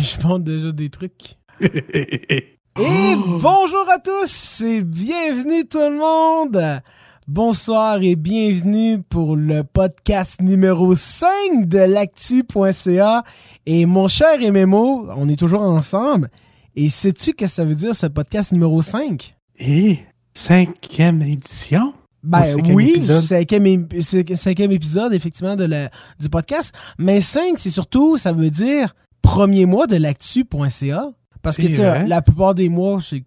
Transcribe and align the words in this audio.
je 0.00 0.26
montre 0.26 0.44
déjà 0.44 0.72
des 0.72 0.88
trucs. 0.88 1.36
Et 1.60 3.16
bonjour 3.16 3.86
à 3.90 3.98
tous 3.98 4.62
et 4.62 4.82
bienvenue 4.82 5.66
tout 5.66 5.78
le 5.78 5.98
monde. 5.98 6.82
Bonsoir 7.26 8.02
et 8.02 8.16
bienvenue 8.16 9.02
pour 9.02 9.36
le 9.36 9.62
podcast 9.62 10.40
numéro 10.40 10.96
5 10.96 11.66
de 11.66 11.78
l'actu.ca. 11.78 13.24
Et 13.66 13.84
mon 13.84 14.08
cher 14.08 14.38
MMO, 14.40 15.08
on 15.16 15.28
est 15.28 15.38
toujours 15.38 15.62
ensemble. 15.62 16.30
Et 16.74 16.88
sais-tu 16.88 17.34
que 17.34 17.46
ça 17.46 17.64
veut 17.64 17.74
dire 17.74 17.94
ce 17.94 18.06
podcast 18.06 18.52
numéro 18.52 18.80
5? 18.80 19.34
Et 19.58 19.98
cinquième 20.32 21.20
édition? 21.22 21.92
Ben 22.22 22.54
oui, 22.72 23.02
cinquième, 23.20 23.86
cinquième, 24.00 24.72
épisode, 24.72 25.12
effectivement, 25.12 25.56
de 25.56 25.64
la, 25.64 25.90
du 26.18 26.28
podcast. 26.28 26.74
Mais 26.98 27.20
5, 27.20 27.58
c'est 27.58 27.70
surtout, 27.70 28.18
ça 28.18 28.32
veut 28.32 28.50
dire 28.50 28.94
premier 29.30 29.64
mois 29.64 29.86
de 29.86 29.96
l'actu.ca. 29.96 31.10
Parce 31.42 31.56
que, 31.56 31.66
tu 31.66 31.74
sais, 31.74 32.06
la 32.06 32.20
plupart 32.20 32.54
des 32.54 32.68
mois, 32.68 33.00
c'est 33.00 33.22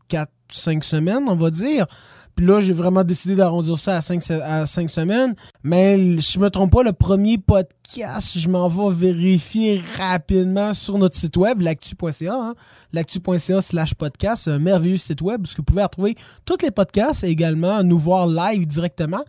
4-5 0.52 0.84
semaines, 0.84 1.23
on 1.27 1.35
va 1.35 1.49
dire. 1.49 1.88
Puis 2.35 2.45
là, 2.45 2.61
j'ai 2.61 2.73
vraiment 2.73 3.03
décidé 3.03 3.35
d'arrondir 3.35 3.77
ça 3.77 3.98
à 3.98 4.02
5, 4.02 4.21
à 4.31 4.66
semaines. 4.66 5.35
Mais 5.63 6.20
si 6.20 6.34
je 6.34 6.39
me 6.39 6.49
trompe 6.49 6.71
pas, 6.71 6.84
le 6.84 6.91
premier 6.91 7.38
podcast, 7.38 8.38
je 8.38 8.49
m'en 8.49 8.67
vais 8.67 9.11
vérifier 9.11 9.81
rapidement 9.97 10.73
sur 10.73 10.97
notre 10.97 11.16
site 11.16 11.38
web, 11.38 11.61
l'actu.ca. 11.61 12.33
Hein? 12.33 12.55
L'actu.ca 12.91 13.61
slash 13.61 13.94
podcast, 13.94 14.47
un 14.47 14.59
merveilleux 14.59 14.97
site 14.97 15.22
web 15.22 15.41
où 15.41 15.49
vous 15.58 15.63
pouvez 15.63 15.83
retrouver 15.83 16.16
tous 16.44 16.58
les 16.63 16.72
podcasts 16.72 17.23
et 17.23 17.30
également 17.30 17.81
nous 17.83 17.99
voir 17.99 18.27
live 18.27 18.67
directement. 18.67 19.23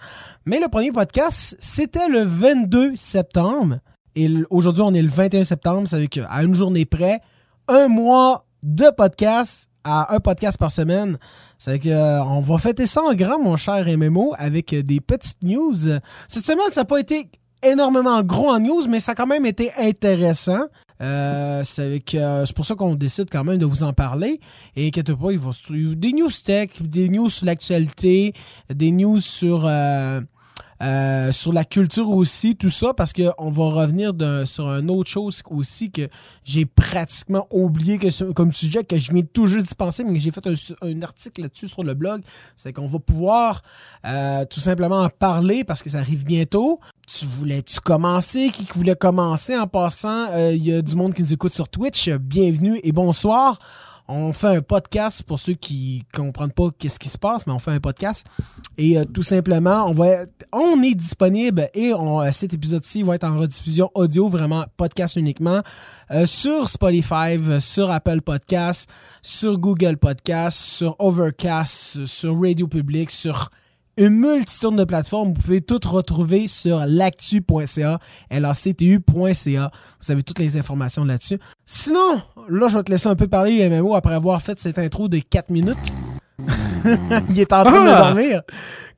Mais 0.44 0.58
le 0.58 0.68
premier 0.68 0.90
podcast, 0.90 1.56
c'était 1.60 2.08
le 2.08 2.24
22 2.24 2.96
septembre. 2.96 3.78
Et 4.16 4.28
aujourd'hui, 4.50 4.82
on 4.82 4.94
est 4.94 5.02
le 5.02 5.08
21 5.08 5.44
septembre. 5.44 5.88
Ça 5.88 5.96
veut 5.96 6.06
dire 6.06 6.24
qu'à 6.26 6.42
une 6.42 6.54
journée 6.54 6.84
près, 6.84 7.20
un 7.68 7.88
mois 7.88 8.46
de 8.62 8.90
podcast 8.96 9.68
à 9.84 10.14
un 10.14 10.20
podcast 10.20 10.58
par 10.58 10.70
semaine. 10.70 11.18
C'est 11.58 11.78
que 11.78 11.88
euh, 11.88 12.24
on 12.24 12.40
va 12.40 12.58
fêter 12.58 12.86
ça 12.86 13.02
en 13.02 13.14
grand, 13.14 13.38
mon 13.38 13.56
cher 13.56 13.84
MMO, 13.86 14.34
avec 14.38 14.72
euh, 14.72 14.82
des 14.82 15.00
petites 15.00 15.42
news. 15.42 15.76
Cette 16.28 16.44
semaine, 16.44 16.70
ça 16.70 16.82
n'a 16.82 16.84
pas 16.86 16.98
été 16.98 17.28
énormément 17.62 18.22
gros 18.22 18.50
en 18.50 18.60
news, 18.60 18.86
mais 18.88 19.00
ça 19.00 19.12
a 19.12 19.14
quand 19.14 19.26
même 19.26 19.46
été 19.46 19.72
intéressant. 19.78 20.66
Euh, 21.00 21.62
c'est 21.64 22.02
pour 22.54 22.64
ça 22.64 22.74
qu'on 22.74 22.94
décide 22.94 23.28
quand 23.30 23.44
même 23.44 23.58
de 23.58 23.66
vous 23.66 23.82
en 23.82 23.92
parler. 23.92 24.40
Et 24.76 24.88
inquiétez 24.88 25.14
pas, 25.14 25.32
il 25.32 25.38
va 25.38 25.50
des 25.70 26.12
news 26.12 26.30
tech, 26.44 26.70
des 26.80 27.08
news 27.08 27.30
sur 27.30 27.46
l'actualité, 27.46 28.32
des 28.72 28.90
news 28.90 29.20
sur 29.20 29.64
euh, 29.66 30.20
sur 31.32 31.52
la 31.52 31.64
culture 31.64 32.10
aussi, 32.10 32.56
tout 32.56 32.70
ça, 32.70 32.94
parce 32.94 33.12
qu'on 33.12 33.50
va 33.50 33.64
revenir 33.64 34.12
sur 34.46 34.68
une 34.68 34.90
autre 34.90 35.10
chose 35.10 35.42
aussi 35.50 35.90
que 35.90 36.08
j'ai 36.44 36.66
pratiquement 36.66 37.46
oublié 37.50 37.98
comme 38.34 38.52
sujet, 38.52 38.84
que 38.84 38.98
je 38.98 39.12
viens 39.12 39.22
tout 39.22 39.46
juste 39.46 39.68
d'y 39.68 39.74
penser, 39.74 40.04
mais 40.04 40.12
que 40.14 40.18
j'ai 40.18 40.30
fait 40.30 40.46
un, 40.46 41.02
article 41.02 41.42
là-dessus 41.42 41.68
sur 41.68 41.82
le 41.82 41.94
blog. 41.94 42.22
C'est 42.56 42.72
qu'on 42.72 42.86
va 42.86 42.98
pouvoir 42.98 43.62
euh, 44.06 44.44
tout 44.44 44.60
simplement 44.60 45.02
en 45.02 45.08
parler 45.08 45.64
parce 45.64 45.82
que 45.82 45.90
ça 45.90 45.98
arrive 45.98 46.24
bientôt. 46.24 46.80
Tu 47.06 47.26
voulais-tu 47.26 47.80
commencer? 47.80 48.50
Qui 48.50 48.66
voulait 48.74 48.96
commencer 48.96 49.56
en 49.56 49.66
passant? 49.66 50.26
Euh, 50.30 50.52
il 50.54 50.64
y 50.64 50.74
a 50.74 50.82
du 50.82 50.94
monde 50.94 51.14
qui 51.14 51.22
nous 51.22 51.32
écoute 51.32 51.54
sur 51.54 51.68
Twitch. 51.68 52.08
Bienvenue 52.10 52.80
et 52.82 52.92
bonsoir. 52.92 53.58
On 54.06 54.34
fait 54.34 54.56
un 54.56 54.60
podcast 54.60 55.22
pour 55.22 55.38
ceux 55.38 55.54
qui 55.54 56.04
comprennent 56.12 56.52
pas 56.52 56.68
qu'est-ce 56.78 56.98
qui 56.98 57.08
se 57.08 57.16
passe, 57.16 57.46
mais 57.46 57.54
on 57.54 57.58
fait 57.58 57.70
un 57.70 57.80
podcast. 57.80 58.26
Et 58.76 58.98
euh, 58.98 59.04
tout 59.06 59.22
simplement, 59.22 59.86
on 59.86 59.94
va 59.94 60.26
on 60.52 60.82
est 60.82 60.94
disponible 60.94 61.70
et 61.72 61.94
on, 61.94 62.20
euh, 62.20 62.30
cet 62.30 62.52
épisode-ci 62.52 63.02
va 63.02 63.14
être 63.14 63.24
en 63.24 63.38
rediffusion 63.38 63.90
audio, 63.94 64.28
vraiment 64.28 64.66
podcast 64.76 65.16
uniquement, 65.16 65.62
euh, 66.10 66.26
sur 66.26 66.68
Spotify, 66.68 67.38
sur 67.60 67.90
Apple 67.90 68.20
Podcasts, 68.20 68.90
sur 69.22 69.58
Google 69.58 69.96
Podcasts, 69.96 70.58
sur 70.58 70.96
Overcast, 70.98 72.04
sur 72.04 72.38
Radio 72.38 72.68
Public, 72.68 73.10
sur 73.10 73.50
une 73.96 74.18
multitude 74.18 74.76
de 74.76 74.84
plateformes. 74.84 75.28
Vous 75.28 75.40
pouvez 75.40 75.60
tout 75.60 75.80
retrouver 75.86 76.48
sur 76.48 76.84
lactu.ca, 76.86 77.98
lactu.ca. 78.30 79.70
Vous 80.00 80.12
avez 80.12 80.22
toutes 80.22 80.38
les 80.38 80.56
informations 80.56 81.04
là-dessus. 81.04 81.38
Sinon, 81.66 82.20
là, 82.48 82.68
je 82.68 82.76
vais 82.76 82.82
te 82.82 82.90
laisser 82.90 83.08
un 83.08 83.16
peu 83.16 83.28
parler 83.28 83.68
MMO 83.68 83.94
après 83.94 84.14
avoir 84.14 84.42
fait 84.42 84.58
cette 84.60 84.78
intro 84.78 85.08
de 85.08 85.18
4 85.18 85.50
minutes. 85.50 85.92
Il 87.30 87.40
est 87.40 87.52
en 87.52 87.64
train 87.64 87.84
de 87.84 87.90
ah! 87.90 87.98
dormir. 87.98 88.42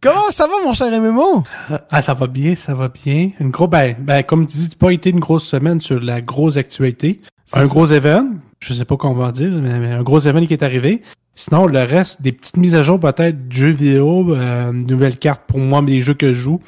Comment 0.01 0.31
ça 0.31 0.47
va, 0.47 0.55
mon 0.65 0.75
cher 0.75 0.91
MMO? 1.01 1.45
Ah, 1.91 2.03
ça 2.03 2.15
va 2.15 2.27
bien, 2.27 2.55
ça 2.55 2.75
va 2.75 2.89
bien. 2.89 3.31
Une 3.41 3.51
gros, 3.51 3.69
ben, 3.69 3.97
ben, 3.99 4.23
comme 4.23 4.47
tu 4.47 4.59
dis, 4.59 4.77
pas 4.77 4.91
été 4.91 5.11
une 5.11 5.21
grosse 5.21 5.47
semaine 5.47 5.81
sur 5.81 6.01
la 6.01 6.21
grosse 6.21 6.57
actualité. 6.57 7.21
Un 7.53 7.67
gros 7.67 7.87
événement, 7.87 8.35
je 8.61 8.75
sais 8.75 8.85
pas 8.85 8.97
comment 8.97 9.15
on 9.15 9.17
va 9.17 9.33
dire, 9.33 9.51
mais 9.51 9.93
un 9.93 10.03
gros 10.03 10.19
événement 10.19 10.47
qui 10.47 10.53
est 10.53 10.63
arrivé. 10.63 11.03
Sinon, 11.39 11.67
le 11.67 11.83
reste, 11.83 12.23
des 12.23 12.33
petites 12.33 12.57
mises 12.57 12.75
à 12.75 12.83
jour 12.83 12.99
peut-être, 12.99 13.37
jeux 13.51 13.71
vidéo, 13.71 14.35
euh, 14.35 14.73
nouvelles 14.73 15.19
cartes 15.19 15.43
pour 15.47 15.59
moi, 15.59 15.83
mais 15.83 15.93
les 15.93 16.01
jeux 16.01 16.15
que 16.15 16.33
je 16.33 16.39
joue. 16.39 16.61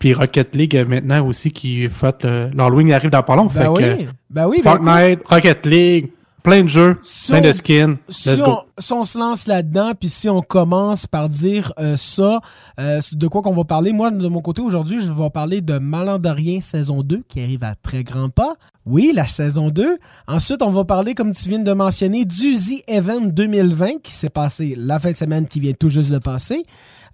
Puis 0.00 0.12
Rocket 0.12 0.54
League 0.54 0.76
euh, 0.76 0.84
maintenant 0.84 1.24
aussi 1.24 1.52
qui 1.52 1.88
fait 1.88 2.24
l'Halloween 2.24 2.92
arrive 2.92 3.10
dans 3.10 3.22
pas 3.22 3.36
long. 3.36 3.46
Ben 3.46 3.70
oui, 3.70 4.08
ben 4.28 4.48
oui, 4.48 4.60
Fortnite, 4.62 5.20
Rocket 5.24 5.64
League, 5.64 6.10
plein 6.46 6.62
de 6.62 6.68
jeux, 6.68 6.96
plein 7.26 7.40
de 7.40 7.52
skins. 7.52 7.96
Si 8.08 8.30
on, 8.40 8.60
si 8.78 8.92
on, 8.92 9.02
se 9.02 9.18
lance 9.18 9.48
là-dedans, 9.48 9.92
puis 9.98 10.08
si 10.08 10.28
on 10.28 10.42
commence 10.42 11.08
par 11.08 11.28
dire 11.28 11.72
euh, 11.80 11.96
ça, 11.96 12.40
euh, 12.78 13.00
de 13.12 13.26
quoi 13.26 13.42
qu'on 13.42 13.52
va 13.52 13.64
parler, 13.64 13.92
moi, 13.92 14.12
de 14.12 14.28
mon 14.28 14.40
côté, 14.40 14.62
aujourd'hui, 14.62 15.00
je 15.00 15.10
vais 15.10 15.30
parler 15.30 15.60
de 15.60 15.78
Malandorien 15.78 16.60
saison 16.60 17.02
2, 17.02 17.24
qui 17.26 17.42
arrive 17.42 17.64
à 17.64 17.74
très 17.74 18.04
grands 18.04 18.28
pas. 18.28 18.54
Oui, 18.84 19.10
la 19.12 19.26
saison 19.26 19.70
2. 19.70 19.98
Ensuite, 20.28 20.62
on 20.62 20.70
va 20.70 20.84
parler, 20.84 21.14
comme 21.14 21.32
tu 21.32 21.48
viens 21.48 21.58
de 21.58 21.72
mentionner, 21.72 22.24
du 22.24 22.54
The 22.54 22.84
Event 22.86 23.22
2020, 23.22 24.02
qui 24.04 24.12
s'est 24.12 24.30
passé 24.30 24.76
la 24.78 25.00
fin 25.00 25.10
de 25.10 25.16
semaine 25.16 25.48
qui 25.48 25.58
vient 25.58 25.72
tout 25.72 25.90
juste 25.90 26.12
de 26.12 26.18
passer. 26.18 26.62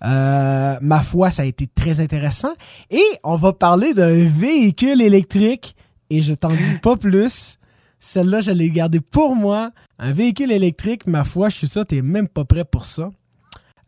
Euh, 0.05 0.77
ma 0.83 1.03
foi, 1.03 1.31
ça 1.31 1.41
a 1.41 1.47
été 1.47 1.67
très 1.67 2.03
intéressant. 2.03 2.53
Et 2.91 3.03
on 3.25 3.37
va 3.37 3.55
parler 3.55 3.95
d'un 3.95 4.29
véhicule 4.29 5.01
électrique, 5.01 5.75
et 6.11 6.21
je 6.21 6.35
t'en 6.35 6.51
dis 6.51 6.79
pas 6.83 6.97
plus. 6.97 7.57
Celle-là, 8.05 8.41
je 8.41 8.51
l'ai 8.51 8.69
gardée 8.69 8.99
pour 8.99 9.37
moi. 9.37 9.71
Un 10.01 10.13
véhicule 10.13 10.51
électrique, 10.51 11.07
ma 11.07 11.23
foi, 11.23 11.51
je 11.51 11.59
suis 11.59 11.69
sûr 11.69 11.85
n'es 11.89 12.03
même 12.03 12.27
pas 12.27 12.45
prêt 12.45 12.65
pour 12.65 12.85
ça. 12.85 13.13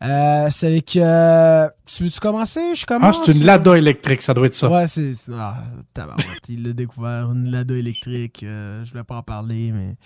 Euh, 0.04 0.47
c'est. 0.50 0.84
Euh, 0.98 1.69
tu 1.84 2.04
veux-tu 2.04 2.20
commencer? 2.20 2.76
Je 2.76 2.86
commence. 2.86 3.16
Ah, 3.19 3.22
c'est 3.26 3.32
une 3.32 3.44
Lada 3.44 3.76
électrique, 3.76 4.22
ça 4.22 4.32
doit 4.32 4.47
être 4.47 4.54
ça. 4.54 4.70
Ouais, 4.70 4.86
c'est. 4.86 5.14
Ah, 5.32 5.64
il 6.48 6.62
l'a 6.62 6.72
découvert, 6.72 7.32
une 7.32 7.50
Lada 7.50 7.74
électrique. 7.74 8.44
Euh, 8.44 8.84
je 8.84 8.94
vais 8.94 9.03
pas 9.03 9.16
en 9.16 9.22
parler, 9.24 9.72
mais. 9.72 9.97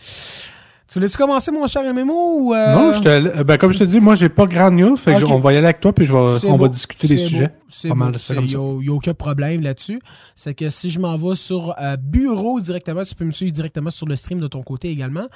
Tu 0.88 0.94
voulais-tu 0.94 1.18
commencer, 1.18 1.50
mon 1.50 1.66
cher 1.66 1.82
MMO 1.92 2.38
ou 2.40 2.54
euh? 2.54 2.74
Non, 2.74 2.92
je 2.94 3.00
te, 3.00 3.08
euh, 3.08 3.44
ben, 3.44 3.58
comme 3.58 3.74
je 3.74 3.78
te 3.78 3.84
dis, 3.84 4.00
moi, 4.00 4.14
j'ai 4.14 4.30
pas 4.30 4.46
grand 4.46 4.70
news. 4.70 4.96
Fait 4.96 5.22
on 5.24 5.38
va 5.38 5.52
y 5.52 5.58
aller 5.58 5.66
avec 5.66 5.80
toi, 5.80 5.92
puis 5.92 6.06
je 6.06 6.14
on 6.14 6.56
va 6.56 6.68
discuter 6.68 7.08
des 7.08 7.18
sujets. 7.18 7.50
C'est 7.68 7.88
Il 7.90 8.44
n'y 8.46 8.54
a, 8.54 8.92
aucun 8.92 9.12
problème 9.12 9.60
là-dessus. 9.62 10.00
C'est 10.34 10.54
que 10.54 10.70
si 10.70 10.90
je 10.90 10.98
m'en 10.98 11.18
vais 11.18 11.34
sur 11.34 11.74
euh, 11.78 11.96
Bureau 11.98 12.58
directement, 12.58 13.02
tu 13.02 13.14
peux 13.14 13.26
me 13.26 13.32
suivre 13.32 13.52
directement 13.52 13.90
sur 13.90 14.06
le 14.06 14.16
stream 14.16 14.40
de 14.40 14.46
ton 14.46 14.62
côté 14.62 14.90
également. 14.90 15.26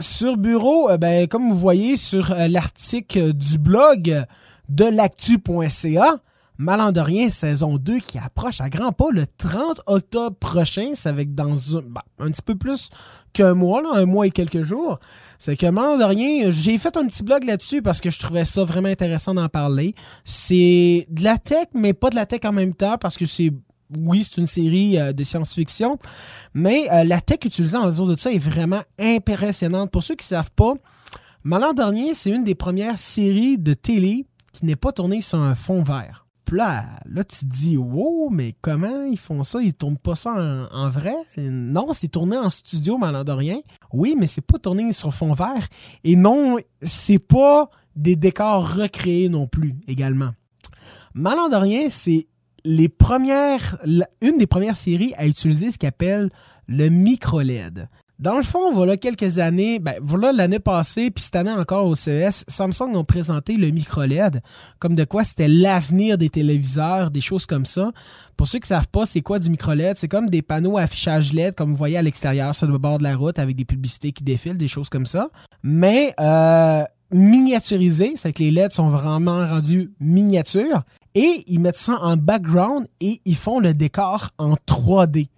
sur 0.00 0.36
Bureau, 0.36 0.90
ben, 0.98 1.28
comme 1.28 1.48
vous 1.48 1.58
voyez 1.58 1.96
sur 1.96 2.34
l'article 2.48 3.32
du 3.32 3.58
blog 3.58 4.24
de 4.68 4.84
l'actu.ca, 4.84 6.18
Malandorien 6.60 7.30
saison 7.30 7.78
2 7.78 8.00
qui 8.00 8.18
approche 8.18 8.60
à 8.60 8.68
grands 8.68 8.92
pas 8.92 9.06
le 9.10 9.24
30 9.38 9.80
octobre 9.86 10.36
prochain. 10.36 10.92
C'est 10.94 11.08
avec 11.08 11.34
dans 11.34 11.78
un, 11.78 11.80
ben, 11.80 12.02
un 12.18 12.30
petit 12.30 12.42
peu 12.42 12.54
plus 12.54 12.90
qu'un 13.32 13.54
mois, 13.54 13.82
un 13.94 14.04
mois 14.04 14.26
et 14.26 14.30
quelques 14.30 14.62
jours. 14.62 15.00
C'est 15.38 15.56
que, 15.56 15.64
moment 15.64 15.96
de 15.96 16.04
rien, 16.04 16.52
j'ai 16.52 16.76
fait 16.76 16.98
un 16.98 17.06
petit 17.06 17.22
blog 17.22 17.44
là-dessus 17.44 17.80
parce 17.80 18.02
que 18.02 18.10
je 18.10 18.18
trouvais 18.18 18.44
ça 18.44 18.62
vraiment 18.62 18.90
intéressant 18.90 19.32
d'en 19.32 19.48
parler. 19.48 19.94
C'est 20.22 21.06
de 21.08 21.24
la 21.24 21.38
tech, 21.38 21.68
mais 21.72 21.94
pas 21.94 22.10
de 22.10 22.16
la 22.16 22.26
tech 22.26 22.40
en 22.44 22.52
même 22.52 22.74
temps 22.74 22.98
parce 22.98 23.16
que 23.16 23.24
c'est 23.24 23.54
oui, 23.98 24.22
c'est 24.22 24.36
une 24.36 24.46
série 24.46 24.98
euh, 24.98 25.14
de 25.14 25.24
science-fiction, 25.24 25.98
mais 26.52 26.88
euh, 26.92 27.04
la 27.04 27.22
tech 27.22 27.38
utilisée 27.42 27.78
en 27.78 27.88
autour 27.88 28.06
de 28.06 28.16
ça 28.16 28.30
est 28.30 28.38
vraiment 28.38 28.82
impressionnante. 28.98 29.90
Pour 29.90 30.02
ceux 30.02 30.14
qui 30.14 30.24
ne 30.24 30.36
savent 30.36 30.52
pas, 30.54 30.74
Malandorien, 31.42 32.12
c'est 32.12 32.30
une 32.30 32.44
des 32.44 32.54
premières 32.54 32.98
séries 32.98 33.56
de 33.56 33.72
télé 33.72 34.26
qui 34.52 34.66
n'est 34.66 34.76
pas 34.76 34.92
tournée 34.92 35.22
sur 35.22 35.38
un 35.40 35.54
fond 35.54 35.82
vert 35.82 36.26
là, 36.52 36.84
tu 37.06 37.24
te 37.24 37.44
dis, 37.44 37.76
wow, 37.76 38.30
mais 38.30 38.54
comment 38.60 39.04
ils 39.04 39.18
font 39.18 39.42
ça? 39.42 39.60
Ils 39.62 39.74
tournent 39.74 39.98
pas 39.98 40.14
ça 40.14 40.68
en, 40.70 40.90
vrai? 40.90 41.14
Non, 41.36 41.92
c'est 41.92 42.08
tourné 42.08 42.36
en 42.36 42.50
studio 42.50 42.98
malandorien. 42.98 43.60
Oui, 43.92 44.14
mais 44.18 44.26
c'est 44.26 44.40
pas 44.40 44.58
tourné 44.58 44.92
sur 44.92 45.14
fond 45.14 45.32
vert. 45.32 45.68
Et 46.04 46.16
non, 46.16 46.58
c'est 46.82 47.18
pas 47.18 47.70
des 47.96 48.16
décors 48.16 48.74
recréés 48.74 49.28
non 49.28 49.46
plus, 49.46 49.76
également. 49.88 50.30
Malandorien, 51.14 51.88
c'est 51.90 52.28
les 52.64 52.88
premières, 52.88 53.78
une 54.20 54.38
des 54.38 54.46
premières 54.46 54.76
séries 54.76 55.12
à 55.16 55.26
utiliser 55.26 55.70
ce 55.70 55.78
qu'on 55.78 55.88
appelle 55.88 56.30
le 56.66 56.88
micro-LED. 56.88 57.88
Dans 58.20 58.36
le 58.36 58.42
fond, 58.42 58.70
voilà 58.74 58.98
quelques 58.98 59.38
années, 59.38 59.78
ben 59.78 59.94
voilà 60.02 60.30
l'année 60.30 60.58
passée, 60.58 61.10
puis 61.10 61.24
cette 61.24 61.36
année 61.36 61.50
encore 61.52 61.86
au 61.86 61.94
CES, 61.94 62.44
Samsung 62.48 62.94
ont 62.94 63.02
présenté 63.02 63.56
le 63.56 63.70
micro 63.70 64.02
LED, 64.02 64.42
comme 64.78 64.94
de 64.94 65.04
quoi 65.04 65.24
c'était 65.24 65.48
l'avenir 65.48 66.18
des 66.18 66.28
téléviseurs, 66.28 67.10
des 67.10 67.22
choses 67.22 67.46
comme 67.46 67.64
ça. 67.64 67.92
Pour 68.36 68.46
ceux 68.46 68.58
qui 68.58 68.64
ne 68.64 68.76
savent 68.76 68.88
pas, 68.88 69.06
c'est 69.06 69.22
quoi 69.22 69.38
du 69.38 69.48
micro 69.48 69.72
LED? 69.72 69.96
C'est 69.96 70.08
comme 70.08 70.28
des 70.28 70.42
panneaux 70.42 70.76
affichage 70.76 71.32
LED, 71.32 71.54
comme 71.54 71.70
vous 71.70 71.76
voyez 71.76 71.96
à 71.96 72.02
l'extérieur 72.02 72.54
sur 72.54 72.66
le 72.66 72.76
bord 72.76 72.98
de 72.98 73.04
la 73.04 73.16
route, 73.16 73.38
avec 73.38 73.56
des 73.56 73.64
publicités 73.64 74.12
qui 74.12 74.22
défilent, 74.22 74.58
des 74.58 74.68
choses 74.68 74.90
comme 74.90 75.06
ça. 75.06 75.30
Mais 75.62 76.12
euh, 76.20 76.82
miniaturisé, 77.10 78.12
c'est 78.16 78.34
que 78.34 78.42
les 78.42 78.50
LED 78.50 78.72
sont 78.72 78.90
vraiment 78.90 79.48
rendus 79.48 79.92
miniatures, 79.98 80.82
et 81.14 81.42
ils 81.46 81.58
mettent 81.58 81.78
ça 81.78 81.96
en 82.02 82.18
background 82.18 82.86
et 83.00 83.22
ils 83.24 83.36
font 83.36 83.60
le 83.60 83.72
décor 83.72 84.28
en 84.36 84.56
3D 84.68 85.28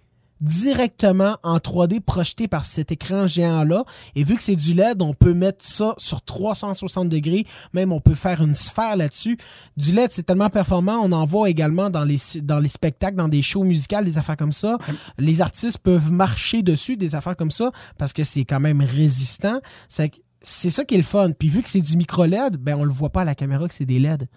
directement 0.43 1.37
en 1.41 1.57
3D 1.57 2.01
projeté 2.01 2.49
par 2.49 2.65
cet 2.65 2.91
écran 2.91 3.27
géant-là. 3.27 3.85
Et 4.15 4.25
vu 4.25 4.35
que 4.35 4.43
c'est 4.43 4.57
du 4.57 4.73
LED, 4.73 5.01
on 5.01 5.13
peut 5.13 5.33
mettre 5.33 5.63
ça 5.63 5.95
sur 5.97 6.21
360 6.21 7.07
degrés. 7.07 7.47
Même 7.73 7.93
on 7.93 8.01
peut 8.01 8.13
faire 8.13 8.41
une 8.41 8.53
sphère 8.53 8.97
là-dessus. 8.97 9.37
Du 9.77 9.93
LED, 9.93 10.11
c'est 10.11 10.23
tellement 10.23 10.49
performant. 10.49 10.99
On 11.01 11.13
en 11.13 11.25
voit 11.25 11.49
également 11.49 11.89
dans 11.89 12.03
les, 12.03 12.19
dans 12.41 12.59
les 12.59 12.67
spectacles, 12.67 13.15
dans 13.15 13.29
des 13.29 13.41
shows 13.41 13.63
musicales, 13.63 14.03
des 14.03 14.17
affaires 14.17 14.37
comme 14.37 14.51
ça. 14.51 14.77
Les 15.17 15.41
artistes 15.41 15.77
peuvent 15.77 16.11
marcher 16.11 16.61
dessus, 16.61 16.97
des 16.97 17.15
affaires 17.15 17.37
comme 17.37 17.51
ça, 17.51 17.71
parce 17.97 18.11
que 18.11 18.25
c'est 18.25 18.43
quand 18.43 18.59
même 18.59 18.81
résistant. 18.81 19.61
C'est 19.87 20.11
c'est 20.45 20.69
ça 20.69 20.83
qui 20.83 20.95
est 20.95 20.97
le 20.97 21.03
fun. 21.03 21.31
Puis 21.31 21.47
vu 21.47 21.61
que 21.61 21.69
c'est 21.69 21.79
du 21.79 21.95
micro 21.95 22.25
LED, 22.25 22.57
ben 22.57 22.75
on 22.75 22.83
le 22.83 22.91
voit 22.91 23.11
pas 23.11 23.21
à 23.21 23.25
la 23.25 23.33
caméra 23.33 23.65
que 23.65 23.73
c'est 23.73 23.85
des 23.85 23.97
LED 23.97 24.27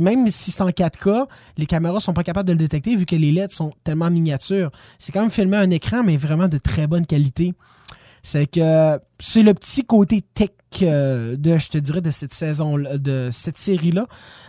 même 0.00 0.28
si 0.30 0.50
c'est 0.50 0.62
en 0.62 0.68
4K, 0.68 1.26
les 1.56 1.66
caméras 1.66 2.00
sont 2.00 2.14
pas 2.14 2.22
capables 2.22 2.48
de 2.48 2.52
le 2.52 2.58
détecter 2.58 2.96
vu 2.96 3.06
que 3.06 3.16
les 3.16 3.32
LED 3.32 3.52
sont 3.52 3.72
tellement 3.84 4.10
miniatures. 4.10 4.70
C'est 4.98 5.12
quand 5.12 5.20
même 5.20 5.30
filmé 5.30 5.56
un 5.56 5.70
écran, 5.70 6.02
mais 6.02 6.16
vraiment 6.16 6.48
de 6.48 6.58
très 6.58 6.86
bonne 6.86 7.06
qualité. 7.06 7.54
C'est 8.22 8.46
que 8.46 8.98
c'est 9.20 9.42
le 9.42 9.54
petit 9.54 9.84
côté 9.84 10.20
tech 10.20 10.50
euh, 10.82 11.36
de, 11.36 11.56
je 11.58 11.68
te 11.68 11.78
dirais, 11.78 12.00
de 12.00 12.10
cette 12.10 12.34
saison, 12.34 12.76
de 12.76 13.28
cette 13.30 13.56
série-là. 13.56 14.06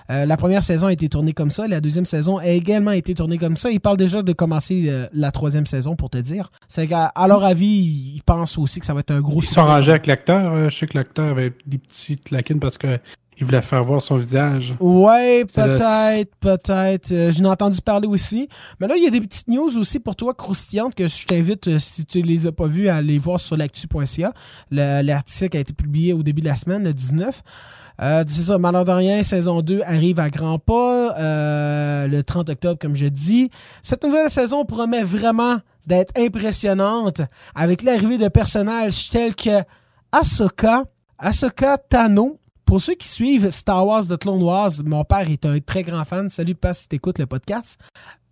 Euh, 0.10 0.26
la 0.26 0.38
première 0.38 0.64
saison 0.64 0.88
a 0.88 0.94
été 0.94 1.10
tournée 1.10 1.34
comme 1.34 1.52
ça, 1.52 1.68
la 1.68 1.80
deuxième 1.80 2.06
saison 2.06 2.38
a 2.38 2.48
également 2.48 2.92
été 2.92 3.14
tournée 3.14 3.38
comme 3.38 3.56
ça. 3.58 3.70
Ils 3.70 3.80
parlent 3.80 3.98
déjà 3.98 4.24
de 4.24 4.34
commencer 4.34 4.86
euh, 4.88 5.06
la 5.14 5.32
troisième 5.32 5.66
saison, 5.66 5.96
pour 5.96 6.10
te 6.10 6.18
dire. 6.18 6.50
C'est 6.68 6.88
qu'à 6.88 7.12
leur 7.28 7.44
avis, 7.44 8.16
ils 8.16 8.24
pensent 8.26 8.58
aussi 8.58 8.80
que 8.80 8.86
ça 8.86 8.94
va 8.94 9.02
être 9.02 9.12
un 9.12 9.22
gros 9.22 9.42
Ils 9.42 9.48
sont 9.48 9.62
rangés 9.64 9.92
avec 9.92 10.08
l'acteur. 10.08 10.70
Je 10.70 10.76
sais 10.76 10.88
que 10.88 10.98
l'acteur 10.98 11.30
avait 11.30 11.54
des 11.66 11.78
petites 11.78 12.32
lacunes 12.32 12.60
parce 12.60 12.78
que 12.78 13.00
il 13.40 13.46
voulait 13.46 13.62
faire 13.62 13.84
voir 13.84 14.02
son 14.02 14.18
visage. 14.18 14.74
Ouais, 14.80 15.46
peut-être, 15.46 16.36
peut-être. 16.40 17.12
Euh, 17.12 17.32
j'en 17.32 17.44
ai 17.44 17.48
entendu 17.48 17.80
parler 17.82 18.08
aussi. 18.08 18.50
Mais 18.80 18.88
là, 18.88 18.96
il 18.98 19.04
y 19.04 19.08
a 19.08 19.12
des 19.12 19.22
petites 19.22 19.48
news 19.48 19.78
aussi 19.78 20.00
pour 20.00 20.16
toi 20.16 20.34
croustillantes 20.34 20.96
que 20.96 21.08
je 21.08 21.26
t'invite, 21.26 21.68
euh, 21.68 21.78
si 21.78 22.06
tu 22.06 22.22
les 22.24 22.48
as 22.48 22.52
pas 22.52 22.66
vues, 22.66 22.90
à 22.90 22.96
aller 22.96 23.20
voir 23.20 23.40
sur 23.40 23.56
l'actu.ca. 23.56 24.34
L'article 24.72 25.56
a 25.56 25.60
été 25.60 25.74
publié 25.74 26.14
au 26.14 26.24
début 26.24 26.42
de 26.42 26.48
la 26.48 26.56
semaine, 26.56 26.84
le 26.84 26.94
19. 26.94 27.44
Euh, 28.02 28.24
c'est 28.28 28.44
ça, 28.44 28.58
Malheur 28.58 28.86
de 28.86 28.92
rien, 28.92 29.22
saison 29.22 29.62
2 29.62 29.82
arrive 29.86 30.20
à 30.20 30.30
grands 30.30 30.60
pas 30.60 31.14
le 32.08 32.22
30 32.22 32.50
octobre, 32.50 32.80
comme 32.82 32.96
je 32.96 33.06
dis. 33.06 33.52
Cette 33.84 34.04
nouvelle 34.04 34.32
saison 34.32 34.66
promet 34.66 35.04
vraiment 35.04 35.58
d'être 35.86 36.12
impressionnante 36.18 37.22
avec 37.54 37.84
l'arrivée 37.84 38.18
de 38.18 38.28
personnages 38.30 39.10
tels 39.10 39.36
que 39.36 39.64
Ahsoka, 40.12 40.86
Ahsoka 41.20 41.78
Tano, 41.78 42.40
pour 42.68 42.82
ceux 42.82 42.96
qui 42.96 43.08
suivent 43.08 43.50
Star 43.50 43.88
Wars 43.88 44.06
de 44.06 44.18
Clone 44.18 44.44
Wars, 44.44 44.72
mon 44.86 45.06
père 45.06 45.30
est 45.32 45.46
un 45.46 45.58
très 45.60 45.84
grand 45.84 46.04
fan. 46.04 46.30
Salut, 46.30 46.54
pas 46.54 46.74
si 46.74 46.90
t'écoutes 46.90 47.18
le 47.18 47.26
podcast. 47.26 47.80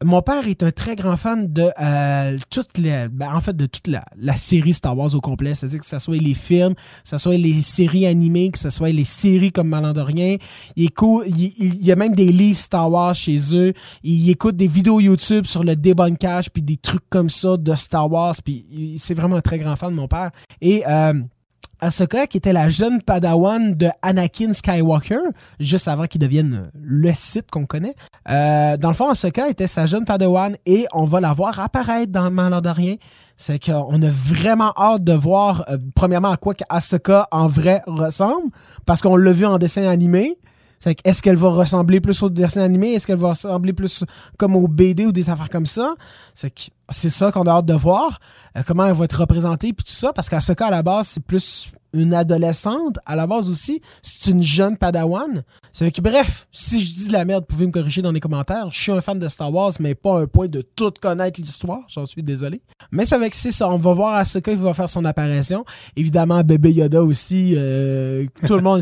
Mon 0.03 0.21
père 0.21 0.45
est 0.45 0.61
un 0.61 0.71
très 0.71 0.97
grand 0.97 1.15
fan 1.15 1.51
de 1.53 1.71
euh, 1.81 2.37
toute 2.49 2.77
les, 2.77 3.07
ben, 3.09 3.33
en 3.33 3.39
fait 3.39 3.55
de 3.55 3.65
toute 3.65 3.87
la, 3.87 4.35
série 4.35 4.73
Star 4.73 4.97
Wars 4.97 5.15
au 5.15 5.21
complet, 5.21 5.55
c'est-à-dire 5.55 5.79
que 5.79 5.85
ce 5.85 5.99
soit 5.99 6.17
les 6.17 6.33
films, 6.33 6.75
que 6.75 6.81
ce 7.05 7.17
soit 7.17 7.37
les 7.37 7.61
séries 7.61 8.05
animées, 8.05 8.51
que 8.51 8.59
ce 8.59 8.69
soit 8.69 8.91
les 8.91 9.05
séries 9.05 9.53
comme 9.53 9.69
Malandorien. 9.69 10.35
Il, 10.75 10.89
il, 11.27 11.53
il, 11.57 11.85
y 11.85 11.93
a 11.93 11.95
même 11.95 12.13
des 12.13 12.33
livres 12.33 12.57
Star 12.57 12.91
Wars 12.91 13.15
chez 13.15 13.37
eux. 13.55 13.73
Il 14.03 14.29
écoute 14.29 14.57
des 14.57 14.67
vidéos 14.67 14.99
YouTube 14.99 15.45
sur 15.45 15.63
le 15.63 15.77
débunkage 15.77 16.51
puis 16.51 16.61
des 16.61 16.75
trucs 16.75 17.09
comme 17.09 17.29
ça 17.29 17.55
de 17.55 17.73
Star 17.75 18.11
Wars. 18.11 18.35
Puis 18.43 18.97
c'est 18.99 19.13
vraiment 19.13 19.37
un 19.37 19.41
très 19.41 19.59
grand 19.59 19.77
fan 19.77 19.91
de 19.91 19.95
mon 19.95 20.09
père. 20.09 20.31
Et 20.59 20.83
euh, 20.85 21.13
Ahsoka, 21.81 22.27
qui 22.27 22.37
était 22.37 22.53
la 22.53 22.69
jeune 22.69 23.01
padawan 23.01 23.75
de 23.75 23.89
Anakin 24.01 24.53
Skywalker, 24.53 25.19
juste 25.59 25.87
avant 25.87 26.05
qu'il 26.05 26.21
devienne 26.21 26.71
le 26.81 27.13
site 27.13 27.51
qu'on 27.51 27.65
connaît. 27.65 27.95
Euh, 28.29 28.77
dans 28.77 28.89
le 28.89 28.95
fond, 28.95 29.09
Ahsoka 29.09 29.49
était 29.49 29.67
sa 29.67 29.85
jeune 29.85 30.05
padawan 30.05 30.55
et 30.65 30.85
on 30.93 31.05
va 31.05 31.19
la 31.19 31.33
voir 31.33 31.59
apparaître 31.59 32.11
dans 32.11 32.31
Mandalorian. 32.31 32.95
C'est 33.37 33.63
qu'on 33.63 34.01
a 34.01 34.09
vraiment 34.09 34.73
hâte 34.77 35.03
de 35.03 35.13
voir, 35.13 35.65
euh, 35.69 35.77
premièrement, 35.93 36.31
à 36.31 36.37
quoi 36.37 36.53
Ahsoka 36.69 37.27
en 37.31 37.47
vrai 37.47 37.81
ressemble, 37.85 38.49
parce 38.85 39.01
qu'on 39.01 39.17
l'a 39.17 39.31
vu 39.31 39.45
en 39.45 39.57
dessin 39.57 39.87
animé. 39.87 40.37
Est-ce 41.03 41.21
qu'elle 41.21 41.35
va 41.35 41.49
ressembler 41.49 41.99
plus 41.99 42.21
au 42.21 42.29
dessin 42.29 42.61
animé? 42.61 42.93
Est-ce 42.93 43.07
qu'elle 43.07 43.17
va 43.17 43.29
ressembler 43.29 43.73
plus 43.73 44.05
comme 44.37 44.55
au 44.55 44.67
BD 44.67 45.05
ou 45.05 45.11
des 45.11 45.29
affaires 45.29 45.49
comme 45.49 45.65
ça? 45.65 45.95
C'est 46.33 46.53
ça 46.89 47.31
qu'on 47.31 47.47
a 47.47 47.51
hâte 47.51 47.65
de 47.65 47.73
voir. 47.73 48.19
Euh, 48.57 48.61
comment 48.65 48.85
elle 48.85 48.95
va 48.95 49.05
être 49.05 49.19
représentée, 49.19 49.73
puis 49.73 49.85
tout 49.85 49.91
ça. 49.91 50.13
Parce 50.13 50.29
qu'à 50.29 50.41
ce 50.41 50.53
cas, 50.53 50.67
à 50.67 50.71
la 50.71 50.83
base, 50.83 51.07
c'est 51.07 51.23
plus 51.23 51.71
une 51.95 52.13
adolescente. 52.13 52.99
À 53.05 53.15
la 53.15 53.25
base 53.25 53.49
aussi, 53.49 53.81
c'est 54.01 54.29
une 54.29 54.43
jeune 54.43 54.77
padawan. 54.77 55.43
C'est 55.73 55.91
que, 55.91 56.01
bref, 56.01 56.47
si 56.51 56.83
je 56.83 56.93
dis 56.93 57.07
de 57.07 57.13
la 57.13 57.25
merde, 57.25 57.45
pouvez 57.45 57.65
me 57.65 57.71
corriger 57.71 58.01
dans 58.01 58.11
les 58.11 58.19
commentaires. 58.19 58.69
Je 58.71 58.79
suis 58.79 58.91
un 58.91 59.01
fan 59.01 59.19
de 59.19 59.27
Star 59.27 59.53
Wars, 59.53 59.73
mais 59.79 59.95
pas 59.95 60.21
un 60.21 60.27
point 60.27 60.47
de 60.47 60.61
tout 60.61 60.91
connaître 61.01 61.39
l'histoire. 61.39 61.81
J'en 61.89 62.05
suis 62.05 62.23
désolé. 62.23 62.61
Mais 62.91 63.05
c'est 63.05 63.15
avec 63.15 63.35
ça. 63.35 63.69
On 63.69 63.77
va 63.77 63.93
voir 63.93 64.15
à 64.15 64.25
ce 64.25 64.39
cas, 64.39 64.51
il 64.51 64.57
va 64.57 64.73
faire 64.73 64.89
son 64.89 65.03
apparition. 65.05 65.65
Évidemment, 65.95 66.41
bébé 66.43 66.71
Yoda 66.71 67.03
aussi. 67.03 67.53
Euh, 67.55 68.25
tout 68.45 68.55
le 68.55 68.61
monde. 68.61 68.81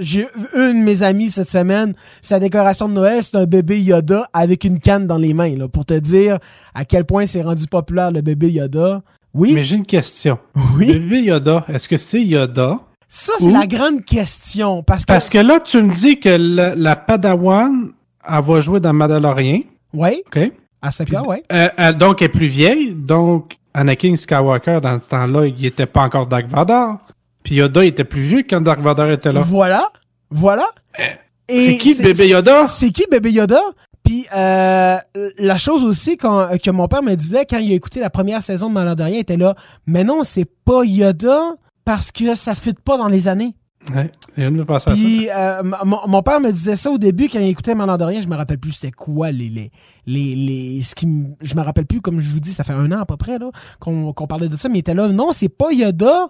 J'ai 0.00 0.26
une 0.54 0.80
de 0.80 0.84
mes 0.84 1.02
amies 1.02 1.30
cette 1.30 1.50
semaine. 1.50 1.94
Sa 2.22 2.38
décoration 2.38 2.88
de 2.88 2.94
Noël, 2.94 3.22
c'est 3.22 3.36
un 3.36 3.46
bébé 3.46 3.80
Yoda 3.80 4.28
avec 4.32 4.64
une 4.64 4.80
canne 4.80 5.06
dans 5.06 5.18
les 5.18 5.34
mains, 5.34 5.56
là, 5.56 5.68
pour 5.68 5.84
te 5.84 5.94
dire 5.94 6.38
à 6.74 6.84
quel 6.84 7.04
point 7.04 7.26
c'est 7.26 7.42
rendu 7.42 7.66
populaire 7.66 8.10
le 8.10 8.20
bébé 8.20 8.50
Yoda. 8.50 9.02
Oui. 9.34 9.52
Mais 9.54 9.64
j'ai 9.64 9.76
une 9.76 9.86
question. 9.86 10.38
Oui. 10.76 10.86
Le 10.86 11.00
bébé 11.00 11.22
Yoda, 11.22 11.64
est-ce 11.68 11.88
que 11.88 11.96
c'est 11.96 12.22
Yoda? 12.22 12.78
Ça, 13.08 13.32
c'est 13.38 13.50
la 13.50 13.66
grande 13.66 14.04
question. 14.04 14.82
Parce 14.84 15.04
que, 15.04 15.12
parce 15.12 15.28
que 15.28 15.38
là, 15.38 15.58
tu 15.58 15.82
me 15.82 15.92
dis 15.92 16.20
que 16.20 16.28
la, 16.76 16.96
Padawan, 16.96 17.90
elle 18.28 18.44
va 18.44 18.60
jouer 18.60 18.78
dans 18.78 18.92
Mandalorian. 18.92 19.60
Oui. 19.92 20.22
OK. 20.26 20.52
À 20.82 20.90
cas, 20.90 21.22
oui. 21.26 21.36
Euh, 21.52 21.92
donc, 21.92 22.22
elle 22.22 22.26
est 22.26 22.28
plus 22.28 22.46
vieille. 22.46 22.94
Donc, 22.94 23.56
Anakin 23.74 24.16
Skywalker, 24.16 24.80
dans 24.80 25.00
ce 25.00 25.08
temps-là, 25.08 25.46
il 25.46 25.60
n'était 25.60 25.86
pas 25.86 26.02
encore 26.02 26.26
Dark 26.26 26.46
Vador. 26.46 26.98
Puis 27.42 27.56
Yoda 27.56 27.84
était 27.84 28.04
plus 28.04 28.20
vieux 28.20 28.44
quand 28.48 28.60
Dark 28.60 28.80
Vador 28.80 29.10
était 29.10 29.32
là. 29.32 29.42
Voilà. 29.44 29.90
Voilà. 30.30 30.68
Euh, 30.98 31.04
c'est 31.48 31.78
qui 31.78 32.00
bébé 32.00 32.28
Yoda? 32.28 32.66
C'est 32.66 32.90
qui 32.90 33.04
bébé 33.10 33.32
Yoda? 33.32 33.60
Puis 34.04 34.26
euh, 34.34 34.96
la 35.38 35.58
chose 35.58 35.84
aussi 35.84 36.16
que 36.16 36.70
mon 36.70 36.88
père 36.88 37.02
me 37.02 37.14
disait 37.14 37.46
quand 37.48 37.58
il 37.58 37.72
a 37.72 37.74
écouté 37.74 38.00
la 38.00 38.10
première 38.10 38.42
saison 38.42 38.68
de 38.68 38.74
Mandalorian, 38.74 39.16
il 39.16 39.20
était 39.20 39.36
là, 39.36 39.54
mais 39.86 40.04
non, 40.04 40.22
c'est 40.22 40.48
pas 40.64 40.84
Yoda 40.84 41.56
parce 41.84 42.12
que 42.12 42.34
ça 42.34 42.54
fit 42.54 42.74
pas 42.74 42.96
dans 42.96 43.08
les 43.08 43.28
années. 43.28 43.54
Ouais, 43.94 44.12
il 44.36 44.64
passer 44.66 44.90
Puis, 44.90 45.30
à 45.30 45.34
ça. 45.34 45.60
Euh, 45.60 45.86
mon, 46.06 46.22
père 46.22 46.38
me 46.38 46.50
disait 46.50 46.76
ça 46.76 46.90
au 46.90 46.98
début 46.98 47.28
quand 47.28 47.38
il 47.38 47.48
écoutait 47.48 47.74
Mandalorian, 47.74 48.20
je 48.20 48.28
me 48.28 48.36
rappelle 48.36 48.58
plus 48.58 48.72
c'était 48.72 48.92
quoi 48.92 49.32
les 49.32 49.48
les 49.48 49.70
les, 50.06 50.34
les 50.34 50.82
ce 50.82 50.94
qui 50.94 51.06
je 51.40 51.54
me 51.54 51.62
rappelle 51.62 51.86
plus 51.86 52.02
comme 52.02 52.20
je 52.20 52.30
vous 52.30 52.40
dis 52.40 52.52
ça 52.52 52.62
fait 52.62 52.74
un 52.74 52.92
an 52.92 53.00
à 53.00 53.06
peu 53.06 53.16
près 53.16 53.38
là 53.38 53.50
qu'on 53.78 54.12
parlait 54.28 54.48
de 54.48 54.56
ça 54.56 54.68
mais 54.68 54.76
il 54.76 54.80
était 54.80 54.94
là 54.94 55.08
non 55.08 55.32
c'est 55.32 55.48
pas 55.48 55.72
Yoda 55.72 56.26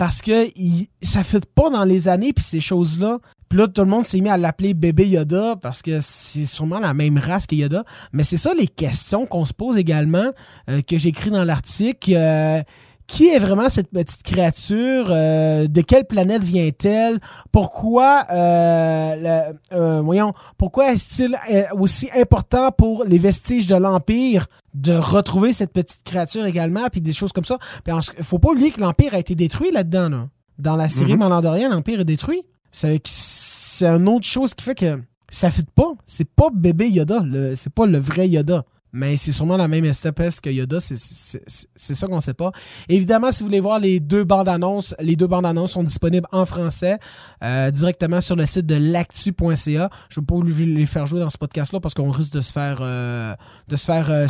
parce 0.00 0.22
que 0.22 0.48
ça 1.02 1.22
fit 1.22 1.42
pas 1.54 1.68
dans 1.68 1.84
les 1.84 2.08
années 2.08 2.32
puis 2.32 2.42
ces 2.42 2.62
choses 2.62 2.98
là 2.98 3.18
puis 3.50 3.58
là, 3.58 3.66
tout 3.66 3.82
le 3.82 3.88
monde 3.88 4.06
s'est 4.06 4.20
mis 4.20 4.28
à 4.28 4.38
l'appeler 4.38 4.74
bébé 4.74 5.08
Yoda 5.08 5.56
parce 5.60 5.82
que 5.82 5.98
c'est 6.00 6.46
sûrement 6.46 6.78
la 6.78 6.94
même 6.94 7.18
race 7.18 7.48
que 7.48 7.56
Yoda. 7.56 7.82
Mais 8.12 8.22
c'est 8.22 8.36
ça 8.36 8.54
les 8.54 8.68
questions 8.68 9.26
qu'on 9.26 9.44
se 9.44 9.52
pose 9.52 9.76
également, 9.76 10.30
euh, 10.68 10.82
que 10.82 10.98
j'écris 10.98 11.32
dans 11.32 11.42
l'article. 11.42 12.12
Euh, 12.14 12.62
qui 13.10 13.26
est 13.28 13.40
vraiment 13.40 13.68
cette 13.68 13.90
petite 13.90 14.22
créature? 14.22 15.08
Euh, 15.10 15.66
de 15.66 15.80
quelle 15.80 16.04
planète 16.04 16.44
vient-elle? 16.44 17.18
Pourquoi, 17.50 18.24
voyons, 19.72 20.32
pourquoi 20.56 20.92
est-il 20.92 21.36
aussi 21.76 22.08
important 22.16 22.70
pour 22.70 23.04
les 23.04 23.18
vestiges 23.18 23.66
de 23.66 23.74
l'Empire 23.74 24.46
de 24.74 24.94
retrouver 24.94 25.52
cette 25.52 25.72
petite 25.72 26.04
créature 26.04 26.46
également, 26.46 26.86
puis 26.90 27.00
des 27.00 27.12
choses 27.12 27.32
comme 27.32 27.44
ça? 27.44 27.58
Il 27.86 27.94
ne 27.94 28.22
faut 28.22 28.38
pas 28.38 28.50
oublier 28.50 28.70
que 28.70 28.80
l'Empire 28.80 29.14
a 29.14 29.18
été 29.18 29.34
détruit 29.34 29.72
là-dedans. 29.72 30.28
Dans 30.58 30.76
la 30.76 30.88
série 30.88 31.16
mm 31.16 31.28
l'Empire 31.70 32.00
est 32.00 32.04
détruit. 32.04 32.44
C'est 32.70 33.00
une 33.80 34.08
autre 34.08 34.26
chose 34.26 34.54
qui 34.54 34.64
fait 34.64 34.76
que 34.76 35.00
ça 35.30 35.50
fit 35.50 35.64
pas. 35.74 35.92
C'est 36.04 36.28
pas 36.28 36.48
bébé 36.52 36.88
Yoda. 36.88 37.24
C'est 37.56 37.74
pas 37.74 37.86
le 37.86 37.98
vrai 37.98 38.28
Yoda. 38.28 38.64
Mais 38.92 39.16
c'est 39.16 39.32
sûrement 39.32 39.56
la 39.56 39.68
même 39.68 39.90
STPS 39.90 40.40
que 40.40 40.50
Yoda, 40.50 40.78
c'est 40.80 41.94
ça 41.94 42.06
qu'on 42.06 42.20
sait 42.20 42.34
pas. 42.34 42.52
Évidemment, 42.88 43.30
si 43.32 43.40
vous 43.40 43.46
voulez 43.46 43.60
voir 43.60 43.78
les 43.78 44.00
deux 44.00 44.24
bandes 44.24 44.48
annonces, 44.48 44.94
les 45.00 45.16
deux 45.16 45.26
bandes 45.26 45.46
annonces 45.46 45.72
sont 45.72 45.82
disponibles 45.82 46.26
en 46.32 46.46
français 46.46 46.98
euh, 47.42 47.70
directement 47.70 48.20
sur 48.20 48.36
le 48.36 48.46
site 48.46 48.66
de 48.66 48.76
l'actu.ca. 48.76 49.90
Je 50.08 50.20
ne 50.20 50.22
vais 50.22 50.26
pas 50.26 50.34
vous 50.34 50.42
les 50.42 50.86
faire 50.86 51.06
jouer 51.06 51.20
dans 51.20 51.30
ce 51.30 51.38
podcast-là 51.38 51.80
parce 51.80 51.94
qu'on 51.94 52.10
risque 52.10 52.32
de 52.32 52.40
se 52.40 52.52
faire 52.52 52.78
euh, 52.80 53.34
de 53.68 53.76
se 53.76 53.84
faire 53.84 54.10
euh, 54.10 54.26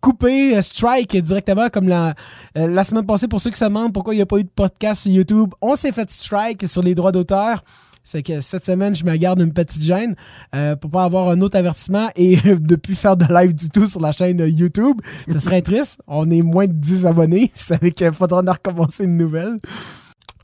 couper, 0.00 0.62
strike 0.62 1.16
directement 1.16 1.68
comme 1.68 1.88
la, 1.88 2.14
la 2.54 2.84
semaine 2.84 3.06
passée 3.06 3.28
pour 3.28 3.40
ceux 3.40 3.50
qui 3.50 3.58
se 3.58 3.64
demandent 3.64 3.92
pourquoi 3.92 4.14
il 4.14 4.18
n'y 4.18 4.22
a 4.22 4.26
pas 4.26 4.38
eu 4.38 4.44
de 4.44 4.48
podcast 4.48 5.02
sur 5.02 5.12
YouTube. 5.12 5.50
On 5.60 5.76
s'est 5.76 5.92
fait 5.92 6.10
strike 6.10 6.66
sur 6.68 6.82
les 6.82 6.94
droits 6.94 7.12
d'auteur 7.12 7.62
c'est 8.06 8.22
que 8.22 8.40
cette 8.40 8.64
semaine, 8.64 8.94
je 8.94 9.04
me 9.04 9.16
garde 9.16 9.40
une 9.40 9.52
petite 9.52 9.82
gêne 9.82 10.14
euh, 10.54 10.76
pour 10.76 10.92
pas 10.92 11.02
avoir 11.02 11.28
un 11.28 11.40
autre 11.40 11.58
avertissement 11.58 12.08
et 12.14 12.36
de 12.44 12.76
plus 12.76 12.94
faire 12.94 13.16
de 13.16 13.24
live 13.28 13.52
du 13.52 13.68
tout 13.68 13.88
sur 13.88 14.00
la 14.00 14.12
chaîne 14.12 14.38
YouTube. 14.38 15.00
Ce 15.26 15.40
serait 15.40 15.60
triste. 15.60 16.00
On 16.06 16.30
est 16.30 16.42
moins 16.42 16.68
de 16.68 16.72
10 16.72 17.04
abonnés. 17.04 17.50
Ça 17.56 17.76
veut 17.82 17.90
qu'il 17.90 18.12
faudra 18.12 18.42
recommencer 18.42 19.04
une 19.04 19.16
nouvelle. 19.16 19.58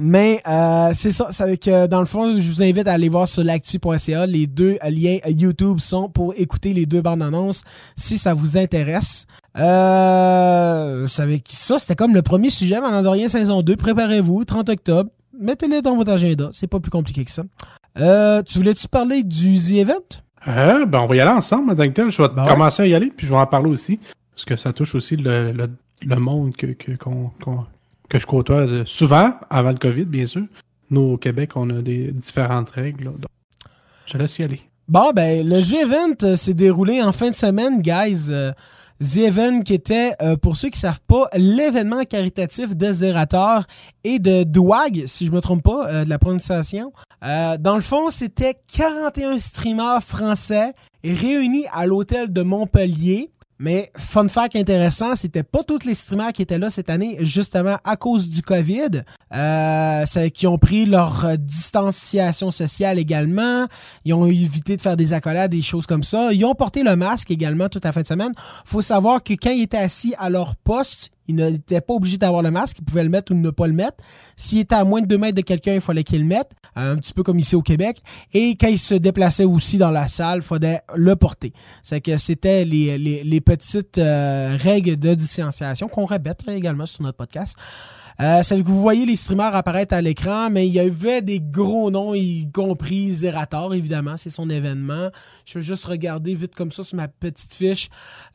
Mais 0.01 0.41
euh, 0.49 0.91
c'est 0.93 1.13
ça, 1.13 1.29
c'est 1.31 1.57
que 1.57 1.87
dans 1.87 2.01
le 2.01 2.07
fond, 2.07 2.41
je 2.41 2.51
vous 2.51 2.65
invite 2.65 2.89
à 2.89 2.95
aller 2.95 3.09
voir 3.09 3.29
sur 3.29 3.45
l'actu.ca. 3.45 4.27
Les 4.27 4.49
deux 4.49 4.79
liens 4.83 5.19
YouTube 5.29 5.79
sont 5.79 6.09
pour 6.09 6.35
écouter 6.37 6.75
les 6.75 6.87
deux 6.87 7.01
bandes 7.01 7.23
annonces 7.23 7.63
si 7.95 8.19
ça 8.19 8.35
vous 8.35 8.59
intéresse. 8.59 9.27
Euh, 9.57 11.07
ça, 11.07 11.79
c'était 11.79 11.95
comme 11.95 12.15
le 12.15 12.23
premier 12.23 12.51
sujet, 12.51 12.81
Mandalorian 12.81 13.29
saison 13.29 13.63
2. 13.63 13.77
Préparez-vous, 13.77 14.45
30 14.45 14.69
octobre 14.71 15.11
mettez-les 15.43 15.83
dans 15.83 15.97
votre 15.97 16.13
agenda. 16.13 16.49
C'est 16.53 16.67
pas 16.67 16.81
plus 16.81 16.91
compliqué 16.91 17.25
que 17.25 17.31
ça. 17.31 17.43
Euh, 17.99 18.43
tu 18.43 18.59
voulais-tu 18.59 18.89
parler 18.89 19.23
du 19.23 19.59
The 19.59 19.73
Event? 19.73 20.23
Euh, 20.49 20.87
ben 20.87 21.01
on 21.01 21.07
va 21.07 21.17
y 21.17 21.21
aller 21.21 21.31
ensemble, 21.31 21.67
Madame 21.67 21.93
Je 22.11 22.23
vais 22.23 22.29
ben 22.29 22.47
commencer 22.47 22.83
à 22.83 22.87
y 22.87 22.95
aller, 22.95 23.13
puis 23.15 23.27
je 23.27 23.33
vais 23.33 23.39
en 23.39 23.47
parler 23.47 23.71
aussi. 23.71 24.01
Parce 24.35 24.45
que 24.45 24.57
ça 24.57 24.73
touche 24.73 24.95
aussi 24.95 25.17
le, 25.17 25.53
le, 25.53 26.17
monde 26.17 26.57
que, 26.57 26.67
que, 26.69 26.93
que 26.93 28.19
je 28.19 28.27
côtoie 28.27 28.67
souvent, 28.87 29.35
avant 29.51 29.71
le 29.71 29.79
COVID, 29.79 30.07
bien 30.07 30.27
sûr. 30.27 30.45
Nous, 30.91 31.01
au 31.01 31.17
Québec, 31.17 31.53
on 31.55 31.69
a 31.71 31.83
des 31.83 32.13
différentes 32.13 32.71
règles. 32.71 33.05
donc, 33.05 33.31
je 34.07 34.19
laisse 34.19 34.39
y 34.39 34.43
aller. 34.43 34.61
Bon, 34.89 35.13
ben, 35.15 35.47
le 35.47 35.61
The 35.61 35.85
Event 35.85 36.27
euh, 36.27 36.37
s'est 36.37 36.55
déroulé 36.55 37.03
en 37.03 37.13
fin 37.13 37.31
de 37.31 37.35
semaine, 37.35 37.81
guys. 37.81 38.31
The 39.03 39.17
Event 39.19 39.63
qui 39.63 39.75
était, 39.75 40.13
euh, 40.23 40.37
pour 40.37 40.57
ceux 40.57 40.69
qui 40.69 40.77
ne 40.77 40.83
savent 40.83 41.01
pas, 41.09 41.27
l'événement 41.35 42.05
caritatif 42.05 42.77
de 42.77 42.93
Zerator 42.93 43.65
et 44.05 44.21
de 44.21 44.45
Douag, 44.45 45.05
si 45.07 45.27
je 45.27 45.31
ne 45.31 45.37
me 45.37 45.41
trompe 45.41 45.65
pas 45.65 45.89
euh, 45.89 46.05
de 46.05 46.09
la 46.09 46.21
prononciation. 46.21 46.93
Euh, 47.25 47.57
dans 47.59 47.75
le 47.75 47.81
fond, 47.81 48.11
c'était 48.11 48.55
41 48.73 49.41
streamers 49.41 50.05
français 50.05 50.73
réunis 51.03 51.65
à 51.73 51.87
l'hôtel 51.87 52.33
de 52.33 52.43
Montpellier 52.43 53.31
mais 53.63 53.93
fun 53.97 54.27
fact 54.27 54.57
intéressant, 54.57 55.15
c'était 55.15 55.45
pas 55.45 55.63
tous 55.63 55.85
les 55.85 55.95
streamers 55.95 56.33
qui 56.33 56.43
étaient 56.43 56.59
là 56.59 56.69
cette 56.69 56.91
année, 56.91 57.17
justement 57.21 57.79
à 57.85 57.97
cause 57.97 58.29
du 58.29 58.43
COVID, 58.43 59.05
euh, 59.33 60.05
qui 60.35 60.49
ont 60.49 60.59
pris 60.59 60.85
leur 60.85 61.39
distanciation 61.39 62.51
sociale 62.51 62.99
également. 62.99 63.69
Ils 64.05 64.15
ont 64.15 64.27
évité 64.27 64.77
de 64.77 64.83
faire 64.83 64.97
des 64.97 65.13
accolades, 65.13 65.53
des 65.53 65.63
choses 65.63 65.87
comme 65.87 66.03
ça. 66.03 66.33
Ils 66.33 66.45
ont 66.45 66.57
porté 66.57 66.83
le 66.83 66.97
masque 66.97 67.31
également 67.31 67.69
toute 67.69 67.85
la 67.85 67.93
fin 67.93 68.03
de 68.03 68.07
semaine. 68.09 68.33
Faut 68.65 68.81
savoir 68.81 69.23
que 69.23 69.35
quand 69.35 69.53
ils 69.53 69.63
étaient 69.63 69.77
assis 69.77 70.13
à 70.19 70.29
leur 70.29 70.57
poste, 70.57 71.11
il 71.29 71.37
n'était 71.37 71.81
pas 71.81 71.95
obligé 71.95 72.19
d'avoir 72.19 72.43
le 72.43 72.51
masque, 72.51 72.79
il 72.79 72.85
pouvait 72.85 73.05
le 73.05 73.09
mettre 73.09 73.33
ou 73.33 73.35
ne 73.35 73.51
pas 73.51 73.67
le 73.67 73.73
mettre. 73.73 73.99
S'il 74.37 74.59
était 74.59 74.75
à 74.75 74.85
moins 74.85 75.01
de 75.01 75.07
2 75.07 75.19
mètres 75.19 75.37
de 75.37 75.43
quelqu'un, 75.43 75.75
il 75.75 75.81
fallait 75.81 76.05
qu'il 76.05 76.21
le 76.21 76.27
mette, 76.27 76.53
un 76.75 76.97
petit 76.97 77.13
peu 77.13 77.23
comme 77.23 77.39
ici 77.39 77.55
au 77.55 77.63
Québec. 77.63 78.03
Et 78.33 78.57
quand 78.57 78.69
il 78.69 78.79
se 78.79 78.95
déplaçait 78.95 79.45
aussi 79.45 79.79
dans 79.79 79.91
la 79.91 80.09
salle, 80.09 80.39
il 80.39 80.43
fallait 80.43 80.81
le 80.95 81.17
porter. 81.17 81.53
C'est 81.83 82.01
que 82.01 82.17
c'était 82.17 82.65
les, 82.65 83.41
petites 83.41 83.99
euh, 83.99 84.57
règles 84.61 84.97
de 84.97 85.15
distanciation 85.15 85.89
qu'on 85.89 86.07
répète 86.07 86.41
également 86.49 86.87
sur 86.87 87.03
notre 87.03 87.17
podcast. 87.19 87.57
Euh, 88.23 88.41
c'est 88.45 88.63
que 88.63 88.69
vous 88.69 88.81
voyez 88.81 89.05
les 89.05 89.17
streamers 89.17 89.57
apparaître 89.57 89.95
à 89.95 90.01
l'écran, 90.01 90.49
mais 90.49 90.69
il 90.69 90.73
y 90.73 90.79
avait 90.79 91.23
des 91.23 91.41
gros 91.41 91.91
noms, 91.91 92.15
y 92.15 92.49
compris 92.53 93.11
Zerator, 93.11 93.75
évidemment, 93.75 94.17
c'est 94.17 94.31
son 94.31 94.49
événement. 94.49 95.09
Je 95.45 95.59
vais 95.59 95.65
juste 95.65 95.87
regarder 95.87 96.37
vite 96.37 96.55
comme 96.55 96.71
ça 96.71 96.85
sur 96.85 96.97
ma 96.97 97.09
petite 97.09 97.53
fiche. 97.53 97.89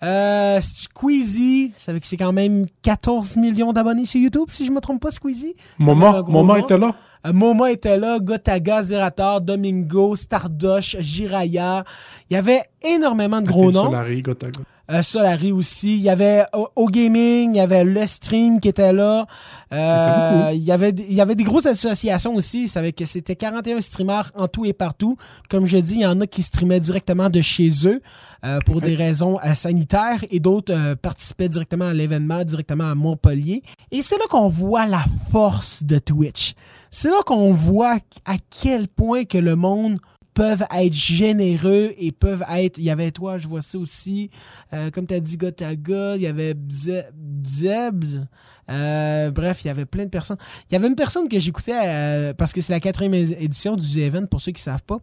Euh, 0.03 0.59
Squeezie, 0.59 1.71
veut 1.87 1.99
que 1.99 2.07
c'est 2.07 2.17
quand 2.17 2.33
même 2.33 2.65
14 2.81 3.37
millions 3.37 3.71
d'abonnés 3.71 4.03
sur 4.03 4.19
YouTube, 4.19 4.47
si 4.49 4.65
je 4.65 4.71
me 4.71 4.81
trompe 4.81 5.01
pas, 5.01 5.11
Squeezie? 5.11 5.55
Momo 5.79 6.57
était 6.57 6.77
là. 6.77 6.93
Euh, 7.25 7.31
Momo 7.31 7.65
était 7.67 7.97
là, 7.97 8.19
Gotaga, 8.19 8.83
Zerator, 8.83 9.39
Domingo, 9.39 10.17
Stardosh, 10.17 10.97
Jiraya. 10.99 11.85
Il 12.29 12.33
y 12.33 12.37
avait 12.37 12.63
énormément 12.83 13.39
de 13.39 13.47
gros 13.47 13.71
noms. 13.71 13.85
Solari, 13.85 14.21
Gotaga. 14.21 14.59
Euh, 14.89 15.01
Solari 15.01 15.51
aussi. 15.51 15.97
Il 15.97 16.01
y 16.01 16.09
avait 16.09 16.45
O 16.53 16.87
Gaming, 16.87 17.55
il 17.55 17.57
y 17.57 17.59
avait 17.59 17.83
Le 17.83 18.07
Stream 18.07 18.59
qui 18.59 18.69
était 18.69 18.93
là. 18.93 19.25
Euh, 19.73 20.51
il, 20.53 20.63
y 20.63 20.71
avait, 20.71 20.91
il 20.91 21.13
y 21.13 21.21
avait 21.21 21.35
des 21.35 21.43
grosses 21.43 21.65
associations 21.65 22.33
aussi. 22.35 22.67
Ça 22.67 22.81
que 22.91 23.05
c'était 23.05 23.35
41 23.35 23.81
streamers 23.81 24.31
en 24.35 24.47
tout 24.47 24.65
et 24.65 24.73
partout. 24.73 25.17
Comme 25.49 25.65
je 25.65 25.77
dis, 25.77 25.95
il 25.95 26.01
y 26.01 26.05
en 26.05 26.21
a 26.21 26.27
qui 26.27 26.41
streamaient 26.41 26.79
directement 26.79 27.29
de 27.29 27.41
chez 27.41 27.69
eux 27.85 28.01
euh, 28.45 28.59
pour 28.65 28.81
des 28.81 28.95
raisons 28.95 29.37
sanitaires 29.53 30.23
et 30.31 30.39
d'autres 30.39 30.93
participaient 30.95 31.49
directement 31.49 31.87
à 31.87 31.93
l'événement, 31.93 32.43
directement 32.45 32.89
à 32.89 32.95
Montpellier. 32.95 33.63
Et 33.91 34.01
c'est 34.01 34.17
là 34.17 34.25
qu'on 34.29 34.47
voit 34.47 34.85
la 34.85 35.03
force 35.31 35.83
de 35.83 35.99
Twitch. 35.99 36.53
C'est 36.91 37.09
là 37.09 37.21
qu'on 37.25 37.53
voit 37.53 37.97
à 38.25 38.35
quel 38.49 38.87
point 38.87 39.25
que 39.25 39.37
le 39.37 39.55
monde 39.55 39.99
peuvent 40.37 40.67
être 40.71 40.93
généreux 40.93 41.93
et 41.97 42.11
peuvent 42.11 42.45
être. 42.47 42.77
Il 42.77 42.83
y 42.83 42.91
avait 42.91 43.09
toi, 43.09 43.39
je 43.39 43.47
vois 43.47 43.63
ça 43.63 43.79
aussi. 43.79 44.29
Euh, 44.71 44.91
comme 44.91 45.07
tu 45.07 45.15
as 45.15 45.19
dit, 45.19 45.35
Gotaga, 45.35 46.15
il 46.15 46.21
y 46.21 46.27
avait 46.27 46.53
Zebs. 46.69 48.21
Euh, 48.69 49.31
bref, 49.31 49.63
il 49.63 49.67
y 49.67 49.71
avait 49.71 49.85
plein 49.85 50.05
de 50.05 50.11
personnes. 50.11 50.37
Il 50.69 50.73
y 50.73 50.75
avait 50.75 50.87
une 50.87 50.95
personne 50.95 51.27
que 51.27 51.39
j'écoutais 51.39 51.73
euh, 51.83 52.33
parce 52.35 52.53
que 52.53 52.61
c'est 52.61 52.71
la 52.71 52.79
quatrième 52.79 53.15
édition 53.15 53.75
du 53.75 53.99
event 53.99 54.27
pour 54.27 54.39
ceux 54.39 54.51
qui 54.51 54.59
ne 54.59 54.71
savent 54.71 54.83
pas. 54.83 54.99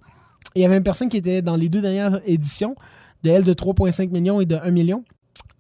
Il 0.54 0.62
y 0.62 0.64
avait 0.64 0.76
une 0.76 0.84
personne 0.84 1.08
qui 1.08 1.16
était 1.16 1.42
dans 1.42 1.56
les 1.56 1.68
deux 1.68 1.80
dernières 1.80 2.20
éditions, 2.26 2.76
de 3.24 3.30
elle 3.30 3.42
de 3.42 3.54
3,5 3.54 4.10
millions 4.10 4.40
et 4.40 4.46
de 4.46 4.54
1 4.54 4.70
million. 4.70 5.04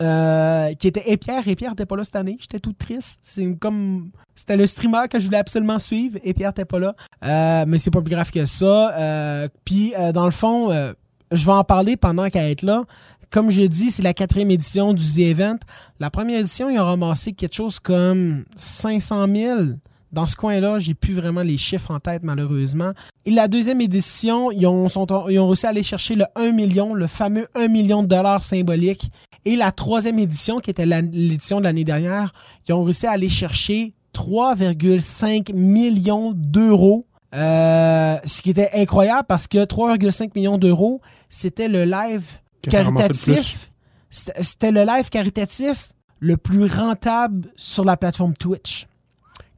Euh, 0.02 0.74
qui 0.74 0.88
était 0.88 1.16
Pierre 1.16 1.46
Et 1.46 1.54
Pierre 1.54 1.70
n'était 1.70 1.86
pas 1.86 1.96
là 1.96 2.04
cette 2.04 2.16
année. 2.16 2.36
J'étais 2.40 2.58
tout 2.58 2.72
triste. 2.72 3.20
C'est 3.22 3.56
comme. 3.58 4.10
C'était 4.34 4.56
le 4.56 4.66
streamer 4.66 5.08
que 5.08 5.18
je 5.18 5.26
voulais 5.26 5.38
absolument 5.38 5.78
suivre. 5.78 6.18
Et 6.24 6.34
Pierre 6.34 6.50
n'était 6.50 6.64
pas 6.64 6.78
là. 6.78 6.94
Euh, 7.24 7.64
mais 7.66 7.78
c'est 7.78 7.90
pas 7.90 8.02
plus 8.02 8.10
grave 8.10 8.30
que 8.30 8.44
ça. 8.44 8.96
Euh, 8.96 9.48
puis, 9.64 9.94
dans 10.12 10.24
le 10.24 10.32
fond, 10.32 10.70
je 11.30 11.44
vais 11.44 11.52
en 11.52 11.64
parler 11.64 11.96
pendant 11.96 12.28
qu'elle 12.28 12.50
est 12.50 12.62
là. 12.62 12.82
Comme 13.30 13.50
je 13.50 13.62
dis, 13.62 13.90
c'est 13.90 14.02
la 14.02 14.14
quatrième 14.14 14.50
édition 14.50 14.92
du 14.92 15.04
The 15.04 15.18
Event. 15.18 15.58
La 15.98 16.10
première 16.10 16.40
édition, 16.40 16.70
ils 16.70 16.78
ont 16.78 16.84
ramassé 16.84 17.32
quelque 17.32 17.54
chose 17.54 17.80
comme 17.80 18.44
500 18.56 19.26
000 19.26 19.60
dans 20.14 20.26
ce 20.26 20.36
coin-là, 20.36 20.78
j'ai 20.78 20.94
plus 20.94 21.12
vraiment 21.12 21.42
les 21.42 21.58
chiffres 21.58 21.90
en 21.90 21.98
tête, 21.98 22.22
malheureusement. 22.22 22.92
Et 23.26 23.32
la 23.32 23.48
deuxième 23.48 23.80
édition, 23.80 24.50
ils 24.52 24.66
ont, 24.66 24.86
ils 25.28 25.38
ont 25.38 25.48
réussi 25.48 25.66
à 25.66 25.70
aller 25.70 25.82
chercher 25.82 26.14
le 26.14 26.24
1 26.36 26.52
million, 26.52 26.94
le 26.94 27.08
fameux 27.08 27.48
1 27.54 27.68
million 27.68 28.02
de 28.02 28.08
dollars 28.08 28.40
symbolique. 28.40 29.10
Et 29.44 29.56
la 29.56 29.72
troisième 29.72 30.18
édition, 30.18 30.58
qui 30.60 30.70
était 30.70 30.86
l'édition 30.86 31.58
de 31.58 31.64
l'année 31.64 31.84
dernière, 31.84 32.32
ils 32.66 32.72
ont 32.72 32.84
réussi 32.84 33.06
à 33.06 33.10
aller 33.10 33.28
chercher 33.28 33.92
3,5 34.14 35.52
millions 35.52 36.32
d'euros. 36.32 37.06
Euh, 37.34 38.16
ce 38.24 38.40
qui 38.40 38.50
était 38.50 38.70
incroyable 38.74 39.26
parce 39.26 39.48
que 39.48 39.58
3,5 39.64 40.30
millions 40.36 40.56
d'euros, 40.56 41.00
c'était 41.28 41.68
le 41.68 41.84
live 41.84 42.24
caritatif. 42.62 43.72
C'était 44.10 44.70
le 44.70 44.84
live 44.84 45.10
caritatif 45.10 45.92
le 46.20 46.36
plus 46.36 46.66
rentable 46.66 47.52
sur 47.56 47.84
la 47.84 47.96
plateforme 47.96 48.34
Twitch. 48.34 48.86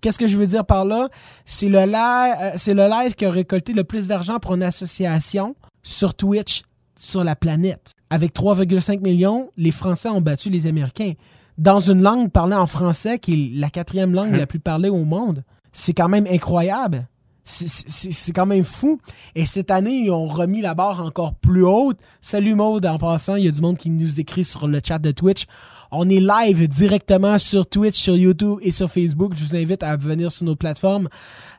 Qu'est-ce 0.00 0.18
que 0.18 0.28
je 0.28 0.36
veux 0.36 0.46
dire 0.46 0.64
par 0.64 0.84
là? 0.84 1.08
C'est 1.44 1.68
le, 1.68 1.80
live, 1.80 2.34
euh, 2.40 2.50
c'est 2.56 2.74
le 2.74 2.88
live 2.88 3.14
qui 3.14 3.24
a 3.24 3.30
récolté 3.30 3.72
le 3.72 3.84
plus 3.84 4.06
d'argent 4.06 4.38
pour 4.38 4.54
une 4.54 4.62
association 4.62 5.56
sur 5.82 6.14
Twitch 6.14 6.62
sur 6.96 7.24
la 7.24 7.36
planète. 7.36 7.94
Avec 8.10 8.34
3,5 8.34 9.00
millions, 9.00 9.50
les 9.56 9.72
Français 9.72 10.08
ont 10.08 10.20
battu 10.20 10.50
les 10.50 10.66
Américains. 10.66 11.12
Dans 11.58 11.80
une 11.80 12.02
langue 12.02 12.30
parlée 12.30 12.56
en 12.56 12.66
français, 12.66 13.18
qui 13.18 13.32
est 13.32 13.58
la 13.58 13.70
quatrième 13.70 14.12
langue 14.12 14.36
la 14.36 14.46
plus 14.46 14.60
parlée 14.60 14.88
au 14.88 15.04
monde. 15.04 15.42
C'est 15.72 15.94
quand 15.94 16.08
même 16.08 16.26
incroyable. 16.26 17.08
C'est 17.48 18.32
quand 18.32 18.44
même 18.44 18.64
fou. 18.64 18.98
Et 19.36 19.46
cette 19.46 19.70
année, 19.70 20.06
ils 20.06 20.10
ont 20.10 20.26
remis 20.26 20.60
la 20.62 20.74
barre 20.74 21.00
encore 21.00 21.34
plus 21.34 21.64
haute. 21.64 21.96
Salut 22.20 22.56
Maude, 22.56 22.84
en 22.86 22.98
passant, 22.98 23.36
il 23.36 23.44
y 23.44 23.48
a 23.48 23.52
du 23.52 23.60
monde 23.60 23.78
qui 23.78 23.88
nous 23.88 24.18
écrit 24.18 24.44
sur 24.44 24.66
le 24.66 24.80
chat 24.84 24.98
de 24.98 25.12
Twitch. 25.12 25.44
On 25.92 26.08
est 26.10 26.18
live 26.18 26.66
directement 26.66 27.38
sur 27.38 27.64
Twitch, 27.64 27.96
sur 27.96 28.16
YouTube 28.16 28.58
et 28.62 28.72
sur 28.72 28.90
Facebook. 28.90 29.34
Je 29.36 29.44
vous 29.44 29.54
invite 29.54 29.84
à 29.84 29.96
venir 29.96 30.32
sur 30.32 30.44
nos 30.44 30.56
plateformes. 30.56 31.08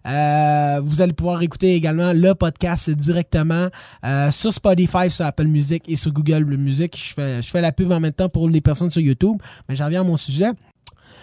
Euh, 0.05 0.81
vous 0.83 0.99
allez 0.99 1.13
pouvoir 1.13 1.41
écouter 1.41 1.75
également 1.75 2.11
le 2.11 2.35
podcast 2.35 2.89
directement 2.89 3.69
euh, 4.03 4.29
sur 4.31 4.51
Spotify, 4.51 5.09
sur 5.09 5.25
Apple 5.25 5.47
Music 5.47 5.85
et 5.87 5.95
sur 5.95 6.11
Google 6.11 6.43
Music. 6.57 6.97
Je 6.97 7.13
fais, 7.13 7.41
je 7.41 7.47
fais 7.47 7.61
la 7.61 7.71
pub 7.71 7.93
en 7.93 8.01
même 8.01 8.11
temps 8.11 8.27
pour 8.27 8.49
les 8.49 8.59
personnes 8.59 8.91
sur 8.91 9.01
YouTube, 9.01 9.37
mais 9.69 9.77
j'en 9.77 9.85
reviens 9.85 10.01
à 10.01 10.03
mon 10.03 10.17
sujet. 10.17 10.51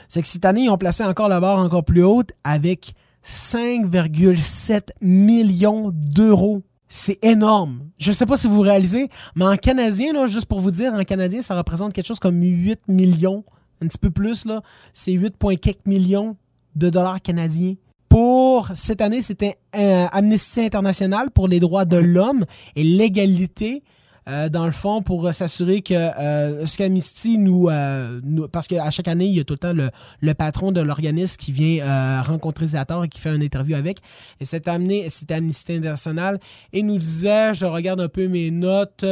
C'est 0.09 0.23
que 0.23 0.29
cette 0.29 0.47
année, 0.47 0.63
ils 0.63 0.71
ont 0.71 0.79
placé 0.79 1.05
encore 1.05 1.29
la 1.29 1.41
barre 1.41 1.59
encore 1.59 1.85
plus 1.85 2.03
haute 2.03 2.31
avec 2.45 2.95
5,7 3.25 4.91
millions 5.01 5.91
d'euros 5.93 6.63
c'est 6.95 7.19
énorme. 7.25 7.91
Je 7.99 8.13
sais 8.13 8.25
pas 8.25 8.37
si 8.37 8.47
vous 8.47 8.61
réalisez, 8.61 9.09
mais 9.35 9.45
en 9.45 9.57
canadien, 9.57 10.13
là, 10.13 10.29
juste 10.29 10.47
pour 10.47 10.61
vous 10.61 10.71
dire, 10.71 10.95
en 10.95 11.03
canadien, 11.03 11.43
ça 11.43 11.57
représente 11.57 11.93
quelque 11.93 12.07
chose 12.07 12.21
comme 12.21 12.41
8 12.41 12.83
millions, 12.87 13.45
un 13.83 13.89
petit 13.89 13.99
peu 13.99 14.11
plus, 14.11 14.45
là. 14.45 14.63
C'est 14.93 15.11
8, 15.11 15.35
quelques 15.61 15.87
millions 15.87 16.37
de 16.77 16.91
dollars 16.91 17.21
canadiens. 17.21 17.75
Pour 18.09 18.69
cette 18.77 19.01
année, 19.01 19.23
c'était 19.23 19.59
euh, 19.75 20.07
Amnesty 20.13 20.61
International 20.61 21.33
pour 21.33 21.49
les 21.49 21.59
droits 21.59 21.85
de 21.85 21.97
l'homme 21.97 22.45
et 22.77 22.85
l'égalité 22.85 23.83
euh, 24.29 24.49
dans 24.49 24.65
le 24.67 24.73
fond, 24.73 25.03
pour 25.03 25.33
s'assurer 25.33 25.83
que 25.83 25.95
euh, 25.95 26.67
qu'Amnesty 26.77 27.39
nous, 27.39 27.69
euh, 27.69 28.21
nous, 28.23 28.49
Parce 28.49 28.67
qu'à 28.69 28.91
chaque 28.91 29.09
année, 29.09 29.27
il 29.27 29.37
y 29.37 29.41
a 29.41 29.45
tout 29.45 29.55
le 29.55 29.59
temps 29.59 29.73
le, 29.73 29.91
le 30.21 30.35
patron 30.35 30.73
de 30.73 30.81
l'organisme 30.81 31.37
qui 31.37 31.53
vient 31.53 31.85
euh, 31.85 32.23
rencontrer 32.23 32.69
Zator 32.69 33.05
et 33.05 33.09
qui 33.09 33.21
fait 33.21 33.35
une 33.35 33.43
interview 33.43 33.77
avec. 33.77 33.99
Et 34.41 34.45
cette 34.45 34.69
année, 34.69 35.09
c'était 35.09 35.35
Amnesty 35.35 35.75
International. 35.75 36.39
Et 36.73 36.83
nous 36.83 36.99
disait, 36.99 37.55
je 37.55 37.67
regarde 37.67 38.01
un 38.01 38.09
peu 38.09 38.27
mes 38.27 38.51
notes. 38.51 39.05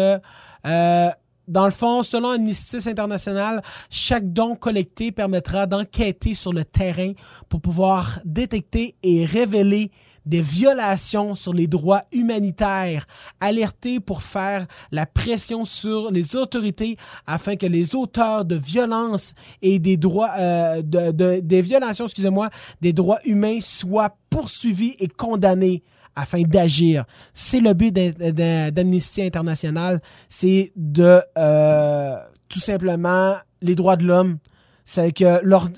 Dans 1.49 1.65
le 1.65 1.73
fond, 1.73 2.03
selon 2.03 2.31
Amnesty 2.31 2.79
International, 2.89 3.63
chaque 3.91 4.33
don 4.33 4.55
collecté 4.55 5.11
permettra 5.11 5.67
d'enquêter 5.67 6.35
sur 6.35 6.53
le 6.53 6.65
terrain 6.65 7.13
pour 7.49 7.61
pouvoir 7.61 8.21
détecter 8.25 8.95
et 9.03 9.27
révéler 9.27 9.91
des 10.27 10.43
violations 10.43 11.35
sur 11.35 11.53
les 11.53 11.67
droits 11.67 12.03
humanitaires, 12.13 13.07
alerter 13.41 14.01
pour 14.01 14.23
faire 14.23 14.67
la 14.91 15.07
pression 15.07 15.65
sur 15.65 16.11
les 16.11 16.37
autorités 16.37 16.97
afin 17.27 17.57
que 17.57 17.67
les 17.67 17.95
auteurs 17.95 18.45
de 18.45 18.57
violences 18.57 19.35
et 19.61 19.79
des 19.79 19.97
droits 19.97 20.31
euh, 20.39 20.83
de, 20.83 21.41
des 21.41 21.63
violations, 21.63 22.05
excusez-moi, 22.05 22.51
des 22.81 22.93
droits 22.93 23.21
humains 23.25 23.59
soient 23.61 24.17
poursuivis 24.31 24.97
et 24.99 25.09
condamnés 25.09 25.83
afin 26.15 26.43
d'agir. 26.43 27.05
C'est 27.33 27.61
le 27.61 27.73
but 27.75 27.93
d'Amnesty 27.93 29.23
International, 29.23 30.01
c'est 30.29 30.73
de 30.77 31.21
euh, 31.39 32.17
tout 32.49 32.61
simplement 32.61 33.35
les 33.63 33.75
droits 33.75 33.97
de 33.97 34.05
l'homme, 34.05 34.39
c'est 34.85 35.13
que 35.13 35.41
leur, 35.45 35.69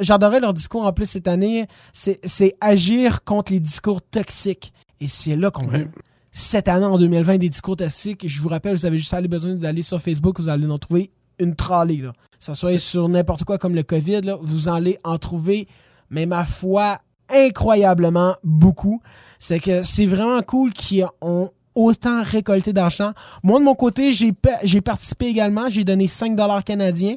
j'adorais 0.00 0.40
leur 0.40 0.54
discours 0.54 0.84
en 0.86 0.92
plus 0.92 1.06
cette 1.06 1.28
année. 1.28 1.66
C'est 1.92 2.56
agir 2.60 3.24
contre 3.24 3.52
les 3.52 3.60
discours 3.60 4.02
toxiques. 4.02 4.72
Et 5.00 5.08
c'est 5.08 5.36
là 5.36 5.50
qu'on 5.50 5.68
ouais. 5.68 5.88
Cette 6.32 6.66
année, 6.66 6.84
en 6.84 6.98
2020, 6.98 7.38
des 7.38 7.48
discours 7.48 7.76
toxiques. 7.76 8.26
Je 8.26 8.40
vous 8.40 8.48
rappelle, 8.48 8.74
vous 8.74 8.86
avez 8.86 8.98
juste 8.98 9.14
besoin 9.28 9.54
d'aller 9.54 9.82
sur 9.82 10.00
Facebook, 10.00 10.40
vous 10.40 10.48
allez 10.48 10.66
en 10.66 10.78
trouver 10.78 11.12
une 11.38 11.54
trolley. 11.54 11.98
Là. 11.98 12.12
Ça 12.40 12.54
soit 12.54 12.78
sur 12.78 13.08
n'importe 13.08 13.44
quoi 13.44 13.58
comme 13.58 13.74
le 13.74 13.82
COVID, 13.82 14.22
là, 14.22 14.38
vous 14.40 14.68
allez 14.68 14.98
en 15.04 15.18
trouver, 15.18 15.68
mais 16.10 16.26
ma 16.26 16.44
foi, 16.44 16.98
incroyablement 17.28 18.34
beaucoup. 18.42 19.00
C'est 19.38 19.60
que 19.60 19.82
c'est 19.82 20.06
vraiment 20.06 20.42
cool 20.42 20.72
qu'ils 20.72 21.06
ont 21.20 21.50
autant 21.74 22.22
récolté 22.22 22.72
d'argent. 22.72 23.12
Moi, 23.42 23.58
de 23.58 23.64
mon 23.64 23.74
côté, 23.74 24.12
j'ai 24.12 24.80
participé 24.80 25.26
également. 25.26 25.68
J'ai 25.68 25.84
donné 25.84 26.06
5 26.06 26.36
dollars 26.36 26.64
canadiens. 26.64 27.16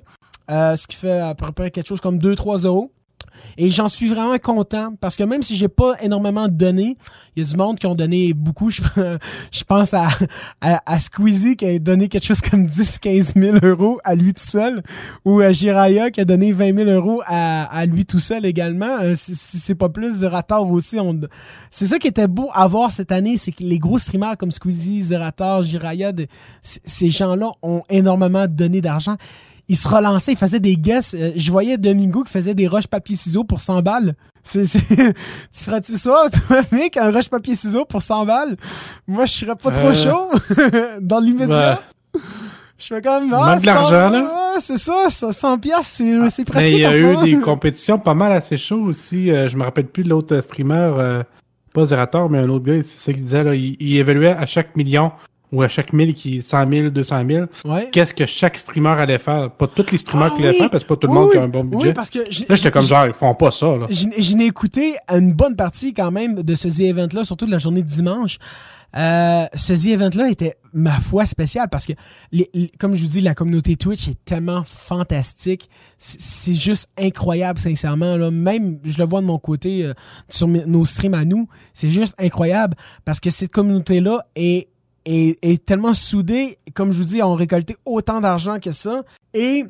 Euh, 0.50 0.76
ce 0.76 0.88
qui 0.88 0.96
fait 0.96 1.20
à 1.20 1.36
peu 1.36 1.52
près 1.52 1.72
quelque 1.72 1.88
chose 1.88 2.02
comme 2.02 2.20
2-3 2.20 2.66
euros. 2.66 2.92
Et 3.58 3.72
j'en 3.72 3.90
suis 3.90 4.08
vraiment 4.08 4.38
content 4.38 4.94
parce 5.00 5.16
que 5.16 5.24
même 5.24 5.44
si 5.44 5.56
j'ai 5.56 5.68
pas 5.68 5.96
énormément 6.02 6.48
donné, 6.48 6.98
il 7.36 7.44
y 7.44 7.46
a 7.46 7.50
du 7.50 7.56
monde 7.56 7.80
qui 7.80 7.86
ont 7.86 7.96
donné 7.96 8.34
beaucoup. 8.34 8.70
Je, 9.52 9.64
pense 9.64 9.94
à, 9.94 10.10
à, 10.62 11.00
Squeezie 11.00 11.56
qui 11.56 11.66
a 11.66 11.80
donné 11.80 12.08
quelque 12.08 12.26
chose 12.26 12.42
comme 12.42 12.66
10-15 12.66 13.40
000 13.40 13.58
euros 13.64 14.00
à 14.04 14.16
lui 14.16 14.34
tout 14.34 14.44
seul 14.44 14.84
ou 15.26 15.40
à 15.40 15.52
Jiraya 15.52 16.12
qui 16.12 16.22
a 16.22 16.26
donné 16.26 16.52
20 16.52 16.86
000 16.86 16.90
euros 16.90 17.22
à, 17.26 17.66
à 17.66 17.86
lui 17.86 18.06
tout 18.06 18.20
seul 18.20 18.46
également. 18.46 19.00
Euh, 19.02 19.16
si, 19.16 19.36
c'est 19.36 19.76
pas 19.76 19.90
plus, 19.90 20.18
Zerator 20.18 20.70
aussi. 20.70 21.00
On... 21.00 21.20
C'est 21.72 21.88
ça 21.88 22.00
qui 22.00 22.08
était 22.08 22.28
beau 22.28 22.50
à 22.54 22.68
voir 22.68 22.94
cette 22.94 23.12
année, 23.12 23.38
c'est 23.38 23.52
que 23.52 23.64
les 23.64 23.80
gros 23.80 23.98
streamers 23.98 24.38
comme 24.38 24.52
Squeezie, 24.52 25.04
Zerator, 25.04 25.64
Jiraya, 25.64 26.12
ces 26.62 27.10
gens-là 27.10 27.52
ont 27.62 27.84
énormément 27.90 28.46
donné 28.48 28.82
d'argent 28.82 29.18
il 29.70 29.76
se 29.76 29.88
relançait, 29.88 30.32
il 30.32 30.38
faisait 30.38 30.60
des 30.60 30.78
guesses. 30.78 31.14
Euh, 31.14 31.32
je 31.36 31.52
voyais 31.52 31.78
Domingo 31.78 32.24
qui 32.24 32.32
faisait 32.32 32.54
des 32.54 32.68
roches 32.68 32.88
papier 32.88 33.16
ciseaux 33.16 33.44
pour 33.44 33.60
100 33.60 33.82
balles. 33.82 34.16
C'est, 34.44 34.64
tu 34.68 35.64
ferais-tu 35.64 35.94
ça, 35.98 36.30
toi, 36.32 36.62
mec, 36.72 36.96
un 36.96 37.12
roche 37.12 37.30
papier 37.30 37.56
ciseaux 37.56 37.84
pour 37.84 38.02
100 38.02 38.26
balles? 38.26 38.56
Moi, 39.08 39.26
je 39.26 39.34
serais 39.34 39.56
pas 39.56 39.72
trop 39.72 39.90
euh. 39.90 39.94
chaud 39.94 40.32
dans 41.02 41.20
l'immédiat. 41.20 41.82
Je 42.78 42.86
fais 42.86 43.02
quand 43.02 43.20
même. 43.20 43.34
Ah, 43.34 43.60
de 43.60 43.66
l'argent, 43.66 44.10
là. 44.10 44.56
c'est 44.60 44.78
ça, 44.78 45.10
100 45.10 45.58
pièces, 45.58 45.88
c'est, 45.88 46.30
c'est 46.30 46.46
pratique. 46.46 46.74
il 46.74 46.80
y 46.80 46.86
a 46.86 46.98
eu 46.98 47.18
des 47.18 47.40
compétitions 47.40 48.00
pas 48.00 48.14
mal 48.14 48.32
assez 48.32 48.56
chaudes 48.56 48.88
aussi. 48.88 49.32
Euh, 49.32 49.50
je 49.50 49.58
me 49.58 49.64
rappelle 49.64 49.88
plus 49.88 50.04
de 50.04 50.10
l'autre 50.10 50.40
streamer, 50.40 51.24
pas 51.74 51.84
Zerator, 51.84 52.30
mais 52.30 52.38
un 52.38 52.50
autre 52.50 52.66
gars, 52.66 52.82
c'est 52.84 53.00
ça 53.00 53.12
qu'il 53.12 53.24
disait, 53.24 53.44
là. 53.44 53.54
il 53.54 53.98
évaluait 53.98 54.30
à 54.30 54.46
chaque 54.46 54.76
million 54.78 55.12
ou 55.52 55.62
à 55.62 55.68
chaque 55.68 55.94
1000 55.94 56.14
qui 56.14 56.42
100 56.42 56.70
000, 56.70 56.90
200 56.90 57.24
000, 57.30 57.46
qu'est-ce 57.92 58.14
que 58.14 58.26
chaque 58.26 58.58
streamer 58.58 58.90
allait 58.90 59.18
faire? 59.18 59.50
Pas 59.52 59.68
tous 59.68 59.92
les 59.92 59.98
streamers 59.98 60.32
ah 60.34 60.36
qui 60.36 60.44
allaient 60.44 60.58
faire, 60.58 60.70
parce 60.70 60.84
que 60.84 60.90
pas 60.90 60.96
tout 60.98 61.08
le 61.08 61.14
monde 61.14 61.32
qui 61.32 61.38
a 61.38 61.44
un 61.44 61.48
bon 61.48 61.64
budget. 61.64 61.88
Oui, 61.88 61.94
parce 61.94 62.10
que 62.10 62.20
là, 62.20 62.56
j'étais 62.56 62.72
comme 62.72 62.86
genre, 62.86 63.08
ils 63.08 63.14
font 63.14 63.34
pas 63.34 63.52
ça. 63.52 63.68
Là. 63.78 63.86
Je 63.90 64.36
n'ai 64.36 64.46
écouté 64.46 64.96
une 65.08 65.34
bonne 65.34 65.56
partie 65.56 65.94
quand 65.94 66.12
même 66.12 66.44
de 66.44 66.56
ce 66.56 66.68
The 66.68 66.82
Event-là, 66.82 67.24
surtout 67.24 67.46
de 67.46 67.52
la 67.52 67.60
journée 67.60 67.82
de 67.82 67.88
dimanche. 67.88 68.40
Euh, 68.96 69.46
ce 69.54 69.74
The 69.74 69.94
Event-là 69.94 70.30
était, 70.30 70.56
ma 70.74 71.00
foi, 71.00 71.26
spécial 71.26 71.68
parce 71.70 71.86
que, 71.86 71.94
les, 72.32 72.50
comme 72.80 72.96
je 72.96 73.04
vous 73.04 73.10
dis, 73.10 73.22
la 73.22 73.36
communauté 73.36 73.76
Twitch 73.76 74.08
est 74.08 74.18
tellement 74.26 74.64
fantastique. 74.66 75.70
C'est 75.98 76.56
juste 76.56 76.90
incroyable, 76.98 77.60
sincèrement. 77.60 78.18
Là. 78.18 78.32
Même, 78.32 78.80
je 78.84 78.98
le 78.98 79.06
vois 79.06 79.22
de 79.22 79.26
mon 79.26 79.40
côté 79.40 79.86
euh, 79.86 79.94
sur 80.30 80.48
nos 80.48 80.86
streams 80.86 81.14
à 81.14 81.26
nous, 81.26 81.48
c'est 81.74 81.90
juste 81.90 82.16
incroyable 82.18 82.76
parce 83.06 83.20
que 83.20 83.30
cette 83.30 83.52
communauté-là 83.52 84.26
est 84.36 84.70
est, 85.08 85.66
tellement 85.66 85.94
soudé, 85.94 86.58
comme 86.74 86.92
je 86.92 86.98
vous 86.98 87.10
dis, 87.10 87.24
ont 87.24 87.36
récolté 87.36 87.76
autant 87.86 88.22
d'argent 88.22 88.60
que 88.60 88.72
ça. 88.72 89.04
Et 89.34 89.66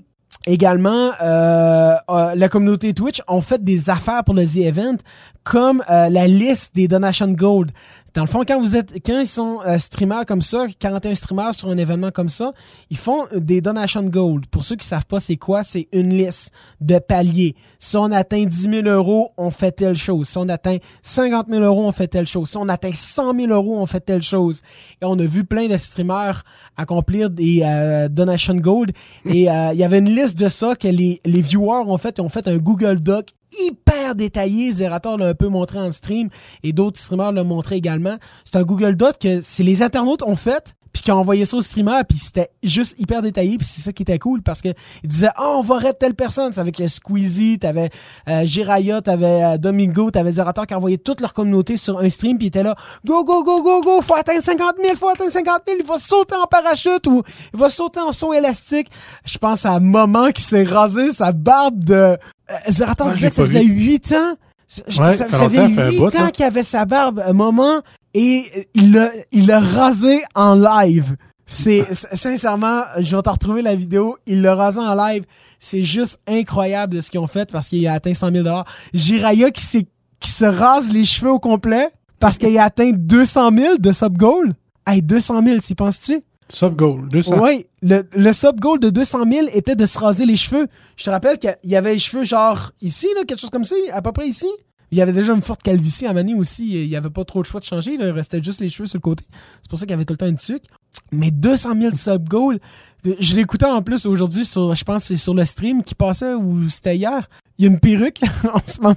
également, 0.45 1.11
euh, 1.21 1.95
euh, 2.09 2.35
la 2.35 2.49
communauté 2.49 2.93
Twitch 2.93 3.21
ont 3.27 3.41
fait 3.41 3.63
des 3.63 3.89
affaires 3.89 4.23
pour 4.23 4.33
le 4.33 4.45
The 4.45 4.57
Event, 4.57 4.97
comme 5.43 5.83
euh, 5.89 6.09
la 6.09 6.27
liste 6.27 6.75
des 6.75 6.87
Donation 6.87 7.27
Gold. 7.27 7.71
Dans 8.17 8.23
le 8.23 8.29
fond, 8.29 8.41
quand 8.47 8.59
vous 8.59 8.75
êtes, 8.75 8.93
quand 9.05 9.19
ils 9.19 9.27
sont 9.27 9.59
euh, 9.67 9.77
streamers 9.77 10.25
comme 10.25 10.41
ça, 10.41 10.65
41 10.79 11.13
streamers 11.13 11.53
sur 11.53 11.69
un 11.69 11.77
événement 11.77 12.09
comme 12.09 12.29
ça, 12.29 12.51
ils 12.89 12.97
font 12.97 13.27
des 13.31 13.61
donation 13.61 14.01
gold. 14.01 14.47
Pour 14.47 14.63
ceux 14.63 14.75
qui 14.75 14.87
savent 14.87 15.05
pas 15.05 15.19
c'est 15.19 15.35
quoi, 15.35 15.63
c'est 15.63 15.87
une 15.93 16.09
liste 16.09 16.51
de 16.81 16.97
paliers. 16.97 17.55
Si 17.77 17.95
on 17.95 18.05
atteint 18.05 18.43
10 18.43 18.69
000 18.83 18.87
euros, 18.87 19.33
on 19.37 19.51
fait 19.51 19.71
telle 19.71 19.95
chose. 19.95 20.29
Si 20.29 20.37
on 20.39 20.49
atteint 20.49 20.77
50 21.03 21.45
000 21.47 21.61
euros, 21.61 21.85
on 21.85 21.91
fait 21.91 22.07
telle 22.07 22.25
chose. 22.25 22.49
Si 22.49 22.57
on 22.57 22.67
atteint 22.69 22.91
100 22.91 23.35
000 23.35 23.51
euros, 23.51 23.77
on 23.77 23.85
fait 23.85 23.99
telle 23.99 24.23
chose. 24.23 24.63
Et 24.99 25.05
on 25.05 25.19
a 25.19 25.23
vu 25.23 25.43
plein 25.43 25.67
de 25.67 25.77
streamers 25.77 26.41
accomplir 26.75 27.29
des 27.29 27.61
euh, 27.63 28.09
donation 28.09 28.55
gold. 28.55 28.93
Et 29.25 29.47
euh, 29.47 29.73
il 29.73 29.77
y 29.77 29.83
avait 29.83 29.99
une 29.99 30.09
liste 30.09 30.39
de 30.39 30.49
ça 30.49 30.73
que 30.75 30.87
les, 30.87 31.21
les 31.23 31.41
viewers 31.43 31.83
ont 31.85 31.99
fait. 31.99 32.17
Ils 32.17 32.21
ont 32.21 32.29
fait 32.29 32.47
un 32.47 32.57
Google 32.57 32.99
Doc 32.99 33.27
hyper 33.59 34.15
détaillé. 34.15 34.71
Zerator 34.71 35.17
l'a 35.17 35.27
un 35.27 35.33
peu 35.33 35.47
montré 35.47 35.79
en 35.79 35.91
stream 35.91 36.29
et 36.63 36.73
d'autres 36.73 36.99
streamers 36.99 37.31
l'ont 37.31 37.43
montré 37.43 37.75
également. 37.75 38.17
C'est 38.43 38.57
un 38.57 38.63
Google 38.63 38.95
Doc 38.95 39.17
que 39.19 39.41
c'est 39.43 39.63
les 39.63 39.81
internautes 39.81 40.23
ont 40.23 40.35
fait 40.35 40.73
puis 40.97 41.03
qui 41.03 41.11
ont 41.11 41.19
envoyé 41.19 41.45
ça 41.45 41.57
au 41.57 41.61
streamer, 41.61 42.01
puis 42.09 42.17
c'était 42.17 42.49
juste 42.63 42.99
hyper 42.99 43.21
détaillé, 43.21 43.57
puis 43.59 43.67
c'est 43.67 43.81
ça 43.81 43.93
qui 43.93 44.01
était 44.01 44.17
cool, 44.17 44.41
parce 44.41 44.63
que 44.63 44.69
il 45.03 45.09
disait 45.09 45.29
«Oh, 45.39 45.57
on 45.59 45.61
va 45.61 45.93
telle 45.93 46.15
personne!» 46.15 46.51
C'est 46.53 46.59
avec 46.59 46.81
Squeezie, 46.87 47.59
t'avais 47.59 47.91
euh, 48.27 48.45
Jiraya, 48.45 49.01
t'avais 49.01 49.43
euh, 49.43 49.57
Domingo, 49.59 50.09
t'avais 50.09 50.31
Zerator 50.31 50.65
qui 50.65 50.73
envoyé 50.73 50.97
toute 50.97 51.21
leur 51.21 51.33
communauté 51.33 51.77
sur 51.77 51.99
un 51.99 52.09
stream, 52.09 52.39
puis 52.39 52.47
était 52.47 52.63
là 52.63 52.75
«Go, 53.05 53.23
go, 53.23 53.43
go, 53.43 53.61
go, 53.61 53.81
go! 53.81 54.01
Faut 54.01 54.15
atteindre 54.15 54.41
50 54.41 54.77
000! 54.81 54.95
Faut 54.95 55.09
atteindre 55.09 55.31
50 55.31 55.61
000! 55.67 55.79
Il 55.81 55.85
va 55.85 55.99
sauter 55.99 56.35
en 56.35 56.47
parachute!» 56.47 57.05
ou 57.07 57.21
«Il 57.53 57.59
va 57.59 57.69
sauter 57.69 57.99
en 57.99 58.11
saut 58.11 58.33
élastique!» 58.33 58.87
Je 59.23 59.37
pense 59.37 59.67
à 59.67 59.73
un 59.73 59.79
moment 59.79 60.31
qui 60.31 60.41
s'est 60.41 60.63
rasé 60.63 61.13
sa 61.13 61.31
barbe 61.31 61.83
de... 61.83 62.17
Euh, 62.49 62.55
Zerator 62.69 63.11
disait 63.11 63.29
que 63.29 63.35
ça 63.35 63.43
faisait 63.43 63.63
8 63.63 64.11
ans 64.13 64.35
ça, 64.67 64.83
ça, 64.89 65.27
faisait 65.27 65.67
8 65.67 66.15
ans 66.17 66.29
qu'il 66.29 66.43
avait 66.43 66.63
sa 66.63 66.85
barbe, 66.85 67.23
un 67.25 67.33
moment, 67.33 67.81
et 68.13 68.43
il 68.73 68.91
l'a, 68.91 69.09
il 69.31 69.49
rasé 69.51 70.21
en 70.35 70.55
live. 70.55 71.15
C'est 71.45 71.85
sincèrement, 71.93 72.81
je 72.99 73.15
vais 73.15 73.21
te 73.21 73.29
retrouver 73.29 73.61
la 73.61 73.75
vidéo. 73.75 74.17
Il 74.25 74.41
l'a 74.41 74.55
rasé 74.55 74.79
en 74.79 74.93
live. 74.93 75.23
C'est 75.59 75.83
juste 75.83 76.19
incroyable 76.27 76.95
de 76.95 77.01
ce 77.01 77.09
qu'ils 77.09 77.21
ont 77.21 77.27
fait 77.27 77.49
parce 77.49 77.69
qu'il 77.69 77.87
a 77.87 77.93
atteint 77.93 78.13
100 78.13 78.31
000 78.31 78.63
Jiraya 78.93 79.51
qui, 79.51 79.87
qui 80.19 80.29
se 80.29 80.45
rase 80.45 80.91
les 80.91 81.05
cheveux 81.05 81.31
au 81.31 81.39
complet 81.39 81.89
parce 82.19 82.37
qu'il 82.37 82.57
a 82.57 82.65
atteint 82.65 82.91
200 82.93 83.51
000 83.53 83.77
de 83.77 83.91
sub 83.93 84.17
goal. 84.17 84.53
Hey, 84.85 85.01
200 85.01 85.43
000, 85.43 85.59
tu 85.59 85.75
penses-tu? 85.75 86.21
Sub 86.49 86.75
goal, 86.75 87.09
200. 87.09 87.39
Oui, 87.41 87.65
le, 87.81 88.03
le 88.15 88.33
sub 88.33 88.59
goal 88.59 88.79
de 88.79 88.89
200 88.89 89.29
000 89.29 89.47
était 89.53 89.75
de 89.75 89.85
se 89.85 89.99
raser 89.99 90.25
les 90.25 90.37
cheveux. 90.37 90.67
Je 90.95 91.03
te 91.03 91.09
rappelle 91.09 91.37
qu'il 91.39 91.55
y 91.65 91.75
avait 91.75 91.93
les 91.93 91.99
cheveux 91.99 92.23
genre 92.23 92.71
ici, 92.81 93.07
là, 93.15 93.23
quelque 93.25 93.39
chose 93.39 93.49
comme 93.49 93.65
ça, 93.65 93.75
à 93.91 94.01
peu 94.01 94.11
près 94.11 94.27
ici. 94.27 94.47
Il 94.91 94.97
y 94.97 95.01
avait 95.01 95.13
déjà 95.13 95.33
une 95.33 95.41
forte 95.41 95.61
calvitie 95.63 96.05
à 96.05 96.13
Mani 96.13 96.33
aussi. 96.33 96.83
Il 96.83 96.89
n'y 96.89 96.95
avait 96.95 97.09
pas 97.09 97.25
trop 97.25 97.41
de 97.41 97.45
choix 97.45 97.59
de 97.59 97.65
changer. 97.65 97.95
Il 97.95 98.03
restait 98.03 98.41
juste 98.41 98.61
les 98.61 98.69
cheveux 98.69 98.87
sur 98.87 98.97
le 98.97 99.01
côté. 99.01 99.25
C'est 99.61 99.69
pour 99.69 99.77
ça 99.77 99.85
qu'il 99.85 99.91
y 99.91 99.93
avait 99.93 100.05
tout 100.05 100.13
le 100.13 100.17
temps 100.17 100.27
une 100.27 100.37
tuque. 100.37 100.63
Mais 101.11 101.29
200 101.29 101.81
000 101.81 101.95
sub 101.95 102.29
goals. 102.29 102.59
Je 103.03 103.35
l'écoutais 103.35 103.65
en 103.65 103.81
plus 103.81 104.05
aujourd'hui 104.05 104.45
sur, 104.45 104.73
je 104.75 104.83
pense, 104.85 105.03
c'est 105.03 105.17
sur 105.17 105.33
le 105.33 105.43
stream 105.43 105.83
qui 105.83 105.93
passait 105.93 106.33
ou 106.33 106.69
c'était 106.69 106.95
hier. 106.95 107.27
Il 107.57 107.65
y 107.65 107.67
a 107.67 107.71
une 107.71 107.79
perruque 107.79 108.21
en 108.53 108.59
ce 108.63 108.79
moment. 108.79 108.95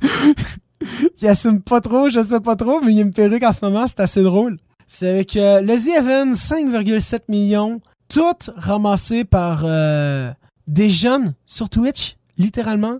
il 1.20 1.28
assume 1.28 1.60
pas 1.60 1.80
trop, 1.80 2.10
je 2.10 2.20
sais 2.20 2.40
pas 2.40 2.56
trop, 2.56 2.80
mais 2.80 2.92
il 2.92 2.96
y 2.96 3.00
a 3.00 3.04
une 3.04 3.14
perruque 3.14 3.44
en 3.44 3.52
ce 3.52 3.64
moment. 3.64 3.86
C'est 3.86 4.00
assez 4.00 4.22
drôle. 4.22 4.58
C'est 4.90 5.10
avec 5.10 5.36
euh, 5.36 5.60
le 5.60 5.76
The 5.76 5.98
Event, 5.98 6.32
5,7 6.32 7.20
millions, 7.28 7.82
toutes 8.08 8.48
ramassées 8.56 9.24
par 9.24 9.60
euh, 9.66 10.32
des 10.66 10.88
jeunes 10.88 11.34
sur 11.44 11.68
Twitch, 11.68 12.16
littéralement. 12.38 12.96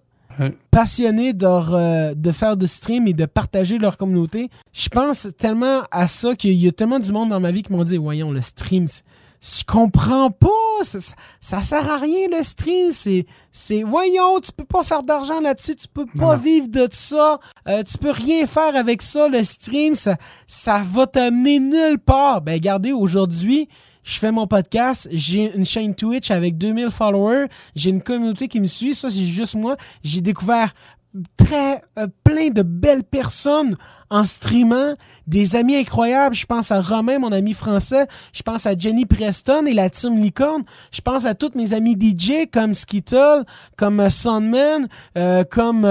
passionnés 0.70 1.32
de, 1.32 2.14
de 2.14 2.30
faire 2.32 2.58
du 2.58 2.66
stream 2.66 3.08
et 3.08 3.14
de 3.14 3.24
partager 3.24 3.78
leur 3.78 3.96
communauté. 3.96 4.50
Je 4.74 4.88
pense 4.90 5.28
tellement 5.38 5.80
à 5.90 6.06
ça 6.08 6.36
qu'il 6.36 6.52
y 6.52 6.68
a 6.68 6.72
tellement 6.72 6.98
du 6.98 7.10
monde 7.10 7.30
dans 7.30 7.40
ma 7.40 7.50
vie 7.50 7.62
qui 7.62 7.72
m'ont 7.72 7.84
dit 7.84 7.96
Voyons, 7.96 8.30
le 8.32 8.42
stream, 8.42 8.86
je 9.40 9.64
comprends 9.64 10.30
pas. 10.30 10.48
Ça, 10.82 10.98
ça, 11.40 11.62
sert 11.62 11.90
à 11.90 11.96
rien 11.96 12.28
le 12.30 12.42
stream. 12.42 12.90
C'est, 12.92 13.26
c'est, 13.52 13.82
voyons, 13.82 14.40
tu 14.40 14.52
peux 14.52 14.64
pas 14.64 14.82
faire 14.82 15.02
d'argent 15.02 15.40
là-dessus. 15.40 15.76
Tu 15.76 15.88
peux 15.88 16.06
pas 16.06 16.36
vivre 16.36 16.68
de 16.68 16.88
ça. 16.90 17.38
Euh, 17.68 17.82
tu 17.82 17.98
peux 17.98 18.10
rien 18.10 18.46
faire 18.46 18.74
avec 18.76 19.02
ça. 19.02 19.28
Le 19.28 19.42
stream, 19.44 19.94
ça, 19.94 20.16
ça 20.46 20.82
va 20.84 21.06
t'amener 21.06 21.60
nulle 21.60 21.98
part. 21.98 22.40
Ben, 22.42 22.54
regardez, 22.54 22.92
aujourd'hui, 22.92 23.68
je 24.02 24.18
fais 24.18 24.32
mon 24.32 24.46
podcast, 24.46 25.06
j'ai 25.12 25.54
une 25.54 25.66
chaîne 25.66 25.94
Twitch 25.94 26.30
avec 26.30 26.56
2000 26.56 26.90
followers, 26.90 27.46
j'ai 27.76 27.90
une 27.90 28.00
communauté 28.00 28.48
qui 28.48 28.58
me 28.58 28.66
suit, 28.66 28.94
ça 28.94 29.10
c'est 29.10 29.24
juste 29.24 29.54
moi. 29.54 29.76
J'ai 30.02 30.22
découvert 30.22 30.72
très 31.36 31.82
euh, 31.98 32.06
plein 32.28 32.50
de 32.50 32.62
belles 32.62 33.04
personnes 33.04 33.74
en 34.10 34.24
streamant, 34.24 34.94
des 35.26 35.56
amis 35.56 35.76
incroyables. 35.76 36.34
Je 36.34 36.44
pense 36.44 36.70
à 36.70 36.80
Romain, 36.80 37.18
mon 37.18 37.32
ami 37.32 37.54
français. 37.54 38.06
Je 38.34 38.42
pense 38.42 38.66
à 38.66 38.76
Jenny 38.76 39.06
Preston 39.06 39.64
et 39.66 39.72
la 39.72 39.88
Team 39.88 40.22
Licorne. 40.22 40.64
Je 40.90 41.00
pense 41.00 41.24
à 41.24 41.34
tous 41.34 41.52
mes 41.54 41.72
amis 41.72 41.96
DJ 41.98 42.50
comme 42.52 42.74
Skittle, 42.74 43.44
comme 43.76 44.00
euh, 44.00 44.10
Sunman, 44.10 44.88
euh, 45.16 45.42
comme 45.44 45.84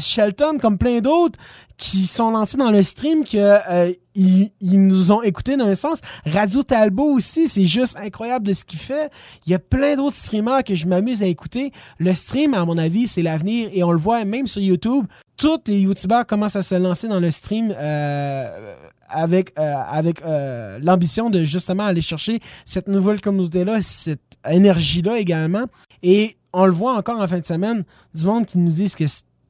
Shelton, 0.00 0.58
comme 0.58 0.78
plein 0.78 1.00
d'autres 1.00 1.38
qui 1.82 2.06
sont 2.06 2.30
lancés 2.30 2.56
dans 2.56 2.70
le 2.70 2.84
stream 2.84 3.24
que 3.24 3.38
euh, 3.38 3.92
ils, 4.14 4.52
nous 4.62 5.10
ont 5.10 5.20
écoutés 5.20 5.56
dans 5.56 5.66
un 5.66 5.74
sens. 5.74 5.98
Radio 6.24 6.62
Talbot 6.62 7.12
aussi, 7.12 7.48
c'est 7.48 7.64
juste 7.64 7.98
incroyable 7.98 8.46
de 8.46 8.54
ce 8.54 8.64
qu'il 8.64 8.78
fait. 8.78 9.10
Il 9.46 9.50
y 9.50 9.54
a 9.54 9.58
plein 9.58 9.96
d'autres 9.96 10.14
streamers 10.14 10.62
que 10.62 10.76
je 10.76 10.86
m'amuse 10.86 11.22
à 11.22 11.26
écouter. 11.26 11.72
Le 11.98 12.14
stream, 12.14 12.54
à 12.54 12.64
mon 12.64 12.78
avis, 12.78 13.08
c'est 13.08 13.22
l'avenir 13.22 13.68
et 13.72 13.82
on 13.82 13.90
le 13.90 13.98
voit 13.98 14.24
même 14.24 14.46
sur 14.46 14.61
YouTube. 14.62 15.06
Tous 15.36 15.60
les 15.66 15.80
YouTubers 15.80 16.26
commencent 16.26 16.56
à 16.56 16.62
se 16.62 16.74
lancer 16.74 17.08
dans 17.08 17.20
le 17.20 17.30
stream 17.30 17.74
euh, 17.76 18.74
avec 19.08 19.52
euh, 19.58 19.74
avec 19.88 20.22
l'ambition 20.80 21.30
de 21.30 21.44
justement 21.44 21.86
aller 21.86 22.02
chercher 22.02 22.40
cette 22.64 22.88
nouvelle 22.88 23.20
communauté-là, 23.20 23.80
cette 23.82 24.20
énergie-là 24.48 25.18
également. 25.18 25.64
Et 26.02 26.36
on 26.52 26.66
le 26.66 26.72
voit 26.72 26.96
encore 26.96 27.20
en 27.20 27.28
fin 27.28 27.38
de 27.38 27.46
semaine, 27.46 27.84
du 28.14 28.26
monde 28.26 28.46
qui 28.46 28.58
nous 28.58 28.70
disent 28.70 28.94
que 28.94 29.04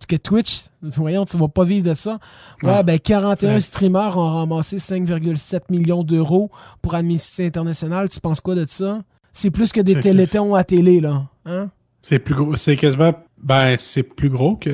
que 0.07 0.17
Twitch, 0.17 0.65
voyons, 0.83 1.25
tu 1.25 1.37
vas 1.37 1.49
pas 1.49 1.65
vivre 1.65 1.89
de 1.89 1.95
ça. 1.95 2.19
Ouais, 2.63 2.83
ben 2.83 2.99
41 2.99 3.61
streamers 3.61 4.17
ont 4.17 4.31
ramassé 4.31 4.77
5,7 4.79 5.63
millions 5.71 6.03
d'euros 6.03 6.51
pour 6.81 6.95
Amnesty 6.95 7.45
International. 7.45 8.09
Tu 8.09 8.21
penses 8.21 8.41
quoi 8.41 8.55
de 8.55 8.65
ça? 8.65 9.03
C'est 9.33 9.51
plus 9.51 9.73
que 9.73 9.81
des 9.81 9.99
télétons 9.99 10.55
à 10.55 10.65
télé, 10.65 11.01
là. 11.01 11.25
Hein? 11.47 11.71
C'est 12.03 12.19
plus 12.19 12.35
gros, 12.35 12.57
c'est 12.57 12.77
quasiment, 12.77 13.15
ben, 13.43 13.77
c'est 13.79 14.03
plus 14.03 14.31
gros 14.31 14.57
que 14.57 14.71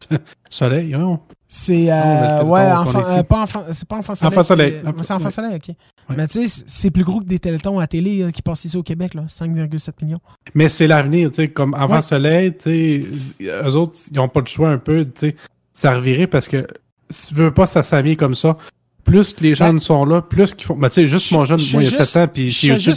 Soleil, 0.50 0.94
hein? 0.94 1.20
C'est, 1.48 1.92
euh, 1.92 2.42
ouais, 2.42 2.72
enfant, 2.72 3.02
euh, 3.06 3.22
pas 3.22 3.42
enfant, 3.42 3.62
c'est 3.70 3.86
pas 3.86 3.96
enfant 3.96 4.16
soleil. 4.16 4.32
Enfant 4.34 4.42
soleil. 4.42 4.82
C'est 5.02 5.12
enfant 5.12 5.28
soleil, 5.30 5.54
ok. 5.56 5.74
Mais 6.16 6.26
tu 6.26 6.48
sais, 6.48 6.64
c'est 6.66 6.90
plus 6.90 7.04
gros 7.04 7.20
que 7.20 7.26
des 7.26 7.38
télétons 7.38 7.78
à 7.78 7.86
télé 7.86 8.22
euh, 8.22 8.30
qui 8.32 8.42
passent 8.42 8.64
ici 8.64 8.76
au 8.76 8.82
Québec, 8.82 9.14
là, 9.14 9.22
5,7 9.28 10.04
millions. 10.04 10.18
Mais 10.54 10.68
c'est 10.68 10.88
l'avenir, 10.88 11.30
tu 11.30 11.36
sais, 11.36 11.48
comme 11.48 11.74
enfant 11.74 12.02
soleil, 12.02 12.52
tu 12.52 12.62
sais, 12.64 13.04
eux 13.42 13.76
autres, 13.76 13.98
ils 14.10 14.18
ont 14.18 14.28
pas 14.28 14.40
le 14.40 14.46
choix 14.46 14.70
un 14.70 14.78
peu, 14.78 15.04
tu 15.04 15.10
sais, 15.20 15.36
ça 15.72 15.94
revirait 15.94 16.26
parce 16.26 16.48
que 16.48 16.66
si 17.10 17.28
tu 17.28 17.34
veux 17.34 17.54
pas, 17.54 17.66
ça 17.66 17.82
s'amène 17.82 18.16
comme 18.16 18.34
ça. 18.34 18.56
Plus 19.04 19.32
que 19.32 19.44
les 19.44 19.54
jeunes 19.54 19.76
ben, 19.76 19.80
sont 19.80 20.04
là, 20.04 20.20
plus 20.20 20.52
qu'ils 20.52 20.66
font. 20.66 20.74
Mais 20.74 20.88
tu 20.88 20.94
sais, 20.94 21.06
juste 21.06 21.30
mon 21.30 21.44
jeune, 21.44 21.60
moi, 21.72 21.82
il 21.82 21.90
y 21.90 21.94
a 21.94 22.04
7 22.04 22.22
ans, 22.22 22.28
puis 22.28 22.50
chez 22.50 22.68
YouTube, 22.68 22.92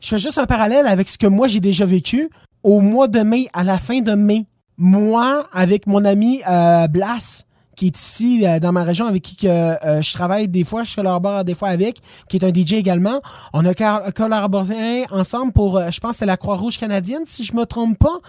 Je 0.00 0.08
fais 0.08 0.18
juste 0.18 0.36
un 0.36 0.44
parallèle 0.44 0.86
avec 0.86 1.08
ce 1.08 1.16
que 1.16 1.26
moi, 1.26 1.48
j'ai 1.48 1.60
déjà 1.60 1.86
vécu 1.86 2.28
au 2.62 2.80
mois 2.80 3.08
de 3.08 3.20
mai, 3.20 3.48
à 3.52 3.64
la 3.64 3.78
fin 3.78 4.00
de 4.00 4.12
mai. 4.12 4.46
Moi, 4.78 5.46
avec 5.52 5.86
mon 5.86 6.04
ami 6.04 6.42
euh, 6.48 6.86
Blas, 6.88 7.44
qui 7.80 7.86
est 7.86 7.98
ici 7.98 8.46
euh, 8.46 8.58
dans 8.58 8.72
ma 8.72 8.84
région 8.84 9.06
avec 9.06 9.22
qui 9.22 9.48
euh, 9.48 10.02
je 10.02 10.12
travaille 10.12 10.48
des 10.48 10.64
fois, 10.64 10.82
je 10.82 10.94
collabore 10.94 11.44
des 11.44 11.54
fois 11.54 11.68
avec, 11.70 12.00
qui 12.28 12.36
est 12.36 12.44
un 12.44 12.52
DJ 12.52 12.74
également. 12.74 13.22
On 13.54 13.64
a 13.64 13.72
collaboré 14.12 15.06
ensemble 15.10 15.52
pour, 15.52 15.78
euh, 15.78 15.90
je 15.90 15.98
pense, 15.98 16.16
c'est 16.18 16.26
la 16.26 16.36
Croix-Rouge 16.36 16.76
canadienne, 16.76 17.22
si 17.24 17.42
je 17.42 17.56
me 17.56 17.64
trompe 17.64 17.96
pas, 17.98 18.20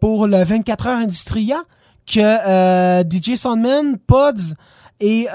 pour 0.00 0.26
le 0.26 0.44
24 0.44 0.86
heures 0.86 0.98
Industria, 0.98 1.62
que 2.06 3.02
DJ 3.10 3.36
Soundman, 3.36 3.96
Pods 4.06 4.54
et 5.00 5.26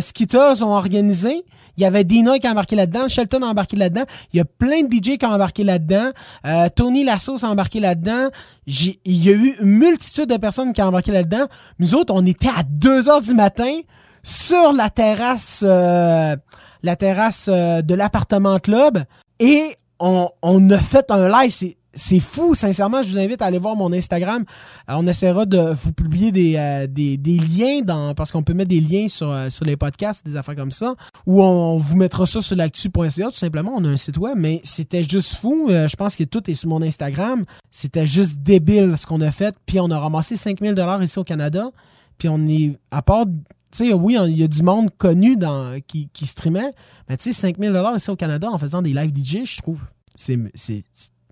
Skittles 0.00 0.64
ont 0.64 0.74
organisé. 0.74 1.44
Il 1.76 1.82
y 1.82 1.86
avait 1.86 2.04
Dina 2.04 2.38
qui 2.38 2.46
a 2.46 2.52
embarqué 2.52 2.76
là-dedans, 2.76 3.08
Shelton 3.08 3.42
a 3.42 3.46
embarqué 3.46 3.76
là-dedans. 3.76 4.04
Il 4.32 4.38
y 4.38 4.40
a 4.40 4.44
plein 4.44 4.82
de 4.82 4.92
DJ 4.92 5.18
qui 5.18 5.26
ont 5.26 5.32
embarqué 5.32 5.64
là-dedans. 5.64 6.10
Euh, 6.46 6.68
Tony 6.74 7.04
Lassos 7.04 7.44
a 7.44 7.48
embarqué 7.48 7.80
là-dedans. 7.80 8.28
Il 8.66 8.96
y 9.06 9.28
a 9.28 9.32
eu 9.32 9.56
une 9.60 9.78
multitude 9.78 10.26
de 10.26 10.36
personnes 10.36 10.72
qui 10.72 10.82
ont 10.82 10.86
embarqué 10.86 11.12
là-dedans. 11.12 11.46
Nous 11.78 11.94
autres, 11.94 12.14
on 12.14 12.24
était 12.24 12.48
à 12.48 12.62
2 12.62 13.08
heures 13.08 13.22
du 13.22 13.34
matin 13.34 13.80
sur 14.22 14.72
la 14.72 14.90
terrasse, 14.90 15.62
euh, 15.66 16.36
la 16.82 16.96
terrasse 16.96 17.48
euh, 17.48 17.82
de 17.82 17.94
l'appartement 17.94 18.58
club 18.58 18.98
et 19.38 19.76
on, 20.00 20.28
on 20.42 20.70
a 20.70 20.78
fait 20.78 21.10
un 21.10 21.28
live. 21.28 21.50
C'est 21.50 21.76
c'est 21.96 22.20
fou, 22.20 22.54
sincèrement. 22.54 23.02
Je 23.02 23.10
vous 23.10 23.18
invite 23.18 23.42
à 23.42 23.46
aller 23.46 23.58
voir 23.58 23.74
mon 23.74 23.92
Instagram. 23.92 24.44
Euh, 24.88 24.94
on 24.98 25.06
essaiera 25.06 25.46
de 25.46 25.74
vous 25.74 25.92
publier 25.92 26.30
des, 26.30 26.54
euh, 26.56 26.86
des, 26.86 27.16
liens 27.38 27.80
dans, 27.82 28.14
parce 28.14 28.30
qu'on 28.30 28.42
peut 28.42 28.52
mettre 28.52 28.68
des 28.68 28.80
liens 28.80 29.08
sur, 29.08 29.30
euh, 29.30 29.48
sur 29.50 29.64
les 29.64 29.76
podcasts, 29.76 30.24
des 30.24 30.36
affaires 30.36 30.54
comme 30.54 30.70
ça, 30.70 30.94
ou 31.24 31.42
on 31.42 31.78
vous 31.78 31.96
mettra 31.96 32.26
ça 32.26 32.42
sur 32.42 32.54
l'actu.ca 32.54 33.26
tout 33.26 33.32
simplement. 33.32 33.72
On 33.74 33.84
a 33.84 33.88
un 33.88 33.96
site 33.96 34.18
web, 34.18 34.36
mais 34.36 34.60
c'était 34.62 35.04
juste 35.04 35.34
fou. 35.34 35.68
je 35.68 35.96
pense 35.96 36.14
que 36.16 36.24
tout 36.24 36.48
est 36.50 36.54
sur 36.54 36.68
mon 36.68 36.82
Instagram. 36.82 37.44
C'était 37.72 38.06
juste 38.06 38.36
débile 38.36 38.96
ce 38.96 39.06
qu'on 39.06 39.20
a 39.22 39.30
fait. 39.30 39.54
Puis 39.64 39.80
on 39.80 39.90
a 39.90 39.98
ramassé 39.98 40.36
5000 40.36 40.74
dollars 40.74 41.02
ici 41.02 41.18
au 41.18 41.24
Canada. 41.24 41.70
Puis 42.18 42.28
on 42.28 42.46
est, 42.46 42.78
à 42.90 43.02
part 43.02 43.24
tu 43.72 43.88
sais, 43.88 43.92
oui, 43.92 44.16
il 44.26 44.36
y 44.36 44.44
a 44.44 44.48
du 44.48 44.62
monde 44.62 44.90
connu 44.96 45.36
qui, 45.86 46.26
streamait, 46.26 46.72
mais 47.08 47.16
tu 47.16 47.24
sais, 47.24 47.32
5000 47.32 47.72
dollars 47.72 47.96
ici 47.96 48.10
au 48.10 48.16
Canada 48.16 48.48
en 48.50 48.58
faisant 48.58 48.80
des 48.80 48.94
live 48.94 49.10
DJ, 49.10 49.44
je 49.44 49.58
trouve, 49.58 49.80
c'est 50.14 50.38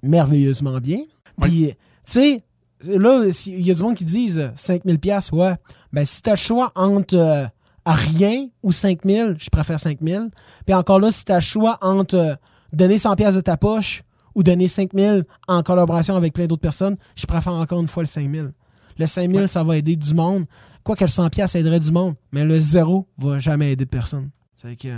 merveilleusement 0.05 0.79
bien. 0.79 1.01
Puis, 1.41 1.69
tu 1.69 1.75
sais, 2.05 2.43
là, 2.87 3.25
il 3.47 3.67
y 3.67 3.71
a 3.71 3.75
du 3.75 3.83
monde 3.83 3.97
qui 3.97 4.05
disent 4.05 4.53
5000 4.57 4.99
pièces 4.99 5.33
ouais. 5.33 5.55
Ben, 5.93 6.05
si 6.05 6.23
tu 6.23 6.31
as 6.31 6.35
le 6.35 6.39
choix 6.39 6.73
entre 6.75 7.17
euh, 7.17 7.47
rien 7.87 8.49
ou 8.63 8.73
5000, 8.73 9.37
je 9.39 9.51
préfère 9.51 9.79
5000. 9.79 10.31
Puis 10.67 10.75
encore 10.75 11.01
là, 11.01 11.11
si 11.11 11.25
tu 11.25 11.33
as 11.33 11.37
le 11.37 11.41
choix 11.41 11.79
entre 11.81 12.17
euh, 12.17 12.35
donner 12.73 12.99
100 12.99 13.17
pièces 13.17 13.35
de 13.35 13.41
ta 13.41 13.57
poche 13.57 14.03
ou 14.35 14.43
donner 14.43 14.69
5000 14.69 15.25
en 15.47 15.63
collaboration 15.63 16.17
avec 16.17 16.33
plein 16.33 16.47
d'autres 16.47 16.63
personnes, 16.63 16.97
je 17.17 17.27
préfère 17.27 17.53
encore 17.53 17.81
une 17.81 17.89
fois 17.89 18.03
le 18.03 18.09
5000. 18.09 18.53
Le 18.99 19.07
5000, 19.07 19.49
ça 19.49 19.63
va 19.65 19.77
aider 19.77 19.97
du 19.97 20.15
monde. 20.15 20.47
Quoi 20.83 20.97
que 20.97 21.05
le 21.05 21.09
100 21.09 21.31
pièces 21.31 21.55
aiderait 21.55 21.81
du 21.81 21.91
monde, 21.91 22.15
mais 22.31 22.45
le 22.45 22.61
zéro 22.61 23.07
va 23.17 23.39
jamais 23.39 23.73
aider 23.73 23.87
personne. 23.87 24.31
C'est 24.57 24.77
que 24.77 24.89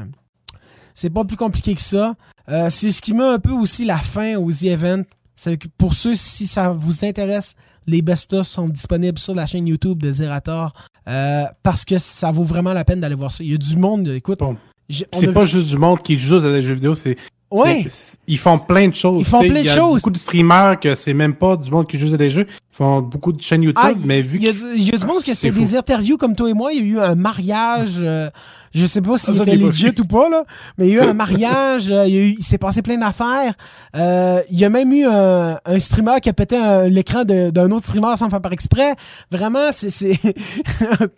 c'est 0.97 1.11
pas 1.11 1.25
plus 1.25 1.37
compliqué 1.37 1.75
que 1.77 1.81
ça. 1.81 2.15
Euh, 2.49 2.69
c'est 2.71 2.91
ce 2.91 3.01
qui 3.01 3.15
met 3.15 3.23
un 3.23 3.39
peu 3.39 3.53
aussi 3.53 3.85
la 3.85 3.99
fin 3.99 4.37
aux 4.37 4.51
events. 4.51 5.05
C'est 5.37 5.59
que 5.59 5.69
pour 5.79 5.95
ceux, 5.95 6.17
si 6.17 6.47
ça 6.47 6.73
vous 6.73 7.05
intéresse, 7.05 7.55
les 7.87 8.03
best 8.03 8.43
sont 8.43 8.69
disponibles 8.69 9.19
sur 9.19 9.35
la 9.35 9.47
chaîne 9.47 9.69
YouTube 9.69 10.03
de 10.03 10.11
Zerator 10.11 10.73
euh, 11.07 11.45
parce 11.63 11.85
que 11.85 11.99
ça 11.99 12.33
vaut 12.33 12.43
vraiment 12.43 12.73
la 12.73 12.85
peine 12.85 13.01
d'aller 13.01 13.15
voir 13.15 13.31
ça. 13.31 13.45
Il 13.45 13.51
y 13.51 13.55
a 13.55 13.59
du 13.59 13.77
monde, 13.77 14.09
écoute. 14.09 14.41
c'est 14.89 15.33
pas 15.33 15.45
juste 15.45 15.69
du 15.69 15.77
monde 15.77 16.03
qui 16.03 16.19
joue 16.19 16.37
à 16.37 16.41
des 16.41 16.63
jeux 16.63 16.75
vidéo, 16.75 16.95
c'est 16.95 17.17
Ouais. 17.51 17.87
Ils 18.27 18.39
font 18.39 18.59
plein 18.59 18.89
de 18.89 18.95
choses. 18.95 19.23
Ils 19.23 19.25
font 19.25 19.41
plein 19.41 19.63
de 19.63 19.69
choses. 19.69 19.69
Il 19.69 19.77
y 19.77 19.79
a 19.79 19.83
beaucoup 19.83 20.11
de 20.11 20.19
streamers 20.19 20.81
que 20.81 20.95
c'est 20.95 21.15
même 21.15 21.35
pas 21.35 21.57
du 21.57 21.71
monde 21.71 21.87
qui 21.87 21.99
joue 21.99 22.13
à 22.13 22.17
des 22.17 22.31
jeux. 22.31 22.47
Font 22.77 23.01
beaucoup 23.01 23.33
de 23.33 23.41
chaînes 23.41 23.63
YouTube, 23.63 23.83
ah, 23.83 23.93
mais 24.05 24.21
vu 24.21 24.37
Il 24.37 24.45
y, 24.45 24.49
a 24.51 24.99
du 24.99 25.07
monde 25.07 25.25
que 25.25 25.33
c'est 25.33 25.51
des 25.51 25.77
interviews 25.77 26.19
comme 26.19 26.37
toi 26.37 26.51
et 26.51 26.53
moi. 26.53 26.75
Il 26.75 26.79
y 26.79 26.83
a 26.83 26.85
eu 26.85 27.01
un 27.01 27.15
mariage. 27.15 27.97
Euh, 28.01 28.29
je 28.75 28.85
sais 28.85 29.01
pas 29.01 29.17
s'il 29.17 29.41
était 29.41 29.57
legit 29.57 29.95
ou 29.99 30.05
pas, 30.05 30.29
là, 30.29 30.45
mais 30.77 30.89
il 30.89 30.95
y 30.95 30.99
a 30.99 31.05
eu 31.05 31.09
un 31.09 31.15
mariage, 31.15 31.91
euh, 31.91 32.07
il, 32.07 32.43
s'est 32.43 32.59
passé 32.59 32.83
plein 32.83 32.99
d'affaires. 32.99 33.55
Euh, 33.97 34.43
il 34.51 34.59
y 34.59 34.67
a 34.67 34.69
même 34.69 34.93
eu 34.93 35.07
un, 35.07 35.57
streamer 35.79 36.21
qui 36.21 36.29
a 36.29 36.35
pété 36.35 36.59
l'écran 36.91 37.25
d'un 37.25 37.71
autre 37.71 37.87
streamer 37.87 38.15
sans 38.19 38.29
faire 38.29 38.43
par 38.43 38.53
exprès. 38.53 38.95
Vraiment, 39.31 39.71
c'est... 39.73 39.89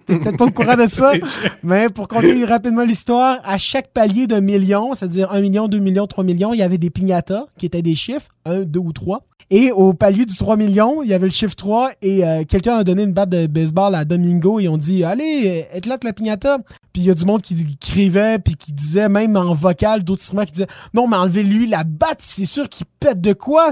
T'es 0.07 0.19
peut-être 0.19 0.37
pas 0.37 0.45
au 0.45 0.53
courant 0.53 0.77
de 0.77 0.87
ça, 0.89 1.13
mais 1.65 1.89
pour 1.89 2.07
compter 2.07 2.45
rapidement 2.45 2.85
l'histoire, 2.85 3.39
à 3.43 3.59
chaque 3.59 3.89
palier 3.93 4.29
d'un 4.29 4.41
million, 4.41 4.95
c'est-à-dire 4.95 5.33
1 5.33 5.41
million, 5.41 5.67
2 5.67 5.79
millions, 5.81 6.07
3 6.07 6.23
millions, 6.23 6.53
il 6.53 6.61
y 6.61 6.63
avait 6.63 6.79
des 6.79 6.91
piñatas 6.91 7.47
qui 7.59 7.67
étaient 7.67 7.83
des 7.83 7.97
chiffres, 7.97 8.29
1, 8.49 8.63
2 8.63 8.81
ou 8.81 8.93
3. 8.93 9.25
Et 9.51 9.73
au 9.73 9.95
palier 9.95 10.27
du 10.27 10.37
3 10.37 10.59
millions, 10.59 11.03
il 11.03 11.09
y 11.09 11.15
avait 11.15 11.25
le 11.25 11.33
chiffre 11.33 11.55
3 11.57 11.93
et 12.03 12.23
euh, 12.23 12.45
quelqu'un 12.45 12.77
a 12.77 12.85
donné 12.85 13.05
une 13.05 13.15
batte 13.15 13.31
de 13.31 13.47
baseball 13.47 13.95
à 13.95 14.05
Domingo 14.05 14.61
et 14.61 14.69
on 14.69 14.77
dit 14.77 15.05
Allez, 15.05 15.67
éclate 15.73 16.05
la 16.05 16.13
piñata. 16.13 16.59
Puis 16.93 17.03
il 17.03 17.07
y 17.07 17.11
a 17.11 17.15
du 17.15 17.25
monde 17.25 17.41
qui, 17.41 17.55
écrivait 17.55 18.39
puis 18.39 18.57
qui 18.57 18.73
disait 18.73 19.09
même 19.09 19.37
en 19.37 19.55
vocal 19.55 20.05
d'autres 20.05 20.23
instruments 20.23 20.45
qui 20.45 20.53
disaient 20.53 20.67
Non, 20.93 21.09
mais 21.09 21.17
enlevez-lui 21.17 21.67
la 21.67 21.85
batte, 21.85 22.21
c'est 22.23 22.45
sûr 22.45 22.69
qu'il 22.69 22.85
pète 23.01 23.23
de 23.23 23.33
quoi 23.33 23.71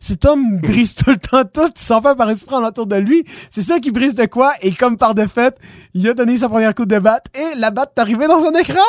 Cet 0.00 0.24
homme 0.26 0.58
brise 0.62 0.94
tout 0.94 1.10
le 1.10 1.16
temps 1.16 1.44
tout 1.44 1.72
sans 1.74 2.02
faire 2.02 2.16
par 2.16 2.28
esprit 2.28 2.56
en 2.56 2.64
autour 2.64 2.86
de 2.86 2.96
lui. 2.96 3.24
C'est 3.48 3.62
ça 3.62 3.80
qui 3.80 3.92
brise 3.92 4.14
de 4.14 4.26
quoi 4.26 4.52
Et 4.60 4.72
comme 4.72 4.98
par 4.98 5.14
de 5.14 5.26
fait, 5.26 5.56
il 5.94 6.06
a 6.06 6.12
donné 6.12 6.36
sa 6.36 6.50
première 6.50 6.74
coup 6.74 6.84
de 6.84 6.98
batte 6.98 7.26
et 7.34 7.58
la 7.58 7.70
batte 7.70 7.92
est 7.96 8.00
arrivée 8.00 8.26
dans 8.26 8.44
un 8.44 8.52
écran 8.58 8.80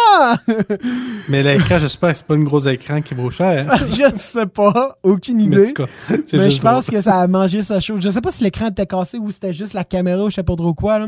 Mais 1.29 1.43
l'écran, 1.43 1.79
j'espère 1.79 2.11
que 2.11 2.17
c'est 2.17 2.27
pas 2.27 2.35
une 2.35 2.43
grosse 2.43 2.65
écran 2.65 3.01
qui 3.01 3.13
vaut 3.13 3.31
cher. 3.31 3.73
je 3.87 4.17
sais 4.17 4.47
pas, 4.47 4.97
aucune 5.25 5.39
idée. 5.41 5.73
Mais, 6.33 6.51
je 6.51 6.61
pense 6.61 6.89
que 6.89 7.01
ça 7.01 7.21
a 7.21 7.27
mangé 7.27 7.61
sa 7.61 7.79
chose. 7.79 8.01
Je 8.01 8.09
sais 8.09 8.21
pas 8.21 8.31
si 8.31 8.43
l'écran 8.43 8.67
était 8.67 8.85
cassé 8.85 9.17
ou 9.17 9.31
c'était 9.31 9.53
juste 9.53 9.73
la 9.73 9.83
caméra 9.83 10.23
ou 10.23 10.29
je 10.29 10.35
sais 10.35 10.43
pas 10.43 10.55
trop 10.55 10.73
quoi. 10.73 10.99
Là. 10.99 11.07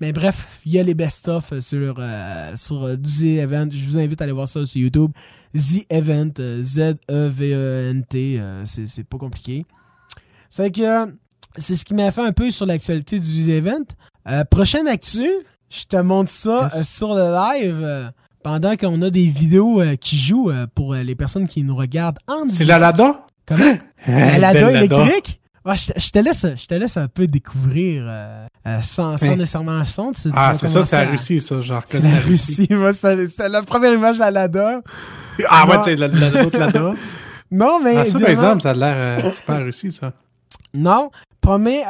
Mais 0.00 0.12
bref, 0.12 0.60
il 0.66 0.72
y 0.72 0.78
a 0.78 0.82
les 0.82 0.94
best-of 0.94 1.58
sur, 1.60 1.94
euh, 1.98 2.52
sur 2.54 2.84
euh, 2.84 2.96
The 2.96 3.38
Event. 3.40 3.68
Je 3.70 3.88
vous 3.88 3.98
invite 3.98 4.20
à 4.20 4.24
aller 4.24 4.32
voir 4.32 4.46
ça 4.46 4.66
sur 4.66 4.80
YouTube. 4.80 5.10
The 5.54 5.86
Event, 5.88 6.32
euh, 6.38 6.62
Z-E-V-E-N-T. 6.62 8.40
c'est 8.64 9.04
pas 9.04 9.16
compliqué. 9.16 9.64
C'est 10.50 10.70
que 10.70 11.14
c'est 11.56 11.74
ce 11.74 11.84
qui 11.84 11.94
m'a 11.94 12.10
fait 12.12 12.20
un 12.20 12.32
peu 12.32 12.50
sur 12.50 12.66
l'actualité 12.66 13.18
du 13.18 13.46
The 13.46 13.48
Event. 13.48 14.44
prochaine 14.50 14.86
actu, 14.86 15.26
je 15.70 15.84
te 15.84 15.96
montre 15.96 16.30
ça 16.30 16.84
sur 16.84 17.14
le 17.14 17.32
live 17.34 18.12
pendant 18.42 18.76
qu'on 18.76 19.00
a 19.00 19.10
des 19.10 19.26
vidéos 19.26 19.82
qui 19.98 20.16
jouent 20.16 20.52
pour 20.74 20.94
les 20.94 21.14
personnes 21.14 21.48
qui 21.48 21.62
nous 21.62 21.74
regardent 21.74 22.18
en 22.28 22.48
C'est 22.48 22.64
la 22.64 22.78
Lada? 22.78 23.25
Comment? 23.46 23.78
la 24.08 24.38
Lada 24.38 24.70
électrique? 24.72 25.40
je, 25.74 26.10
te 26.10 26.18
laisse, 26.18 26.46
je 26.56 26.66
te 26.66 26.74
laisse 26.74 26.96
un 26.96 27.08
peu 27.08 27.26
découvrir 27.26 28.04
euh, 28.06 28.46
euh, 28.66 28.78
sans, 28.82 29.16
sans 29.16 29.36
nécessairement 29.36 29.78
le 29.78 29.84
son. 29.84 30.12
ah, 30.34 30.54
c'est 30.54 30.68
ça, 30.68 30.82
c'est 30.82 31.04
la 31.04 31.10
Russie, 31.10 31.40
ça, 31.40 31.60
genre. 31.60 31.82
C'est 31.86 32.02
la 32.02 32.18
Russie. 32.20 32.68
c'est 32.92 33.48
la 33.48 33.62
première 33.62 33.92
image 33.92 34.16
de 34.16 34.20
la 34.20 34.30
Lada. 34.30 34.82
Ah, 35.48 35.66
ouais, 35.68 35.76
tu 35.78 35.84
sais, 35.84 35.96
l'autre 35.96 36.58
Lada. 36.58 36.92
non, 37.50 37.80
mais. 37.82 37.96
Ah, 37.96 38.04
ça, 38.04 38.18
par 38.18 38.28
exemple, 38.28 38.62
ça 38.62 38.70
a 38.70 38.74
l'air 38.74 38.94
euh, 38.96 39.32
super 39.32 39.58
Russie, 39.64 39.92
ça. 39.92 40.12
Non, 40.72 41.10
premier. 41.40 41.82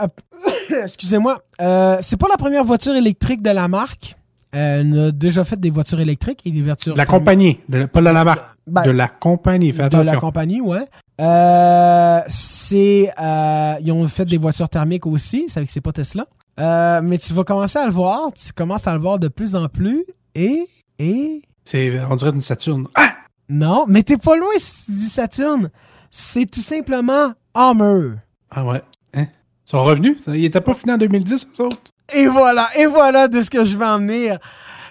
Excusez-moi. 0.82 1.38
c'est 2.00 2.18
pas 2.18 2.28
la 2.28 2.36
première 2.38 2.64
voiture 2.64 2.94
électrique 2.94 3.42
de 3.42 3.50
la 3.50 3.68
marque. 3.68 4.16
Elle 4.52 4.98
a 4.98 5.10
déjà 5.10 5.44
fait 5.44 5.60
des 5.60 5.70
voitures 5.70 6.00
électriques 6.00 6.40
et 6.46 6.50
des 6.50 6.62
voitures. 6.62 6.96
La 6.96 7.04
compagnie, 7.04 7.60
pas 7.92 8.00
de 8.00 8.04
la 8.04 8.24
marque. 8.24 8.42
Ben, 8.66 8.84
de 8.84 8.90
la 8.90 9.06
compagnie, 9.06 9.72
fais 9.72 9.82
attention. 9.82 10.10
De 10.10 10.14
la 10.14 10.20
compagnie, 10.20 10.60
ouais. 10.60 10.86
Euh, 11.20 12.20
c'est, 12.28 13.10
euh, 13.18 13.74
ils 13.80 13.92
ont 13.92 14.06
fait 14.08 14.24
des 14.26 14.38
voitures 14.38 14.68
thermiques 14.68 15.06
aussi, 15.06 15.46
c'est 15.48 15.58
avec 15.58 15.70
c'est 15.70 15.80
pas 15.80 15.92
Tesla. 15.92 16.26
Euh, 16.60 17.00
mais 17.02 17.18
tu 17.18 17.32
vas 17.32 17.44
commencer 17.44 17.78
à 17.78 17.86
le 17.86 17.92
voir, 17.92 18.32
tu 18.32 18.52
commences 18.52 18.86
à 18.86 18.94
le 18.94 19.00
voir 19.00 19.18
de 19.18 19.28
plus 19.28 19.56
en 19.56 19.68
plus 19.68 20.04
et 20.34 20.66
et 20.98 21.42
c'est 21.64 22.00
on 22.10 22.16
dirait 22.16 22.30
une 22.30 22.40
Saturne. 22.40 22.88
Ah! 22.94 23.12
Non, 23.48 23.84
mais 23.86 24.02
t'es 24.02 24.16
pas 24.16 24.36
loin 24.36 24.48
si 24.56 24.72
tu 24.86 24.92
dis 24.92 25.08
Saturne. 25.08 25.70
C'est 26.10 26.50
tout 26.50 26.60
simplement 26.60 27.32
Hummer. 27.54 28.16
Ah 28.50 28.64
ouais. 28.64 28.82
Hein? 29.14 29.26
Ils 29.66 29.70
sont 29.70 29.82
revenus? 29.82 30.24
Il 30.28 30.44
était 30.44 30.60
pas 30.60 30.74
fini 30.74 30.92
en 30.92 30.98
2010, 30.98 31.46
eux 31.60 31.64
autres? 31.64 31.78
Et 32.14 32.26
voilà, 32.26 32.68
et 32.78 32.86
voilà 32.86 33.28
de 33.28 33.40
ce 33.42 33.50
que 33.50 33.64
je 33.64 33.76
vais 33.76 33.84
en 33.84 33.98
venir. 33.98 34.38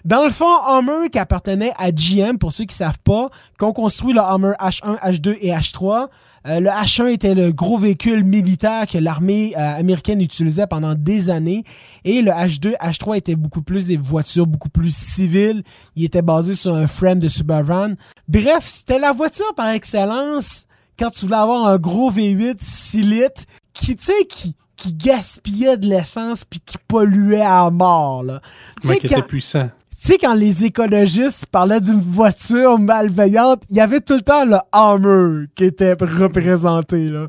Dans 0.05 0.23
le 0.23 0.29
fond, 0.29 0.45
Hummer 0.67 1.09
qui 1.11 1.17
appartenait 1.17 1.73
à 1.79 1.91
GM, 1.91 2.37
pour 2.37 2.53
ceux 2.53 2.65
qui 2.65 2.75
savent 2.75 2.99
pas, 3.03 3.29
qu'on 3.57 3.73
construit 3.73 4.13
le 4.13 4.21
Hummer 4.21 4.53
H1, 4.59 4.99
H2 4.99 5.37
et 5.41 5.49
H3. 5.49 6.09
Euh, 6.47 6.59
le 6.59 6.69
H1 6.69 7.07
était 7.07 7.33
le 7.33 7.51
gros 7.51 7.79
véhicule 7.79 8.23
militaire 8.23 8.85
que 8.85 8.99
l'armée 8.99 9.55
euh, 9.57 9.79
américaine 9.79 10.21
utilisait 10.21 10.67
pendant 10.67 10.93
des 10.93 11.31
années. 11.31 11.63
Et 12.03 12.21
le 12.21 12.29
H2, 12.29 12.77
H3 12.77 13.17
était 13.17 13.35
beaucoup 13.35 13.63
plus 13.63 13.87
des 13.87 13.97
voitures 13.97 14.45
beaucoup 14.45 14.69
plus 14.69 14.95
civiles. 14.95 15.63
Il 15.95 16.03
était 16.03 16.21
basé 16.21 16.53
sur 16.53 16.75
un 16.75 16.85
frame 16.85 17.17
de 17.17 17.27
Suburban. 17.27 17.95
Bref, 18.27 18.63
c'était 18.63 18.99
la 18.99 19.11
voiture 19.11 19.55
par 19.55 19.69
excellence 19.69 20.67
quand 20.99 21.09
tu 21.09 21.25
voulais 21.25 21.37
avoir 21.37 21.65
un 21.65 21.77
gros 21.77 22.11
V8 22.11 22.57
6 22.59 23.01
litres 23.01 23.43
qui, 23.73 23.95
tu 23.95 24.05
sais, 24.05 24.25
qui, 24.29 24.55
qui 24.75 24.93
gaspillait 24.93 25.77
de 25.77 25.87
l'essence 25.87 26.45
puis 26.45 26.59
qui 26.63 26.77
polluait 26.87 27.41
à 27.41 27.71
mort. 27.71 28.23
Là. 28.23 28.39
Ouais, 28.83 28.99
qui 28.99 29.07
était 29.07 29.23
puissant 29.23 29.69
tu 30.05 30.11
sais, 30.11 30.17
quand 30.19 30.35
les 30.35 30.65
écologistes 30.65 31.47
parlaient 31.47 31.81
d'une 31.81 31.99
voiture 31.99 32.77
malveillante, 32.77 33.63
il 33.71 33.77
y 33.77 33.79
avait 33.79 34.01
tout 34.01 34.13
le 34.13 34.21
temps 34.21 34.45
le 34.45 34.57
Hummer 34.71 35.47
qui 35.55 35.63
était 35.63 35.93
représenté. 35.93 37.09
Là. 37.09 37.27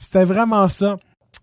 C'était 0.00 0.24
vraiment 0.24 0.66
ça. 0.66 0.96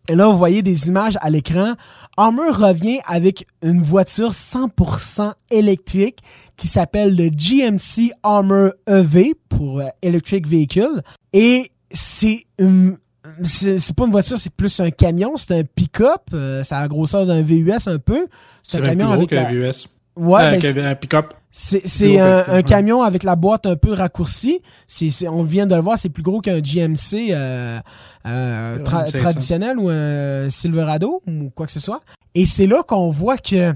Et 0.10 0.15
là, 0.15 0.28
vous 0.28 0.38
voyez 0.38 0.62
des 0.62 0.89
images 0.89 1.17
à 1.22 1.30
l'écran. 1.30 1.76
Hummer 2.17 2.50
revient 2.52 3.00
avec 3.06 3.48
une 3.62 3.82
voiture 3.82 4.32
100% 4.32 5.32
électrique 5.52 6.19
qui 6.58 6.67
s'appelle 6.67 7.15
le 7.15 7.30
GMC 7.30 8.12
Hummer 8.26 8.72
EV 8.86 9.36
pour 9.48 9.80
euh, 9.80 9.88
Electric 10.02 10.46
Vehicle. 10.46 11.02
Et 11.32 11.72
c'est 11.91 12.43
une 12.60 12.98
c'est 13.46 13.96
pas 13.96 14.04
une 14.04 14.12
voiture, 14.12 14.38
c'est 14.38 14.54
plus 14.54 14.82
un 14.82 14.91
camion, 14.91 15.38
c'est 15.38 15.58
un 15.58 15.63
pick-up, 15.63 16.24
euh, 16.34 16.62
ça 16.63 16.80
a 16.80 16.82
la 16.82 16.88
grosseur 16.89 17.26
d'un 17.26 17.41
VUS 17.41 17.72
un 17.88 17.98
peu. 17.98 18.28
C'est 18.63 18.80
un 18.80 18.82
camion 18.82 19.12
avec 19.12 19.32
un 19.32 19.50
VUS. 19.50 19.88
Ouais, 20.15 20.60
ben, 20.60 20.86
un 20.86 20.95
pick-up. 20.95 21.34
C'est 21.52 22.19
un, 22.19 22.62
camion 22.63 23.04
avec 23.04 23.23
la 23.23 23.36
boîte 23.36 23.65
un 23.65 23.76
peu 23.76 23.93
raccourcie. 23.93 24.62
C'est 24.88 25.28
on 25.28 25.43
vient 25.43 25.67
de 25.67 25.76
le 25.76 25.82
voir, 25.82 25.99
c'est 25.99 26.10
plus 26.10 26.23
gros 26.23 26.41
qu'un 26.41 26.60
GMC 26.60 27.30
euh, 27.32 27.80
euh, 28.26 28.80
traditionnel 28.80 29.78
ou 29.78 29.89
un 29.89 30.49
Silverado 30.49 31.21
ou 31.28 31.52
quoi 31.56 31.65
que 31.65 31.71
ce 31.71 31.80
soit. 31.80 32.02
Et 32.36 32.45
c'est 32.45 32.67
là 32.67 32.82
qu'on 32.84 33.12
voit 33.12 33.38
que, 33.38 33.73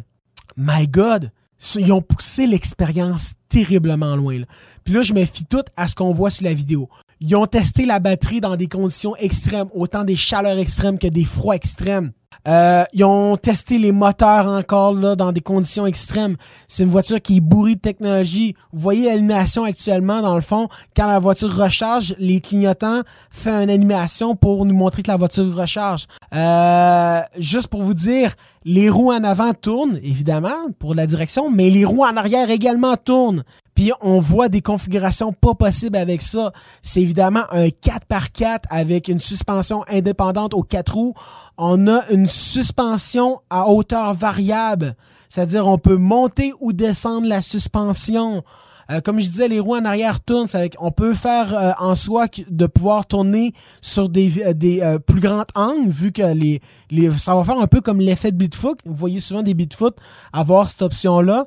my 0.58 0.88
God, 0.88 1.32
ils 1.76 1.92
ont 1.92 2.02
poussé 2.02 2.48
l'expérience 2.48 3.34
terriblement 3.50 4.16
loin. 4.16 4.42
Puis 4.84 4.94
là, 4.94 5.04
je 5.04 5.14
me 5.14 5.24
fie 5.26 5.46
tout 5.46 5.64
à 5.76 5.88
ce 5.88 5.96
qu'on 5.96 6.14
voit 6.14 6.32
sur 6.32 6.46
la 6.46 6.54
vidéo. 6.54 6.90
Ils 7.20 7.36
ont 7.36 7.48
testé 7.48 7.86
la 7.86 8.00
batterie 8.00 8.42
dans 8.42 8.56
des 8.56 8.68
conditions 8.68 9.16
extrêmes, 9.16 9.68
autant 9.74 10.04
des 10.04 10.16
chaleurs 10.16 10.60
extrêmes 10.60 11.00
que 11.00 11.08
des 11.08 11.26
froids 11.26 11.56
extrêmes. 11.56 12.12
Euh, 12.48 12.84
ils 12.94 13.04
ont 13.04 13.36
testé 13.36 13.78
les 13.78 13.92
moteurs 13.92 14.48
encore 14.48 14.94
là 14.94 15.16
dans 15.16 15.32
des 15.32 15.42
conditions 15.42 15.86
extrêmes. 15.86 16.38
C'est 16.68 16.84
une 16.84 16.90
voiture 16.90 17.22
qui 17.22 17.38
est 17.38 17.42
bourrée 17.42 17.76
de 17.76 17.80
technologie. 17.80 18.56
Vous 18.72 18.80
voyez 18.80 19.08
l'animation 19.08 19.64
actuellement 19.64 20.22
dans 20.22 20.36
le 20.36 20.42
fond. 20.42 20.70
Quand 20.96 21.08
la 21.08 21.20
voiture 21.20 21.54
recharge, 21.54 22.16
les 22.20 22.40
clignotants 22.40 23.02
font 23.32 23.64
une 23.64 23.70
animation 23.70 24.36
pour 24.36 24.66
nous 24.66 24.76
montrer 24.76 25.04
que 25.04 25.12
la 25.12 25.18
voiture 25.18 25.54
recharge. 25.56 26.08
Euh, 26.36 27.22
juste 27.38 27.68
pour 27.68 27.82
vous 27.82 27.94
dire, 27.96 28.34
les 28.64 28.90
roues 28.90 29.12
en 29.12 29.24
avant 29.24 29.54
tournent, 29.54 30.00
évidemment, 30.04 30.72
pour 30.80 30.96
la 30.96 31.08
direction, 31.08 31.50
mais 31.50 31.70
les 31.70 31.86
roues 31.86 32.04
en 32.04 32.16
arrière 32.16 32.50
également 32.50 32.96
tournent. 32.96 33.44
Puis 33.78 33.92
on 34.02 34.20
voit 34.20 34.50
des 34.50 34.62
configurations 34.62 35.34
pas 35.34 35.54
possibles 35.54 35.98
avec 35.98 36.24
ça. 36.24 36.52
C'est 36.82 37.00
évidemment 37.00 37.44
un 37.52 37.68
4x4 37.68 38.62
avec 38.72 39.08
une 39.08 39.20
suspension 39.20 39.84
indépendante 39.88 40.56
aux 40.56 40.64
quatre 40.64 40.96
roues. 40.96 41.14
On 41.60 41.88
a 41.88 42.10
une 42.10 42.26
suspension 42.26 43.40
à 43.52 43.70
hauteur 43.70 44.16
variable. 44.16 44.96
C'est-à-dire 45.30 45.68
on 45.68 45.78
peut 45.78 45.96
monter 45.96 46.54
ou 46.60 46.74
descendre 46.74 47.28
la 47.28 47.44
suspension. 47.44 48.44
Euh, 48.90 49.02
comme 49.02 49.20
je 49.20 49.28
disais, 49.28 49.48
les 49.48 49.60
roues 49.60 49.76
en 49.76 49.86
arrière 49.86 50.22
tournent. 50.22 50.48
on 50.80 50.92
peut 50.92 51.14
faire 51.14 51.54
euh, 51.54 51.72
en 51.80 51.96
soi 51.96 52.28
de 52.50 52.66
pouvoir 52.68 53.06
tourner 53.06 53.54
sur 53.82 54.08
des, 54.10 54.42
euh, 54.44 54.54
des 54.54 54.98
plus 55.06 55.20
grands 55.20 55.44
angles, 55.56 55.90
vu 55.90 56.12
que 56.12 56.34
les, 56.34 56.62
les, 56.90 57.12
ça 57.12 57.36
va 57.36 57.44
faire 57.44 57.60
un 57.60 57.68
peu 57.68 57.82
comme 57.82 58.00
l'effet 58.00 58.32
de 58.32 58.38
Bitfoot. 58.38 58.80
Vous 58.86 58.96
voyez 58.96 59.20
souvent 59.20 59.44
des 59.44 59.54
Bitfoot 59.54 59.98
avoir 60.32 60.70
cette 60.70 60.82
option-là. 60.82 61.46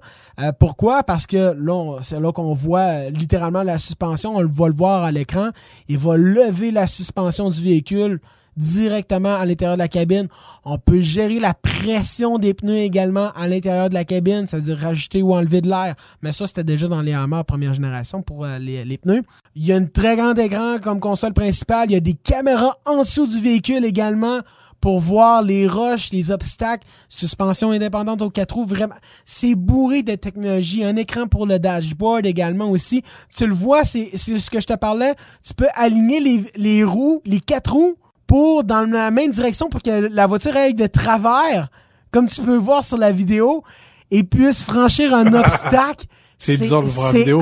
pourquoi? 0.58 1.02
Parce 1.02 1.26
que 1.26 1.54
là, 1.58 1.98
c'est 2.02 2.20
là 2.20 2.32
qu'on 2.32 2.54
voit 2.54 3.10
littéralement 3.10 3.62
la 3.62 3.78
suspension. 3.78 4.36
On 4.36 4.44
va 4.44 4.68
le 4.68 4.74
voir 4.74 5.04
à 5.04 5.12
l'écran. 5.12 5.50
Il 5.88 5.98
va 5.98 6.16
lever 6.16 6.70
la 6.70 6.86
suspension 6.86 7.50
du 7.50 7.62
véhicule 7.62 8.20
directement 8.60 9.34
à 9.34 9.46
l'intérieur 9.46 9.76
de 9.76 9.82
la 9.82 9.88
cabine. 9.88 10.28
On 10.64 10.78
peut 10.78 11.00
gérer 11.00 11.40
la 11.40 11.54
pression 11.54 12.38
des 12.38 12.54
pneus 12.54 12.76
également 12.76 13.32
à 13.34 13.48
l'intérieur 13.48 13.88
de 13.88 13.94
la 13.94 14.04
cabine, 14.04 14.46
ça 14.46 14.58
veut 14.58 14.62
dire 14.62 14.78
rajouter 14.78 15.22
ou 15.22 15.34
enlever 15.34 15.62
de 15.62 15.68
l'air. 15.68 15.94
Mais 16.22 16.32
ça, 16.32 16.46
c'était 16.46 16.64
déjà 16.64 16.86
dans 16.86 17.00
les 17.00 17.14
Hammer 17.14 17.42
première 17.46 17.72
génération 17.72 18.22
pour 18.22 18.44
euh, 18.44 18.58
les, 18.58 18.98
pneus. 18.98 19.22
Il 19.56 19.64
y 19.64 19.72
a 19.72 19.76
une 19.78 19.88
très 19.88 20.16
grande 20.16 20.38
écran 20.38 20.78
comme 20.82 21.00
console 21.00 21.32
principale. 21.32 21.90
Il 21.90 21.94
y 21.94 21.96
a 21.96 22.00
des 22.00 22.14
caméras 22.14 22.76
en 22.84 22.98
dessous 22.98 23.26
du 23.26 23.40
véhicule 23.40 23.84
également 23.84 24.40
pour 24.80 25.00
voir 25.00 25.42
les 25.42 25.66
roches, 25.66 26.10
les 26.10 26.30
obstacles, 26.30 26.86
suspension 27.08 27.70
indépendante 27.70 28.22
aux 28.22 28.30
quatre 28.30 28.54
roues. 28.54 28.64
Vraiment, 28.64 28.94
c'est 29.24 29.54
bourré 29.54 30.02
de 30.02 30.14
technologie. 30.14 30.84
Un 30.84 30.96
écran 30.96 31.26
pour 31.26 31.46
le 31.46 31.58
dashboard 31.58 32.26
également 32.26 32.70
aussi. 32.70 33.02
Tu 33.34 33.46
le 33.46 33.54
vois, 33.54 33.84
c'est 33.84 34.16
ce 34.16 34.50
que 34.50 34.60
je 34.60 34.66
te 34.66 34.76
parlais. 34.76 35.14
Tu 35.46 35.54
peux 35.54 35.68
aligner 35.74 36.48
les 36.56 36.84
roues, 36.84 37.22
les 37.24 37.40
quatre 37.40 37.72
roues 37.72 37.96
pour 38.30 38.62
dans 38.62 38.88
la 38.88 39.10
même 39.10 39.32
direction 39.32 39.68
pour 39.68 39.82
que 39.82 39.90
la 39.90 40.28
voiture 40.28 40.56
aille 40.56 40.74
de 40.74 40.86
travers, 40.86 41.66
comme 42.12 42.28
tu 42.28 42.40
peux 42.40 42.56
voir 42.56 42.84
sur 42.84 42.96
la 42.96 43.10
vidéo, 43.10 43.64
et 44.12 44.22
puisse 44.22 44.62
franchir 44.62 45.12
un 45.12 45.34
obstacle. 45.34 46.06
c'est 46.38 46.70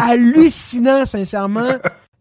hallucinant, 0.00 1.04
sincèrement. 1.04 1.72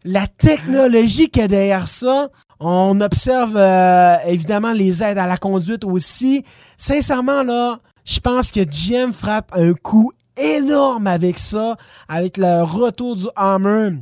la 0.04 0.26
technologie 0.26 1.30
qu'il 1.30 1.40
y 1.40 1.44
a 1.46 1.48
derrière 1.48 1.88
ça, 1.88 2.28
On 2.60 3.00
observe 3.00 3.56
euh, 3.56 4.16
évidemment 4.26 4.72
les 4.72 5.02
aides 5.02 5.16
à 5.16 5.26
la 5.26 5.38
conduite 5.38 5.84
aussi. 5.84 6.44
Sincèrement, 6.76 7.42
là, 7.42 7.78
je 8.04 8.20
pense 8.20 8.52
que 8.52 8.60
GM 8.60 9.14
frappe 9.14 9.50
un 9.54 9.72
coup 9.72 10.12
énorme 10.36 11.06
avec 11.06 11.38
ça, 11.38 11.78
avec 12.06 12.36
le 12.36 12.64
retour 12.64 13.16
du 13.16 13.28
Hammer. 13.34 13.92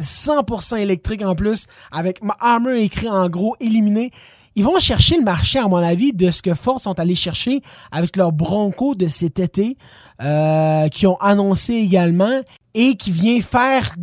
100% 0.00 0.78
électrique 0.78 1.24
en 1.24 1.34
plus, 1.34 1.66
avec 1.92 2.20
Hammer 2.40 2.82
écrit 2.82 3.08
en 3.08 3.28
gros 3.28 3.56
éliminé. 3.60 4.10
Ils 4.58 4.64
vont 4.64 4.78
chercher 4.78 5.18
le 5.18 5.22
marché, 5.22 5.58
à 5.58 5.68
mon 5.68 5.76
avis, 5.76 6.14
de 6.14 6.30
ce 6.30 6.40
que 6.40 6.54
Ford 6.54 6.80
sont 6.80 6.98
allés 6.98 7.14
chercher 7.14 7.60
avec 7.92 8.16
leur 8.16 8.32
Bronco 8.32 8.94
de 8.94 9.06
cet 9.06 9.38
été, 9.38 9.76
euh, 10.22 10.88
qui 10.88 11.06
ont 11.06 11.18
annoncé 11.18 11.74
également, 11.74 12.40
et 12.72 12.96
qui 12.96 13.10
vient 13.10 13.40
faire 13.42 13.94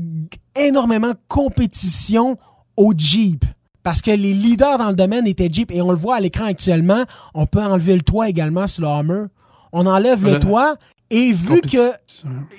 énormément 0.55 1.13
compétition 1.27 2.37
au 2.77 2.93
Jeep. 2.95 3.45
Parce 3.81 4.01
que 4.01 4.11
les 4.11 4.33
leaders 4.33 4.77
dans 4.77 4.89
le 4.89 4.95
domaine 4.95 5.25
étaient 5.25 5.49
Jeep, 5.51 5.71
et 5.71 5.81
on 5.81 5.89
le 5.89 5.97
voit 5.97 6.17
à 6.17 6.19
l'écran 6.19 6.45
actuellement, 6.45 7.03
on 7.33 7.47
peut 7.47 7.61
enlever 7.61 7.95
le 7.95 8.03
toit 8.03 8.29
également 8.29 8.67
sur 8.67 8.83
le 8.83 8.89
Hammer. 8.89 9.25
On 9.71 9.87
enlève 9.87 10.23
le 10.23 10.39
toit, 10.39 10.77
et 11.09 11.33
vu 11.33 11.61
que, 11.61 11.91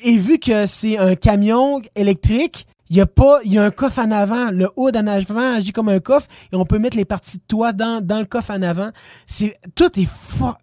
et 0.02 0.16
vu 0.16 0.38
que 0.38 0.66
c'est 0.66 0.98
un 0.98 1.14
camion 1.14 1.80
électrique, 1.94 2.66
il 2.90 2.96
y 2.96 3.00
a 3.00 3.06
pas, 3.06 3.38
il 3.44 3.52
y 3.52 3.58
a 3.58 3.64
un 3.64 3.70
coffre 3.70 3.98
en 4.00 4.10
avant. 4.10 4.50
Le 4.50 4.68
hood 4.76 4.96
en 4.96 5.06
avant 5.06 5.54
agit 5.54 5.72
comme 5.72 5.88
un 5.88 6.00
coffre 6.00 6.26
et 6.52 6.56
on 6.56 6.64
peut 6.64 6.78
mettre 6.78 6.96
les 6.96 7.04
parties 7.04 7.38
de 7.38 7.42
toit 7.46 7.72
dans, 7.72 8.04
dans 8.04 8.18
le 8.18 8.26
coffre 8.26 8.50
en 8.50 8.62
avant. 8.62 8.90
C'est, 9.26 9.56
tout 9.74 9.98
est 9.98 10.08
fort. 10.08 10.58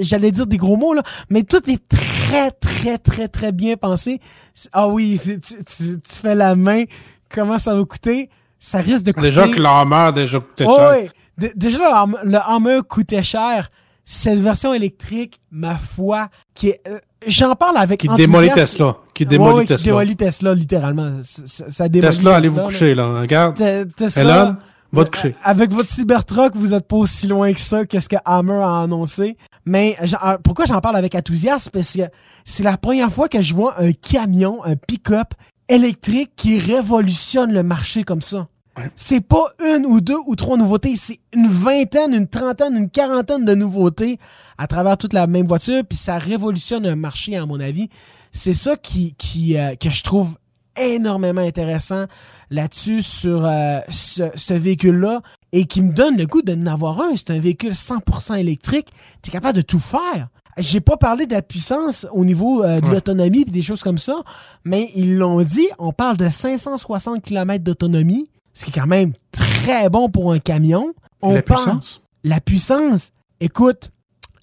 J'allais 0.00 0.32
dire 0.32 0.46
des 0.48 0.56
gros 0.56 0.76
mots, 0.76 0.92
là, 0.92 1.02
mais 1.30 1.44
tout 1.44 1.70
est 1.70 1.80
très, 1.88 2.50
très, 2.50 2.98
très, 2.98 3.28
très 3.28 3.52
bien 3.52 3.76
pensé. 3.76 4.20
Ah 4.72 4.88
oui, 4.88 5.20
tu, 5.22 5.38
tu, 5.38 6.00
fais 6.08 6.34
la 6.34 6.56
main. 6.56 6.84
Comment 7.32 7.58
ça 7.58 7.76
va 7.76 7.84
coûter? 7.84 8.28
Ça 8.58 8.78
risque 8.78 9.04
de 9.04 9.12
coûter. 9.12 9.28
Déjà 9.28 9.46
que 9.46 9.60
l'armeur 9.60 10.12
déjà 10.12 10.40
coûtait 10.40 10.64
cher. 10.64 10.96
Oui, 11.38 11.50
déjà, 11.54 12.06
le 12.24 12.38
Hammer 12.38 12.80
coûtait 12.88 13.22
cher. 13.22 13.70
Cette 14.04 14.40
version 14.40 14.74
électrique, 14.74 15.40
ma 15.50 15.76
foi, 15.76 16.28
qui 16.54 16.68
est, 16.68 16.80
euh, 16.88 16.98
j'en 17.26 17.54
parle 17.54 17.78
avec 17.78 18.00
qui 18.00 18.08
démolit 18.08 18.50
Tesla 18.50 18.96
qui 19.14 19.24
démolit 19.26 19.54
ouais, 19.54 19.66
Tesla. 19.66 19.76
qui 19.78 19.84
démolit 19.84 20.16
Tesla 20.16 20.54
littéralement. 20.54 21.10
Ça, 21.22 21.70
ça 21.70 21.88
démolit 21.88 22.16
Tesla, 22.16 22.36
allez 22.36 22.48
vous 22.48 22.60
coucher 22.60 22.94
là. 22.94 23.20
Regarde. 23.20 23.62
Tesla 23.96 24.58
va 24.92 25.04
te 25.04 25.10
coucher. 25.10 25.28
euh, 25.28 25.42
avec 25.42 25.72
votre 25.72 25.90
Cybertruck 25.90 26.54
vous 26.54 26.74
êtes 26.74 26.86
pas 26.86 26.96
aussi 26.96 27.26
loin 27.26 27.52
que 27.52 27.60
ça 27.60 27.84
qu'est-ce 27.84 28.08
que 28.08 28.16
Hammer 28.24 28.62
a 28.62 28.82
annoncé. 28.82 29.36
Mais 29.66 29.96
euh, 30.02 30.36
pourquoi 30.42 30.66
j'en 30.66 30.80
parle 30.80 30.96
avec 30.96 31.14
enthousiasme? 31.14 31.70
Parce 31.72 31.92
que 31.92 32.02
c'est 32.44 32.62
la 32.62 32.76
première 32.76 33.10
fois 33.10 33.28
que 33.28 33.40
je 33.40 33.54
vois 33.54 33.80
un 33.80 33.92
camion 33.92 34.62
un 34.64 34.76
pick-up 34.76 35.34
électrique 35.68 36.32
qui 36.36 36.58
révolutionne 36.58 37.52
le 37.52 37.62
marché 37.62 38.04
comme 38.04 38.20
ça. 38.20 38.48
C'est 38.96 39.20
pas 39.20 39.46
une 39.64 39.86
ou 39.86 40.00
deux 40.00 40.18
ou 40.26 40.34
trois 40.34 40.56
nouveautés, 40.56 40.96
c'est 40.96 41.20
une 41.32 41.48
vingtaine, 41.48 42.12
une 42.12 42.26
trentaine, 42.26 42.76
une 42.76 42.90
quarantaine 42.90 43.44
de 43.44 43.54
nouveautés 43.54 44.18
à 44.58 44.66
travers 44.66 44.98
toute 44.98 45.12
la 45.12 45.28
même 45.28 45.46
voiture, 45.46 45.82
puis 45.88 45.96
ça 45.96 46.18
révolutionne 46.18 46.84
un 46.84 46.96
marché, 46.96 47.36
à 47.36 47.46
mon 47.46 47.60
avis. 47.60 47.88
C'est 48.34 48.52
ça 48.52 48.76
qui, 48.76 49.14
qui 49.14 49.56
euh, 49.56 49.74
que 49.76 49.88
je 49.88 50.02
trouve 50.02 50.36
énormément 50.76 51.40
intéressant 51.40 52.06
là-dessus 52.50 53.00
sur 53.02 53.46
euh, 53.46 53.78
ce, 53.88 54.52
véhicule-là 54.52 55.22
et 55.52 55.66
qui 55.66 55.80
me 55.82 55.92
donne 55.92 56.16
le 56.16 56.26
goût 56.26 56.42
de 56.42 56.54
n'avoir 56.54 57.00
un. 57.00 57.16
C'est 57.16 57.30
un 57.30 57.38
véhicule 57.38 57.72
100% 57.72 58.38
électrique. 58.38 58.88
Tu 59.22 59.30
es 59.30 59.32
capable 59.32 59.56
de 59.56 59.62
tout 59.62 59.78
faire. 59.78 60.28
J'ai 60.58 60.80
pas 60.80 60.96
parlé 60.96 61.26
de 61.26 61.32
la 61.32 61.42
puissance 61.42 62.06
au 62.12 62.24
niveau 62.24 62.62
euh, 62.62 62.80
de 62.80 62.88
l'autonomie 62.88 63.42
et 63.42 63.44
des 63.44 63.62
choses 63.62 63.82
comme 63.82 63.98
ça, 63.98 64.22
mais 64.64 64.90
ils 64.94 65.16
l'ont 65.16 65.42
dit, 65.42 65.66
on 65.78 65.92
parle 65.92 66.16
de 66.16 66.28
560 66.28 67.22
km 67.22 67.64
d'autonomie 67.64 68.28
ce 68.54 68.64
qui 68.64 68.70
est 68.70 68.80
quand 68.80 68.86
même 68.86 69.12
très 69.32 69.90
bon 69.90 70.08
pour 70.08 70.32
un 70.32 70.38
camion. 70.38 70.94
On 71.20 71.34
la 71.34 71.42
puissance? 71.42 72.02
La 72.22 72.40
puissance. 72.40 73.10
Écoute, 73.40 73.90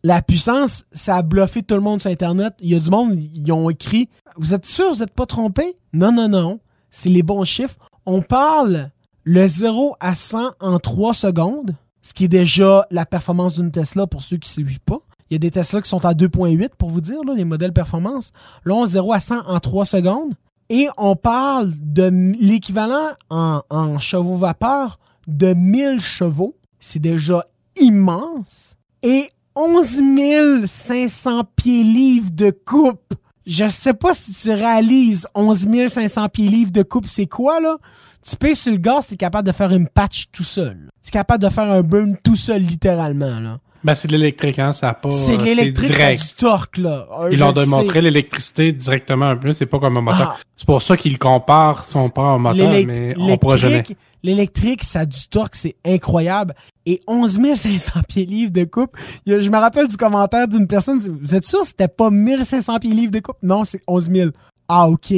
la 0.04 0.22
puissance, 0.22 0.86
ça 0.92 1.18
a 1.18 1.22
bluffé 1.22 1.62
tout 1.62 1.76
le 1.76 1.82
monde 1.82 2.02
sur 2.02 2.10
Internet. 2.10 2.54
Il 2.60 2.70
y 2.70 2.76
a 2.76 2.80
du 2.80 2.90
monde, 2.90 3.14
ils 3.14 3.52
ont 3.52 3.70
écrit 3.70 4.10
Vous 4.36 4.54
êtes 4.54 4.66
sûr, 4.66 4.92
vous 4.92 5.00
n'êtes 5.00 5.14
pas 5.14 5.26
trompé 5.26 5.78
Non, 5.94 6.12
non, 6.12 6.28
non. 6.28 6.60
C'est 6.90 7.10
les 7.10 7.24
bons 7.24 7.46
chiffres. 7.46 7.78
On 8.06 8.22
parle 8.22 8.90
le 9.24 9.46
0 9.46 9.96
à 10.00 10.16
100 10.16 10.52
en 10.60 10.80
3 10.80 11.14
secondes, 11.14 11.76
ce 12.02 12.14
qui 12.14 12.26
est 12.26 12.30
déjà 12.30 12.86
la 12.90 13.06
performance 13.06 13.56
d'une 13.56 13.72
Tesla 13.72 14.08
pour 14.08 14.24
ceux 14.24 14.38
qui 14.38 14.50
ne 14.62 14.66
suivent 14.66 14.80
pas. 14.82 15.00
Il 15.30 15.34
y 15.34 15.36
a 15.36 15.40
des 15.40 15.52
Tesla 15.52 15.82
qui 15.82 15.90
sont 15.90 16.04
à 16.04 16.14
2.8 16.14 16.72
pour 16.78 16.90
vous 16.90 17.00
dire, 17.00 17.24
là, 17.26 17.34
les 17.36 17.46
modèles 17.46 17.72
performance. 17.72 18.34
Là, 18.66 18.74
on 18.74 18.86
0 18.86 19.14
à 19.14 19.20
100 19.20 19.48
en 19.48 19.60
3 19.60 19.86
secondes. 19.86 20.34
Et 20.70 20.88
on 20.98 21.16
parle 21.16 21.74
de 21.78 22.10
l'équivalent 22.40 23.10
en, 23.30 24.00
chevaux 24.00 24.38
vapeur 24.38 25.00
de 25.28 25.54
1000 25.54 26.00
chevaux. 26.00 26.56
C'est 26.80 27.00
déjà 27.00 27.46
immense. 27.80 28.78
Et 29.04 29.30
11 29.56 30.66
500 30.66 31.44
pieds 31.56 31.84
livres 31.84 32.32
de 32.32 32.52
coupe. 32.52 33.14
Je 33.46 33.68
sais 33.68 33.94
pas 33.94 34.14
si 34.14 34.34
tu 34.34 34.52
réalises 34.52 35.28
11 35.36 35.68
500 35.88 36.30
pieds 36.30 36.48
livres 36.48 36.72
de 36.72 36.84
coupe, 36.84 37.06
c'est 37.06 37.28
quoi 37.28 37.60
là? 37.60 37.78
Tu 38.24 38.36
payes 38.36 38.56
sur 38.56 38.72
le 38.72 38.78
gaz, 38.78 39.08
tu 39.08 39.16
es 39.16 39.18
capable 39.18 39.48
de 39.48 39.52
faire 39.52 39.72
une 39.72 39.88
patch 39.88 40.28
tout 40.32 40.44
seul. 40.44 40.90
Tu 41.04 41.10
es 41.10 41.12
capable 41.12 41.44
de 41.44 41.50
faire 41.50 41.70
un 41.70 41.82
burn 41.82 42.16
tout 42.24 42.36
seul, 42.36 42.62
littéralement. 42.62 43.40
Là. 43.40 43.60
Ben, 43.84 43.96
c'est 43.96 44.08
de 44.08 44.14
l'électrique, 44.14 44.60
hein, 44.60 44.72
ça 44.72 44.90
a 44.90 44.94
pas. 44.94 45.12
C'est 45.12 45.38
de 45.38 45.44
l'électrique, 45.44 45.96
c'est 45.96 46.16
du 46.16 46.34
torque, 46.38 46.78
là. 46.78 47.08
Ils 47.32 47.44
ont 47.44 47.52
démontré 47.52 48.02
l'électricité 48.02 48.72
directement 48.72 49.26
un 49.26 49.36
peu, 49.36 49.54
c'est 49.54 49.66
pas 49.66 49.80
comme 49.80 49.98
un 49.98 50.02
moteur. 50.02 50.36
Ah. 50.38 50.44
C'est 50.56 50.66
pour 50.66 50.82
ça 50.82 50.98
qu'ils 50.98 51.18
comparent 51.18 51.86
son 51.86 52.10
pas 52.10 52.22
un 52.22 52.38
moteur, 52.38 52.72
mais 52.86 53.14
on 53.18 53.38
pourra 53.38 53.58
jamais. 53.58 53.84
L'électrique, 54.24 54.84
ça 54.84 55.00
a 55.00 55.06
du 55.06 55.28
torque, 55.30 55.56
c'est 55.56 55.78
incroyable. 55.84 56.54
Et 56.86 57.02
11 57.08 57.40
500 57.56 58.02
pieds 58.08 58.26
livres 58.26 58.52
de 58.52 58.66
coupe. 58.66 58.96
Je 59.26 59.50
me 59.50 59.58
rappelle 59.58 59.88
du 59.88 59.98
commentaire 59.98 60.48
d'une 60.48 60.68
personne, 60.68 61.00
vous 61.00 61.34
êtes 61.34 61.46
sûr 61.46 61.62
que 61.62 61.68
c'était 61.68 61.88
pas 61.88 62.12
1500 62.12 62.78
pieds 62.80 62.94
livres 62.94 63.12
de 63.12 63.20
coupe? 63.20 63.38
Non, 63.42 63.64
c'est 63.64 63.82
11 63.88 64.12
000. 64.12 64.30
Ah, 64.68 64.88
ok 64.88 65.14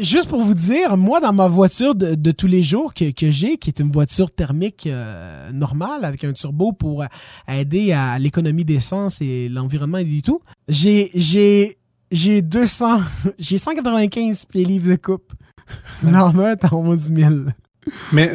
juste 0.00 0.28
pour 0.28 0.42
vous 0.42 0.54
dire, 0.54 0.96
moi, 0.96 1.20
dans 1.20 1.32
ma 1.32 1.48
voiture 1.48 1.94
de, 1.94 2.32
tous 2.32 2.46
les 2.46 2.62
jours 2.62 2.92
que, 2.92 3.30
j'ai, 3.30 3.56
qui 3.56 3.70
est 3.70 3.80
une 3.80 3.90
voiture 3.90 4.30
thermique 4.30 4.86
euh, 4.86 5.50
normale 5.52 6.04
avec 6.04 6.24
un 6.24 6.32
turbo 6.32 6.72
pour 6.72 7.02
euh, 7.02 7.06
aider 7.48 7.92
à 7.92 8.18
l'économie 8.18 8.64
d'essence 8.64 9.20
et 9.20 9.48
l'environnement 9.48 9.98
et 9.98 10.22
tout, 10.22 10.40
j'ai 10.68 11.10
j'ai 11.14 11.78
j'ai 12.10 12.42
200 12.42 13.00
j'ai 13.38 13.58
195 13.58 14.44
pieds 14.46 14.64
livres 14.64 14.90
de 14.90 14.96
coupe. 14.96 15.32
Normalement, 16.02 16.54
t'as 16.56 16.72
11 16.72 17.10
000. 17.14 17.34
Mais 18.12 18.32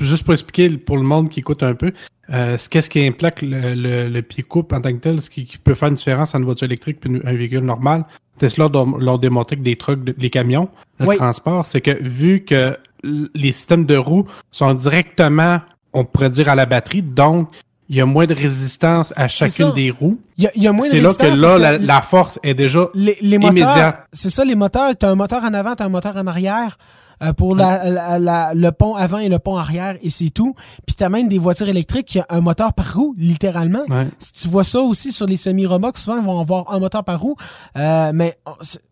juste 0.00 0.24
pour 0.24 0.34
expliquer 0.34 0.70
pour 0.78 0.96
le 0.96 1.02
monde 1.02 1.28
qui 1.30 1.40
écoute 1.40 1.62
un 1.62 1.74
peu, 1.74 1.92
euh, 2.30 2.56
qu'est-ce 2.70 2.88
qui 2.88 3.06
implique 3.06 3.42
le, 3.42 4.08
le, 4.08 4.22
pied 4.22 4.42
coupe 4.42 4.72
en 4.72 4.80
tant 4.80 4.92
que 4.92 4.98
tel, 4.98 5.20
ce 5.20 5.28
qui, 5.28 5.44
peut 5.62 5.74
faire 5.74 5.88
une 5.88 5.94
différence 5.94 6.30
entre 6.30 6.38
une 6.38 6.44
voiture 6.44 6.66
électrique 6.66 6.98
et 7.04 7.28
un 7.28 7.34
véhicule 7.34 7.64
normal? 7.64 8.04
Tesla 8.38 8.68
l'ont 8.72 9.18
démontré 9.18 9.56
que 9.56 9.62
des 9.62 9.76
trucks, 9.76 10.00
les 10.18 10.30
camions, 10.30 10.68
le 10.98 11.16
transport, 11.16 11.66
c'est 11.66 11.80
que 11.80 12.02
vu 12.02 12.44
que 12.44 12.76
les 13.02 13.52
systèmes 13.52 13.84
de 13.84 13.96
roues 13.96 14.26
sont 14.50 14.74
directement, 14.74 15.60
on 15.92 16.04
pourrait 16.04 16.30
dire, 16.30 16.48
à 16.48 16.54
la 16.54 16.66
batterie, 16.66 17.02
donc 17.02 17.48
il 17.88 17.96
y 17.96 18.00
a 18.00 18.06
moins 18.06 18.26
de 18.26 18.34
résistance 18.34 19.12
à 19.14 19.28
chacune 19.28 19.72
des 19.72 19.90
roues. 19.90 20.18
Il 20.38 20.50
y 20.56 20.66
a, 20.66 20.72
moins 20.72 20.88
de 20.88 20.92
résistance. 20.92 21.16
C'est 21.16 21.40
là 21.40 21.54
que 21.54 21.58
là, 21.60 21.78
la, 21.78 22.02
force 22.02 22.40
est 22.42 22.54
déjà 22.54 22.88
les, 22.94 23.16
les 23.20 23.36
immédiate. 23.36 24.06
C'est 24.12 24.30
ça, 24.30 24.44
les 24.44 24.54
moteurs. 24.54 24.96
Tu 24.96 25.04
as 25.04 25.10
un 25.10 25.14
moteur 25.14 25.44
en 25.44 25.52
avant, 25.52 25.76
tu 25.76 25.82
as 25.82 25.86
un 25.86 25.90
moteur 25.90 26.16
en 26.16 26.26
arrière. 26.26 26.78
Euh, 27.22 27.32
pour 27.32 27.54
la, 27.54 28.54
le 28.54 28.70
pont 28.70 28.94
avant 28.94 29.18
et 29.18 29.28
le 29.28 29.38
pont 29.38 29.56
arrière 29.56 29.96
et 30.02 30.10
c'est 30.10 30.30
tout. 30.30 30.54
Puis 30.86 30.96
tu 30.96 31.04
as 31.04 31.08
même 31.08 31.28
des 31.28 31.38
voitures 31.38 31.68
électriques 31.68 32.06
qui 32.06 32.20
ont 32.20 32.24
un 32.28 32.40
moteur 32.40 32.72
par 32.72 32.94
roue, 32.94 33.14
littéralement. 33.16 33.84
Si 34.18 34.32
tu 34.32 34.48
vois 34.48 34.64
ça 34.64 34.80
aussi 34.80 35.12
sur 35.12 35.26
les 35.26 35.36
semi-remorques, 35.36 35.98
souvent 35.98 36.18
ils 36.18 36.24
vont 36.24 36.40
avoir 36.40 36.72
un 36.72 36.78
moteur 36.78 37.04
par 37.04 37.20
roue. 37.20 37.36
Euh, 37.76 38.12
mais 38.14 38.36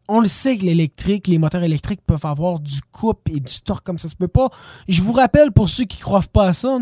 on, 0.09 0.21
le 0.21 0.29
sait 0.29 0.57
que 0.57 0.65
l'électrique, 0.65 1.27
les 1.27 1.39
moteurs 1.39 1.63
électriques 1.63 2.03
peuvent 2.07 2.27
avoir 2.27 2.61
du 2.61 2.81
coupe 2.93 3.29
et 3.29 3.41
du 3.41 3.61
torque 3.61 3.85
comme 3.85 3.99
ça 3.99 4.09
se 4.09 4.17
peut 4.17 4.29
pas. 4.29 4.51
Je 4.89 5.03
vous 5.03 5.13
rappelle 5.13 5.53
pour 5.53 5.69
ceux 5.69 5.85
qui 5.85 5.99
croient 5.99 6.23
pas 6.33 6.49
à 6.49 6.53
ça, 6.53 6.79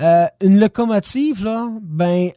euh, 0.00 0.26
une 0.42 0.60
locomotive, 0.60 1.44
là, 1.44 1.68
ben 1.82 2.30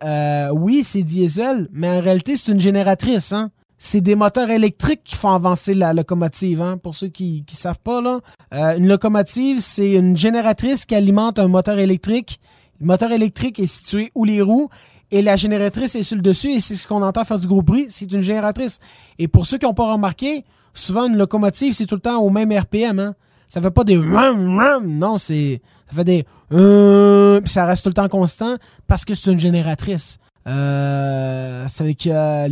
oui, 0.51 0.83
c'est 0.83 1.03
diesel, 1.03 1.67
mais 1.71 1.89
en 1.89 2.01
réalité, 2.01 2.35
c'est 2.35 2.51
une 2.51 2.61
génératrice. 2.61 3.33
Hein? 3.33 3.51
C'est 3.83 3.99
des 3.99 4.13
moteurs 4.13 4.51
électriques 4.51 5.01
qui 5.03 5.15
font 5.15 5.31
avancer 5.31 5.73
la 5.73 5.91
locomotive. 5.91 6.61
Hein, 6.61 6.77
pour 6.77 6.93
ceux 6.93 7.07
qui 7.07 7.43
ne 7.49 7.55
savent 7.55 7.79
pas, 7.79 7.99
là. 7.99 8.19
Euh, 8.53 8.77
une 8.77 8.87
locomotive, 8.87 9.59
c'est 9.59 9.93
une 9.93 10.15
génératrice 10.15 10.85
qui 10.85 10.93
alimente 10.93 11.39
un 11.39 11.47
moteur 11.47 11.79
électrique. 11.79 12.39
Le 12.79 12.85
moteur 12.85 13.11
électrique 13.11 13.59
est 13.59 13.65
situé 13.65 14.11
où 14.13 14.23
les 14.23 14.39
roues 14.39 14.69
et 15.09 15.23
la 15.23 15.35
génératrice 15.35 15.95
est 15.95 16.03
sur 16.03 16.15
le 16.15 16.21
dessus 16.21 16.51
et 16.51 16.59
c'est 16.59 16.75
ce 16.75 16.87
qu'on 16.87 17.01
entend 17.01 17.25
faire 17.25 17.39
du 17.39 17.47
gros 17.47 17.63
bruit, 17.63 17.87
c'est 17.89 18.11
une 18.13 18.21
génératrice. 18.21 18.77
Et 19.17 19.27
pour 19.27 19.47
ceux 19.47 19.57
qui 19.57 19.65
n'ont 19.65 19.73
pas 19.73 19.91
remarqué, 19.91 20.45
souvent 20.75 21.07
une 21.07 21.17
locomotive, 21.17 21.73
c'est 21.73 21.87
tout 21.87 21.95
le 21.95 22.01
temps 22.01 22.19
au 22.19 22.29
même 22.29 22.51
RPM. 22.51 22.99
Hein. 22.99 23.15
Ça 23.49 23.63
fait 23.63 23.71
pas 23.71 23.83
des 23.83 23.97
non, 23.97 25.17
c'est 25.17 25.59
ça 25.89 25.95
fait 25.95 26.03
des 26.03 26.25
euh, 26.53 27.41
ça 27.45 27.65
reste 27.65 27.81
tout 27.81 27.89
le 27.89 27.95
temps 27.95 28.09
constant 28.09 28.57
parce 28.85 29.05
que 29.05 29.15
c'est 29.15 29.31
une 29.31 29.39
génératrice. 29.39 30.19
Euh, 30.47 31.65
c'est 31.67 31.95
euh, 32.07 32.47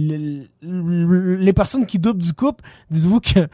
les 0.62 1.54
personnes 1.54 1.86
qui 1.86 2.00
doublent 2.00 2.22
du 2.22 2.34
couple, 2.34 2.64
dites-vous 2.92 3.20
que 3.20 3.48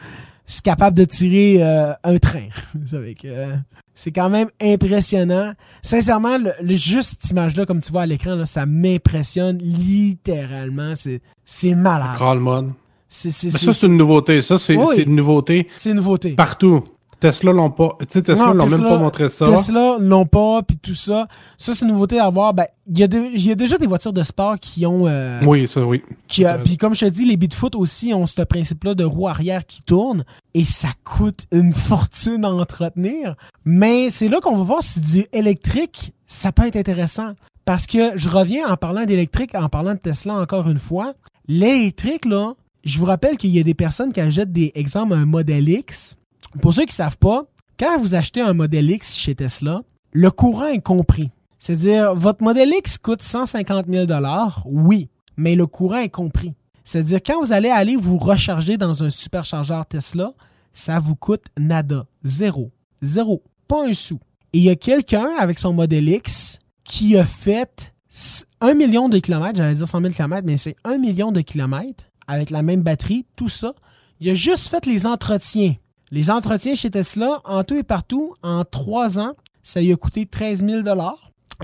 c'est 0.46 0.62
capable 0.62 0.96
de 0.96 1.04
tirer 1.04 1.62
euh, 1.62 1.92
un 2.04 2.18
train. 2.18 2.48
c'est 3.94 4.12
quand 4.12 4.28
même 4.28 4.48
impressionnant. 4.60 5.52
Sincèrement, 5.82 6.38
le, 6.38 6.76
juste 6.76 7.16
cette 7.20 7.30
image-là, 7.30 7.66
comme 7.66 7.80
tu 7.80 7.90
vois 7.90 8.02
à 8.02 8.06
l'écran, 8.06 8.44
ça 8.44 8.66
m'impressionne 8.66 9.58
littéralement. 9.58 10.94
C'est, 10.94 11.22
c'est 11.44 11.74
malade. 11.74 12.16
C'est, 13.08 13.30
ça, 13.30 13.72
c'est 13.72 13.86
une 13.86 13.96
nouveauté. 13.96 14.42
Ça, 14.42 14.58
c'est, 14.58 14.74
une 14.74 15.16
nouveauté. 15.16 15.68
C'est 15.74 15.90
une 15.90 15.96
nouveauté. 15.96 16.32
Partout. 16.32 16.84
Tesla 17.20 17.52
l'ont 17.52 17.70
pas. 17.70 17.96
Tu 18.00 18.06
sais, 18.10 18.22
Tesla 18.22 18.52
l'ont 18.52 18.66
même 18.66 18.82
pas 18.82 18.98
montré 18.98 19.28
ça. 19.28 19.46
Tesla 19.46 19.96
l'ont 19.98 20.26
pas, 20.26 20.62
puis 20.62 20.76
tout 20.76 20.94
ça. 20.94 21.28
Ça, 21.56 21.74
c'est 21.74 21.84
une 21.84 21.92
nouveauté 21.92 22.18
à 22.18 22.28
voir. 22.28 22.52
Ben, 22.52 22.66
il 22.88 22.98
y, 22.98 23.02
a 23.50 23.54
déjà 23.54 23.78
des 23.78 23.86
voitures 23.86 24.12
de 24.12 24.22
sport 24.22 24.58
qui 24.60 24.86
ont. 24.86 25.06
Euh, 25.06 25.40
oui, 25.44 25.66
ça, 25.66 25.82
oui. 25.82 26.02
Puis 26.28 26.76
comme 26.76 26.94
je 26.94 27.06
te 27.06 27.10
dis, 27.10 27.24
les 27.24 27.36
Bitfoot 27.36 27.74
aussi 27.74 28.12
ont 28.12 28.26
ce 28.26 28.42
principe-là 28.42 28.94
de 28.94 29.04
roue 29.04 29.28
arrière 29.28 29.64
qui 29.64 29.82
tourne, 29.82 30.24
et 30.54 30.64
ça 30.64 30.88
coûte 31.04 31.46
une 31.52 31.72
fortune 31.74 32.44
à 32.44 32.50
entretenir. 32.50 33.34
Mais 33.64 34.10
c'est 34.10 34.28
là 34.28 34.40
qu'on 34.40 34.56
va 34.56 34.62
voir 34.62 34.82
si 34.82 35.00
du 35.00 35.26
électrique, 35.32 36.12
ça 36.28 36.52
peut 36.52 36.66
être 36.66 36.76
intéressant. 36.76 37.32
Parce 37.64 37.86
que 37.86 38.16
je 38.16 38.28
reviens 38.28 38.68
en 38.68 38.76
parlant 38.76 39.04
d'électrique, 39.04 39.54
en 39.56 39.68
parlant 39.68 39.94
de 39.94 39.98
Tesla 39.98 40.34
encore 40.34 40.68
une 40.68 40.78
fois. 40.78 41.14
L'électrique, 41.48 42.24
là, 42.24 42.54
je 42.84 42.98
vous 42.98 43.06
rappelle 43.06 43.36
qu'il 43.36 43.50
y 43.50 43.58
a 43.58 43.64
des 43.64 43.74
personnes 43.74 44.12
qui 44.12 44.20
achètent 44.20 44.52
des 44.52 44.70
exemples 44.76 45.14
un 45.14 45.26
modèle 45.26 45.68
X 45.68 46.16
pour 46.62 46.74
ceux 46.74 46.82
qui 46.82 46.92
ne 46.92 47.04
savent 47.04 47.18
pas, 47.18 47.44
quand 47.78 47.98
vous 47.98 48.14
achetez 48.14 48.40
un 48.40 48.54
modèle 48.54 48.90
X 48.90 49.16
chez 49.16 49.34
Tesla, 49.34 49.82
le 50.12 50.30
courant 50.30 50.66
est 50.66 50.80
compris. 50.80 51.30
C'est-à-dire, 51.58 52.14
votre 52.14 52.42
modèle 52.42 52.72
X 52.72 52.98
coûte 52.98 53.22
150 53.22 53.86
000 53.88 54.06
oui, 54.66 55.08
mais 55.36 55.54
le 55.54 55.66
courant 55.66 55.98
est 55.98 56.08
compris. 56.08 56.54
C'est-à-dire, 56.84 57.20
quand 57.24 57.40
vous 57.40 57.52
allez 57.52 57.68
aller 57.68 57.96
vous 57.96 58.18
recharger 58.18 58.76
dans 58.76 59.02
un 59.02 59.10
superchargeur 59.10 59.84
Tesla, 59.86 60.32
ça 60.72 60.98
vous 60.98 61.16
coûte 61.16 61.44
nada. 61.58 62.06
Zéro. 62.24 62.70
Zéro. 63.02 63.42
Pas 63.66 63.88
un 63.88 63.94
sou. 63.94 64.20
Et 64.52 64.58
il 64.58 64.64
y 64.64 64.70
a 64.70 64.76
quelqu'un 64.76 65.30
avec 65.38 65.58
son 65.58 65.72
modèle 65.72 66.08
X 66.08 66.58
qui 66.84 67.16
a 67.16 67.26
fait 67.26 67.92
un 68.60 68.74
million 68.74 69.08
de 69.08 69.18
kilomètres, 69.18 69.56
j'allais 69.56 69.74
dire 69.74 69.86
100 69.86 70.00
000 70.00 70.12
kilomètres, 70.12 70.46
mais 70.46 70.56
c'est 70.56 70.76
un 70.84 70.98
million 70.98 71.32
de 71.32 71.40
kilomètres 71.40 72.04
avec 72.26 72.50
la 72.50 72.62
même 72.62 72.82
batterie, 72.82 73.26
tout 73.36 73.48
ça. 73.48 73.74
Il 74.20 74.30
a 74.30 74.34
juste 74.34 74.68
fait 74.68 74.86
les 74.86 75.06
entretiens. 75.06 75.74
Les 76.12 76.30
entretiens 76.30 76.76
chez 76.76 76.90
Tesla, 76.90 77.40
en 77.44 77.64
tout 77.64 77.76
et 77.76 77.82
partout, 77.82 78.34
en 78.42 78.64
trois 78.64 79.18
ans, 79.18 79.32
ça 79.64 79.80
lui 79.80 79.92
a 79.92 79.96
coûté 79.96 80.24
13 80.26 80.64
000 80.64 80.82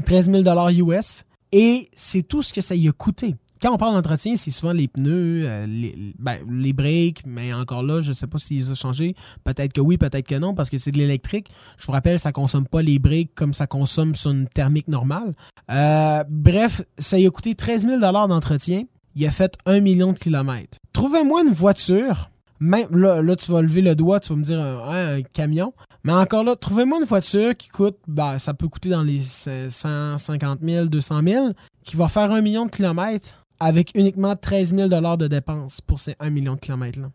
13 0.04 0.30
000 0.32 0.70
US. 0.90 1.24
Et 1.52 1.88
c'est 1.94 2.22
tout 2.22 2.42
ce 2.42 2.52
que 2.52 2.60
ça 2.60 2.74
lui 2.74 2.88
a 2.88 2.92
coûté. 2.92 3.36
Quand 3.60 3.72
on 3.72 3.76
parle 3.76 3.94
d'entretien, 3.94 4.34
c'est 4.34 4.50
souvent 4.50 4.72
les 4.72 4.88
pneus, 4.88 5.44
euh, 5.46 5.66
les, 5.68 6.14
ben, 6.18 6.40
breaks, 6.74 7.24
mais 7.24 7.52
encore 7.52 7.84
là, 7.84 8.00
je 8.00 8.08
ne 8.08 8.14
sais 8.14 8.26
pas 8.26 8.38
s'ils 8.38 8.68
ont 8.68 8.74
changé. 8.74 9.14
Peut-être 9.44 9.72
que 9.72 9.80
oui, 9.80 9.96
peut-être 9.98 10.26
que 10.26 10.34
non, 10.34 10.52
parce 10.52 10.68
que 10.68 10.78
c'est 10.78 10.90
de 10.90 10.98
l'électrique. 10.98 11.48
Je 11.78 11.86
vous 11.86 11.92
rappelle, 11.92 12.18
ça 12.18 12.30
ne 12.30 12.32
consomme 12.32 12.66
pas 12.66 12.82
les 12.82 12.98
breaks 12.98 13.36
comme 13.36 13.54
ça 13.54 13.68
consomme 13.68 14.16
sur 14.16 14.32
une 14.32 14.48
thermique 14.48 14.88
normale. 14.88 15.34
Euh, 15.70 16.24
bref, 16.28 16.82
ça 16.98 17.18
lui 17.18 17.26
a 17.28 17.30
coûté 17.30 17.54
13 17.54 17.86
000 17.86 18.00
d'entretien. 18.00 18.82
Il 19.14 19.24
a 19.24 19.30
fait 19.30 19.54
1 19.66 19.78
million 19.78 20.12
de 20.12 20.18
kilomètres. 20.18 20.78
Trouvez-moi 20.92 21.42
une 21.42 21.52
voiture 21.52 22.31
même 22.62 22.86
là, 22.92 23.36
tu 23.36 23.50
vas 23.50 23.60
lever 23.60 23.82
le 23.82 23.94
doigt, 23.96 24.20
tu 24.20 24.30
vas 24.30 24.36
me 24.36 24.44
dire 24.44 24.60
un, 24.60 25.20
camion. 25.32 25.74
Mais 26.04 26.12
encore 26.12 26.44
là, 26.44 26.54
trouvez-moi 26.54 27.00
une 27.00 27.06
voiture 27.06 27.56
qui 27.56 27.68
coûte, 27.68 27.96
bah, 28.06 28.38
ça 28.38 28.54
peut 28.54 28.68
coûter 28.68 28.88
dans 28.88 29.02
les 29.02 29.20
150 29.20 30.60
000, 30.62 30.86
200 30.86 31.20
000, 31.24 31.48
qui 31.84 31.96
va 31.96 32.08
faire 32.08 32.30
un 32.30 32.40
million 32.40 32.66
de 32.66 32.70
kilomètres 32.70 33.44
avec 33.58 33.90
uniquement 33.94 34.36
13 34.36 34.74
000 34.76 34.88
de 34.88 35.26
dépenses 35.26 35.80
pour 35.80 35.98
ces 35.98 36.14
1 36.20 36.30
million 36.30 36.54
de 36.54 36.60
kilomètres-là. 36.60 37.10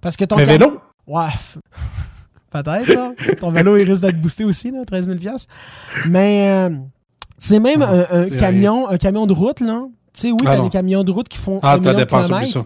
Parce 0.00 0.16
que 0.16 0.24
ton. 0.24 0.36
Mais 0.36 0.44
vélo? 0.44 0.80
Ouais. 1.06 1.28
Peut-être, 2.50 2.86
là. 2.86 3.12
Ton 3.40 3.50
vélo, 3.50 3.76
il 3.76 3.90
risque 3.90 4.02
d'être 4.02 4.20
boosté 4.20 4.44
aussi, 4.44 4.70
là, 4.70 4.84
13 4.86 5.08
000 5.08 5.36
Mais, 6.06 6.68
euh, 6.70 6.76
c'est 7.38 7.58
même 7.58 7.82
un, 7.82 8.28
camion, 8.28 8.88
un 8.88 8.96
camion 8.96 9.26
de 9.26 9.32
route, 9.32 9.58
là. 9.58 9.86
Tu 10.12 10.20
sais, 10.20 10.30
oui, 10.30 10.38
t'as 10.44 10.60
des 10.60 10.68
camions 10.68 11.02
de 11.02 11.10
route 11.10 11.28
qui 11.28 11.38
font 11.38 11.58
ah, 11.64 11.72
un 11.72 11.78
million 11.78 11.94
de 11.94 12.04
kilomètres 12.04 12.64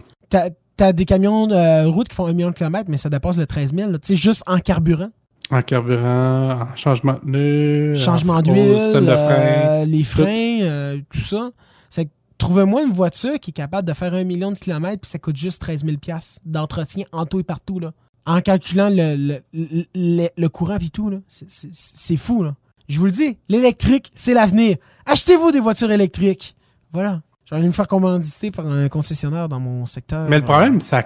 t'as 0.79 0.93
des 0.93 1.03
camions 1.03 1.45
de 1.45 1.85
route 1.87 2.07
qui 2.07 2.15
font 2.15 2.25
un 2.25 2.33
million 2.33 2.49
de 2.49 2.55
kilomètres, 2.55 2.89
mais 2.89 2.95
ça 2.95 3.09
dépasse 3.09 3.37
le 3.37 3.45
13 3.45 3.73
000. 3.75 3.91
Tu 3.91 3.97
sais, 4.03 4.15
juste 4.15 4.43
en 4.47 4.59
carburant. 4.59 5.09
En 5.51 5.61
carburant, 5.61 6.61
en 6.61 6.75
changement 6.75 7.13
de 7.13 7.19
pneus, 7.19 7.95
changement 7.95 8.41
d'huile, 8.41 8.93
euh, 8.95 9.83
les 9.85 10.03
freins, 10.03 10.61
euh, 10.61 10.97
tout 11.11 11.19
ça. 11.19 11.51
C'est 11.89 12.09
trouvez-moi 12.37 12.83
une 12.83 12.93
voiture 12.93 13.39
qui 13.39 13.49
est 13.49 13.53
capable 13.53 13.87
de 13.87 13.93
faire 13.93 14.13
un 14.13 14.23
million 14.23 14.51
de 14.51 14.57
kilomètres 14.57 15.01
puis 15.01 15.11
ça 15.11 15.19
coûte 15.19 15.35
juste 15.35 15.59
13 15.61 15.83
000 15.83 15.97
d'entretien 16.45 17.05
en 17.11 17.25
tout 17.25 17.39
et 17.39 17.43
partout 17.43 17.79
là. 17.79 17.91
En 18.25 18.39
calculant 18.41 18.89
le, 18.91 19.39
le, 19.53 20.47
courant 20.47 20.77
et 20.77 20.89
tout 20.89 21.09
là, 21.09 21.17
c'est 21.27 22.17
fou 22.17 22.43
là. 22.43 22.55
Je 22.87 22.99
vous 22.99 23.05
le 23.05 23.11
dis, 23.11 23.37
l'électrique, 23.49 24.11
c'est 24.15 24.33
l'avenir. 24.33 24.77
Achetez-vous 25.05 25.51
des 25.51 25.59
voitures 25.59 25.91
électriques. 25.91 26.55
Voilà. 26.93 27.21
J'aurais 27.49 27.63
me 27.63 27.71
faire 27.71 27.87
commanditer 27.87 28.51
par 28.51 28.67
un 28.67 28.89
concessionnaire 28.89 29.49
dans 29.49 29.59
mon 29.59 29.87
secteur. 29.87 30.29
Mais 30.29 30.37
le 30.37 30.43
problème, 30.43 30.81
ça, 30.81 31.03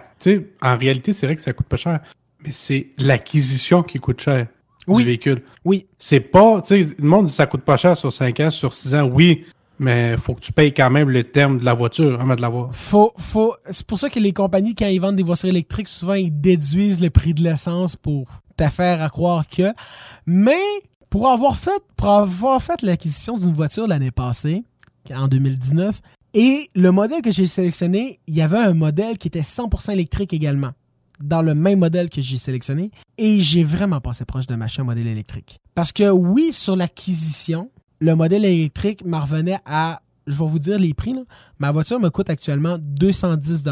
en 0.61 0.77
réalité, 0.77 1.13
c'est 1.13 1.25
vrai 1.25 1.35
que 1.37 1.41
ça 1.41 1.53
coûte 1.53 1.67
pas 1.67 1.77
cher. 1.77 2.01
Mais 2.43 2.51
c'est 2.51 2.89
l'acquisition 2.97 3.81
qui 3.81 3.99
coûte 3.99 4.19
cher 4.19 4.47
du 4.85 5.03
véhicule. 5.03 5.43
Oui. 5.63 5.87
C'est 5.97 6.19
pas, 6.19 6.61
tu 6.61 6.83
sais, 6.83 6.95
le 6.99 7.07
monde 7.07 7.27
dit 7.27 7.31
ça 7.31 7.45
coûte 7.45 7.61
pas 7.61 7.77
cher 7.77 7.95
sur 7.95 8.11
5 8.11 8.39
ans, 8.41 8.49
sur 8.49 8.73
6 8.73 8.95
ans. 8.95 9.09
Oui, 9.09 9.45
mais 9.79 10.17
faut 10.17 10.33
que 10.33 10.41
tu 10.41 10.51
payes 10.51 10.73
quand 10.73 10.89
même 10.89 11.09
le 11.09 11.23
terme 11.23 11.59
de 11.59 11.65
la 11.65 11.73
voiture 11.73 12.19
avant 12.19 12.35
de 12.35 12.41
l'avoir. 12.41 12.75
Faut, 12.75 13.13
faut, 13.17 13.55
c'est 13.69 13.87
pour 13.87 13.97
ça 13.97 14.09
que 14.09 14.19
les 14.19 14.33
compagnies, 14.33 14.75
quand 14.75 14.87
ils 14.87 14.99
vendent 14.99 15.15
des 15.15 15.23
voitures 15.23 15.47
électriques, 15.47 15.87
souvent 15.87 16.15
ils 16.15 16.31
déduisent 16.31 16.99
le 16.99 17.09
prix 17.09 17.33
de 17.33 17.41
l'essence 17.41 17.95
pour 17.95 18.27
t'affaire 18.57 19.01
à 19.01 19.09
croire 19.09 19.47
que. 19.47 19.73
Mais 20.25 20.59
pour 21.09 21.29
avoir 21.29 21.57
fait, 21.57 21.81
pour 21.95 22.09
avoir 22.09 22.61
fait 22.61 22.81
l'acquisition 22.81 23.37
d'une 23.37 23.53
voiture 23.53 23.87
l'année 23.87 24.11
passée, 24.11 24.63
en 25.09 25.27
2019, 25.27 26.01
et 26.33 26.69
le 26.73 26.91
modèle 26.91 27.21
que 27.21 27.31
j'ai 27.31 27.45
sélectionné, 27.45 28.19
il 28.27 28.35
y 28.35 28.41
avait 28.41 28.57
un 28.57 28.73
modèle 28.73 29.17
qui 29.17 29.27
était 29.27 29.41
100% 29.41 29.91
électrique 29.91 30.33
également, 30.33 30.71
dans 31.19 31.41
le 31.41 31.53
même 31.53 31.79
modèle 31.79 32.09
que 32.09 32.21
j'ai 32.21 32.37
sélectionné. 32.37 32.89
Et 33.17 33.39
j'ai 33.39 33.63
vraiment 33.63 34.01
passé 34.01 34.25
proche 34.25 34.47
de 34.47 34.55
m'acheter 34.55 34.81
un 34.81 34.85
modèle 34.85 35.07
électrique. 35.07 35.59
Parce 35.75 35.91
que 35.91 36.09
oui, 36.09 36.51
sur 36.51 36.75
l'acquisition, 36.75 37.69
le 37.99 38.15
modèle 38.15 38.45
électrique 38.45 39.05
me 39.05 39.17
revenait 39.17 39.59
à, 39.65 40.01
je 40.25 40.37
vais 40.37 40.47
vous 40.47 40.59
dire 40.59 40.79
les 40.79 40.95
prix, 40.95 41.15
ma 41.59 41.71
voiture 41.71 41.99
me 41.99 42.09
coûte 42.09 42.29
actuellement 42.29 42.77
210 42.79 43.63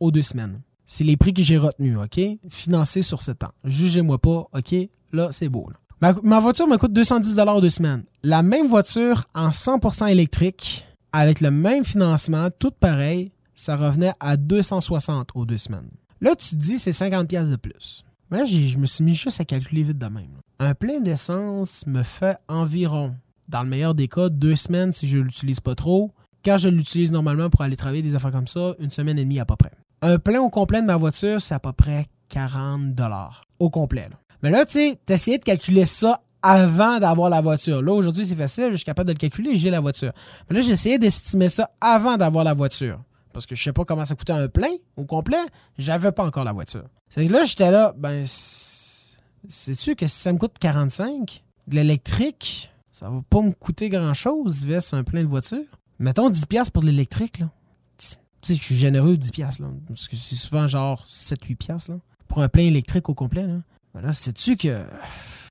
aux 0.00 0.10
deux 0.10 0.22
semaines. 0.22 0.60
C'est 0.86 1.04
les 1.04 1.16
prix 1.16 1.34
que 1.34 1.42
j'ai 1.42 1.58
retenus, 1.58 1.98
OK? 1.98 2.20
Financés 2.48 3.02
sur 3.02 3.22
ce 3.22 3.30
temps. 3.30 3.52
Jugez-moi 3.62 4.18
pas, 4.18 4.48
OK? 4.52 4.74
Là, 5.12 5.28
c'est 5.30 5.48
beau. 5.48 5.68
Ma, 6.00 6.14
ma, 6.22 6.40
voiture 6.40 6.66
me 6.66 6.78
coûte 6.78 6.92
210 6.92 7.38
aux 7.38 7.60
deux 7.60 7.70
semaines. 7.70 8.04
La 8.22 8.42
même 8.42 8.68
voiture 8.68 9.24
en 9.34 9.50
100% 9.50 10.08
électrique, 10.08 10.87
avec 11.12 11.40
le 11.40 11.50
même 11.50 11.84
financement, 11.84 12.48
tout 12.58 12.70
pareil, 12.70 13.32
ça 13.54 13.76
revenait 13.76 14.12
à 14.20 14.36
260 14.36 15.30
aux 15.34 15.44
deux 15.44 15.58
semaines. 15.58 15.90
Là, 16.20 16.34
tu 16.36 16.50
te 16.50 16.54
dis, 16.56 16.78
c'est 16.78 16.92
50 16.92 17.28
pièces 17.28 17.48
de 17.48 17.56
plus. 17.56 18.04
Mais 18.30 18.38
là, 18.38 18.44
je 18.46 18.76
me 18.76 18.86
suis 18.86 19.04
mis 19.04 19.14
juste 19.14 19.40
à 19.40 19.44
calculer 19.44 19.82
vite 19.82 19.98
de 19.98 20.06
même. 20.06 20.40
Un 20.58 20.74
plein 20.74 21.00
d'essence 21.00 21.86
me 21.86 22.02
fait 22.02 22.36
environ, 22.48 23.14
dans 23.48 23.62
le 23.62 23.68
meilleur 23.68 23.94
des 23.94 24.08
cas, 24.08 24.28
deux 24.28 24.56
semaines 24.56 24.92
si 24.92 25.08
je 25.08 25.18
l'utilise 25.18 25.60
pas 25.60 25.74
trop. 25.74 26.12
Quand 26.44 26.58
je 26.58 26.68
l'utilise 26.68 27.12
normalement 27.12 27.50
pour 27.50 27.62
aller 27.62 27.76
travailler 27.76 28.02
des 28.02 28.14
affaires 28.14 28.32
comme 28.32 28.46
ça, 28.46 28.74
une 28.78 28.90
semaine 28.90 29.18
et 29.18 29.24
demie 29.24 29.40
à 29.40 29.44
peu 29.44 29.56
près. 29.56 29.72
Un 30.02 30.18
plein 30.18 30.40
au 30.40 30.50
complet 30.50 30.80
de 30.80 30.86
ma 30.86 30.96
voiture, 30.96 31.40
c'est 31.40 31.54
à 31.54 31.58
peu 31.58 31.72
près 31.72 32.06
40 32.28 32.94
dollars 32.94 33.44
au 33.58 33.70
complet. 33.70 34.08
Mais 34.42 34.50
là, 34.50 34.64
tu 34.64 34.72
sais, 34.72 34.98
essayé 35.08 35.38
de 35.38 35.44
calculer 35.44 35.86
ça 35.86 36.22
avant 36.42 36.98
d'avoir 36.98 37.30
la 37.30 37.40
voiture. 37.40 37.82
Là, 37.82 37.92
aujourd'hui, 37.92 38.24
c'est 38.24 38.36
facile, 38.36 38.68
je 38.72 38.76
suis 38.76 38.84
capable 38.84 39.08
de 39.08 39.12
le 39.14 39.18
calculer, 39.18 39.56
j'ai 39.56 39.70
la 39.70 39.80
voiture. 39.80 40.12
Mais 40.48 40.56
là, 40.56 40.62
j'ai 40.62 40.72
essayé 40.72 40.98
d'estimer 40.98 41.48
ça 41.48 41.70
avant 41.80 42.16
d'avoir 42.16 42.44
la 42.44 42.54
voiture. 42.54 43.00
Parce 43.32 43.46
que 43.46 43.54
je 43.54 43.62
sais 43.62 43.72
pas 43.72 43.84
comment 43.84 44.04
ça 44.04 44.14
coûtait 44.14 44.32
un 44.32 44.48
plein 44.48 44.72
au 44.96 45.04
complet, 45.04 45.36
j'avais 45.76 46.12
pas 46.12 46.24
encore 46.24 46.44
la 46.44 46.52
voiture. 46.52 46.84
C'est 47.10 47.26
que 47.26 47.32
là, 47.32 47.44
j'étais 47.44 47.70
là, 47.70 47.94
ben, 47.96 48.24
c'est 48.26 49.74
sûr 49.74 49.94
que 49.96 50.06
si 50.06 50.20
ça 50.20 50.32
me 50.32 50.38
coûte 50.38 50.54
45, 50.58 51.42
de 51.68 51.74
l'électrique, 51.74 52.72
ça 52.90 53.08
va 53.08 53.22
pas 53.28 53.42
me 53.42 53.52
coûter 53.52 53.88
grand-chose 53.88 54.64
versus 54.64 54.94
un 54.94 55.04
plein 55.04 55.22
de 55.22 55.28
voiture. 55.28 55.64
Mettons 55.98 56.30
10$ 56.30 56.70
pour 56.70 56.82
de 56.82 56.88
l'électrique, 56.88 57.38
là. 57.38 57.50
Tu 57.98 58.16
sais, 58.42 58.54
je 58.54 58.62
suis 58.62 58.76
généreux, 58.76 59.16
10$, 59.16 59.60
là. 59.60 59.68
Parce 59.88 60.08
que 60.08 60.16
c'est 60.16 60.36
souvent 60.36 60.66
genre 60.66 61.04
7-8$, 61.04 61.90
là. 61.90 61.98
Pour 62.26 62.42
un 62.42 62.48
plein 62.48 62.64
électrique 62.64 63.08
au 63.08 63.14
complet, 63.14 63.46
là. 63.46 63.56
Ben 63.94 64.00
là, 64.00 64.12
sais-tu 64.12 64.56
que 64.56 64.84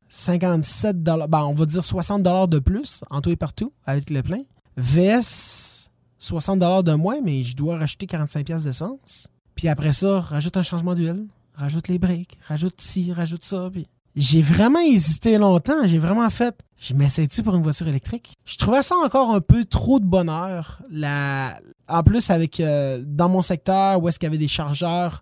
57 0.10 1.04
dollars, 1.04 1.28
ben, 1.28 1.44
on 1.44 1.54
va 1.54 1.66
dire 1.66 1.84
60 1.84 2.24
dollars 2.24 2.48
de 2.48 2.60
plus 2.60 3.04
en 3.10 3.22
tout 3.22 3.30
et 3.30 3.36
partout 3.36 3.74
avec 3.86 4.10
le 4.10 4.24
plein. 4.24 4.44
VS 4.78 5.90
60 6.20 6.60
dollars 6.60 6.84
de 6.84 6.94
moins, 6.94 7.22
mais 7.24 7.44
je 7.44 7.56
dois 7.56 7.78
racheter 7.78 8.08
45 8.08 8.46
pièces 8.46 8.64
d'essence. 8.64 9.28
Puis 9.56 9.68
après 9.68 9.92
ça, 9.92 10.22
rajoute 10.22 10.58
un 10.58 10.64
changement 10.64 10.96
d'huile, 10.96 11.26
rajoute 11.56 11.88
les 11.88 11.98
breaks, 11.98 12.38
rajoute 12.48 12.80
ci, 12.80 13.12
rajoute 13.12 13.44
ça. 13.44 13.70
Puis 13.72 13.88
j'ai 14.16 14.42
vraiment 14.42 14.80
hésité 14.80 15.38
longtemps. 15.38 15.86
J'ai 15.86 16.00
vraiment 16.00 16.30
fait. 16.30 16.64
Je 16.80 16.94
m'essaie-tu 16.94 17.42
pour 17.42 17.56
une 17.56 17.64
voiture 17.64 17.88
électrique? 17.88 18.34
Je 18.46 18.56
trouvais 18.58 18.84
ça 18.84 18.96
encore 19.04 19.32
un 19.32 19.42
peu 19.42 19.66
trop 19.66 20.00
de 20.00 20.06
bonheur. 20.06 20.82
La... 20.92 21.60
En 21.88 22.04
plus, 22.04 22.30
avec 22.30 22.60
euh, 22.60 23.02
dans 23.06 23.30
mon 23.30 23.42
secteur 23.42 24.02
où 24.02 24.08
est-ce 24.08 24.20
qu'il 24.20 24.28
y 24.28 24.30
avait 24.30 24.38
des 24.38 24.48
chargeurs 24.48 25.22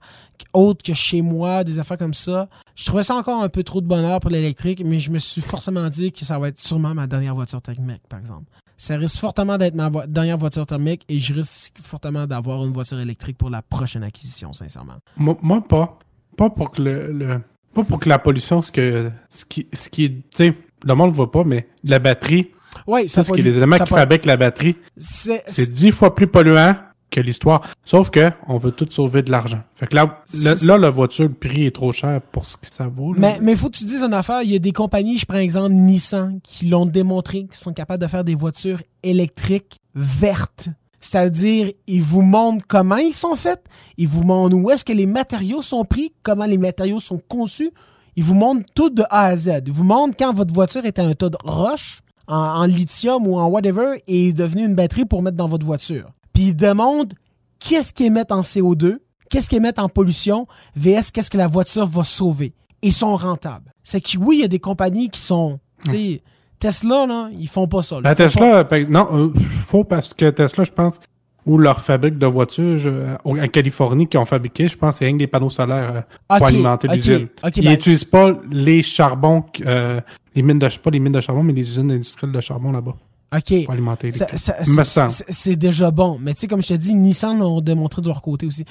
autres 0.53 0.84
que 0.84 0.93
chez 0.93 1.22
moi, 1.22 1.64
des 1.64 1.80
affaires 1.80 1.97
comme 1.97 2.14
ça, 2.14 2.49
je 2.76 2.86
trouvais 2.86 3.03
ça 3.03 3.16
encore 3.16 3.41
un 3.41 3.49
peu 3.49 3.64
trop 3.64 3.80
de 3.80 3.88
bonheur 3.88 4.20
pour 4.20 4.32
l'électrique, 4.32 4.84
mais 4.84 4.99
je 4.99 5.12
me 5.12 5.18
suis 5.18 5.41
forcément 5.41 5.88
dit 5.88 6.12
que 6.12 6.26
ça 6.26 6.38
va 6.38 6.49
être 6.49 6.60
sûrement 6.60 6.93
ma 6.93 7.08
dernière 7.08 7.36
voiture 7.36 7.62
thermique, 7.62 8.01
par 8.10 8.20
exemple. 8.20 8.51
Ça 8.78 8.97
risque 8.97 9.20
fortement 9.20 9.58
d'être 9.58 9.76
ma 9.76 9.89
dernière 10.08 10.38
voiture 10.38 10.66
thermique 10.66 11.06
et 11.08 11.20
je 11.20 11.34
risque 11.34 11.76
fortement 11.82 12.28
d'avoir 12.28 12.66
une 12.66 12.74
voiture 12.74 12.99
électrique 12.99 13.38
pour 13.38 13.49
la 13.49 13.62
prochaine 13.62 14.03
acquisition, 14.03 14.51
sincèrement. 14.51 14.97
Moi, 15.16 15.66
pas. 15.66 15.99
Pas 16.36 16.49
pour 16.49 16.72
que 16.72 16.82
le, 16.82 17.39
pas 17.74 17.86
pour 17.86 17.99
que 17.99 18.10
la 18.10 18.20
pollution, 18.20 18.62
ce 18.62 18.74
que 18.74 19.10
ce 19.30 19.45
qui, 19.45 19.68
ce 19.72 19.88
qui 19.88 20.03
est, 20.06 20.58
le 20.86 20.96
monde 20.96 21.10
ne 21.10 21.16
voit 21.16 21.32
pas, 21.32 21.44
mais 21.44 21.68
la 21.84 22.00
batterie, 22.00 22.52
oui, 22.88 23.10
ça 23.10 23.24
ce 23.24 23.32
qui 23.32 23.40
est 23.40 23.44
les 23.44 23.58
éléments 23.58 23.78
qui 23.78 23.90
fabriquent 23.90 24.26
la 24.26 24.38
batterie, 24.38 24.76
c'est 24.98 25.74
dix 25.74 25.92
fois 25.92 26.16
plus 26.16 26.28
polluant 26.28 26.76
que 27.12 27.20
l'histoire. 27.20 27.62
Sauf 27.86 28.10
que 28.10 28.32
on 28.48 28.58
veut 28.58 28.72
tout 28.72 28.88
sauver 28.90 29.22
de 29.22 29.32
l'argent. 29.32 29.62
Fait 29.76 29.88
que 29.88 29.96
là, 29.96 30.24
là, 30.64 30.78
la 30.78 30.90
voiture, 30.90 31.26
le 31.26 31.34
prix 31.34 31.66
est 31.66 31.76
trop 31.76 31.92
cher 31.92 32.22
pour 32.32 32.46
ce 32.46 32.58
que 32.58 32.66
ça 32.66 32.88
vaut. 32.88 33.14
Mais 33.16 33.38
Mais 33.42 33.54
il 33.54 33.58
faut 33.58 33.70
que 33.70 33.78
tu 33.78 33.86
dises 33.86 34.04
une 34.04 34.14
affaire. 34.14 34.42
Il 34.44 34.52
y 34.52 34.56
a 34.56 34.60
des 34.60 34.72
compagnies, 34.72 35.18
je 35.18 35.26
prends 35.26 35.38
exemple 35.38 35.72
Nissan, 35.72 36.40
qui 36.44 36.68
l'ont 36.68 36.86
démontré, 36.86 37.48
qui 37.52 37.58
sont 37.58 37.74
capables 37.74 38.02
de 38.02 38.08
faire 38.08 38.24
des 38.24 38.36
voitures 38.36 38.82
électriques 39.04 39.80
vertes. 39.94 40.70
C'est-à-dire, 41.00 41.72
ils 41.86 42.02
vous 42.02 42.24
montrent 42.24 42.66
comment 42.68 42.98
ils 42.98 43.14
sont 43.14 43.36
faits, 43.36 43.64
ils 43.98 44.08
vous 44.08 44.24
montrent 44.24 44.56
où 44.56 44.72
est-ce 44.72 44.84
que 44.84 44.94
les 44.94 45.06
matériaux 45.06 45.62
sont 45.62 45.86
pris, 45.86 46.14
comment 46.24 46.46
les 46.46 46.58
matériaux 46.58 47.00
sont 47.00 47.22
conçus. 47.28 47.70
Ils 48.16 48.24
vous 48.24 48.34
montrent 48.34 48.66
tout 48.74 48.89
de 48.89 49.03
A 49.09 49.26
à 49.26 49.36
Z. 49.36 49.63
Ils 49.66 49.74
vous 49.74 49.84
montrent 49.84 50.16
quand 50.18 50.34
votre 50.34 50.53
voiture 50.53 50.86
était 50.86 51.01
un 51.01 51.13
tas 51.13 51.30
de 51.30 51.38
roche, 51.43 52.01
en, 52.28 52.66
lithium 52.66 53.28
ou 53.28 53.38
en 53.38 53.47
whatever, 53.47 54.01
et 54.07 54.30
est 54.30 54.34
devenue 54.34 54.66
une 54.66 54.76
batterie 54.76 55.05
pour 55.05 55.22
mettre 55.22 55.38
dans 55.38 55.47
votre 55.47 55.66
voiture. 55.66 56.11
Puis 56.34 56.47
ils 56.47 56.55
demandent 56.55 57.13
qu'est-ce 57.59 57.93
qu'ils 57.93 58.07
émettent 58.07 58.32
en 58.32 58.41
CO2, 58.41 58.97
qu'est-ce 59.30 59.49
qu'ils 59.49 59.59
émettent 59.59 59.80
en 59.80 59.89
pollution, 59.89 60.47
vs 60.76 61.11
qu'est-ce 61.11 61.30
que 61.30 61.38
la 61.38 61.47
voiture 61.47 61.88
va 61.88 62.03
sauver. 62.03 62.53
Ils 62.82 62.93
sont 62.93 63.16
rentables. 63.16 63.74
C'est 63.84 64.01
que 64.01 64.18
oui, 64.18 64.38
il 64.38 64.41
y 64.41 64.45
a 64.45 64.47
des 64.47 64.59
compagnies 64.59 65.09
qui 65.09 65.20
sont, 65.20 65.59
tu 65.84 65.89
sais, 65.91 66.24
Tesla, 66.59 67.05
là, 67.05 67.30
ils 67.38 67.47
font 67.47 67.68
pas 67.68 67.82
ça. 67.82 68.01
Ben, 68.01 68.16
Tesla, 68.16 68.63
ben, 68.63 68.89
non, 68.89 69.07
euh, 69.11 69.34
faut 69.68 69.84
parce 69.84 70.13
que 70.13 70.30
Tesla, 70.30 70.63
je 70.63 70.72
pense, 70.72 70.99
ou 71.46 71.58
leur 71.58 71.80
fabrique 71.82 72.18
de 72.18 72.26
voitures 72.26 73.18
en 73.24 73.48
Californie 73.48 74.08
qui 74.08 74.18
ont 74.18 74.26
fabriqué, 74.26 74.68
je 74.68 74.78
pense, 74.78 74.98
c'est 74.98 75.06
rien 75.06 75.14
que 75.14 75.20
des 75.20 75.28
panneaux 75.28 75.50
solaires 75.50 76.06
euh, 76.32 76.38
pour 76.38 76.48
alimenter 76.48 76.88
l'usine. 76.88 77.28
ils 77.56 77.64
ben, 77.64 77.72
n'utilisent 77.72 78.04
pas 78.04 78.34
les 78.52 78.82
charbons, 78.82 79.43
euh, 79.66 80.02
les 80.36 80.41
mines 80.41 80.60
de 80.60 80.68
pas 80.68 80.89
les 80.89 81.00
mines 81.00 81.14
de 81.14 81.22
charbon, 81.22 81.43
mais 81.43 81.54
les 81.54 81.62
usines 81.62 81.91
industrielles 81.91 82.34
de 82.34 82.41
charbon 82.41 82.72
là-bas. 82.72 82.96
OK. 83.36 83.66
Pour 83.66 83.74
alimenter 83.74 84.10
C'est 84.12 85.56
déjà 85.56 85.91
bon. 85.91 86.18
Mais 86.20 86.34
tu 86.34 86.41
sais, 86.41 86.48
comme 86.48 86.62
je 86.62 86.70
te 86.70 86.74
dis, 86.74 86.96
Nissan 86.96 87.39
l'ont 87.39 87.62
démontré 87.62 88.02
de 88.02 88.08
leur 88.08 88.22
côté 88.22 88.46
aussi. 88.46 88.66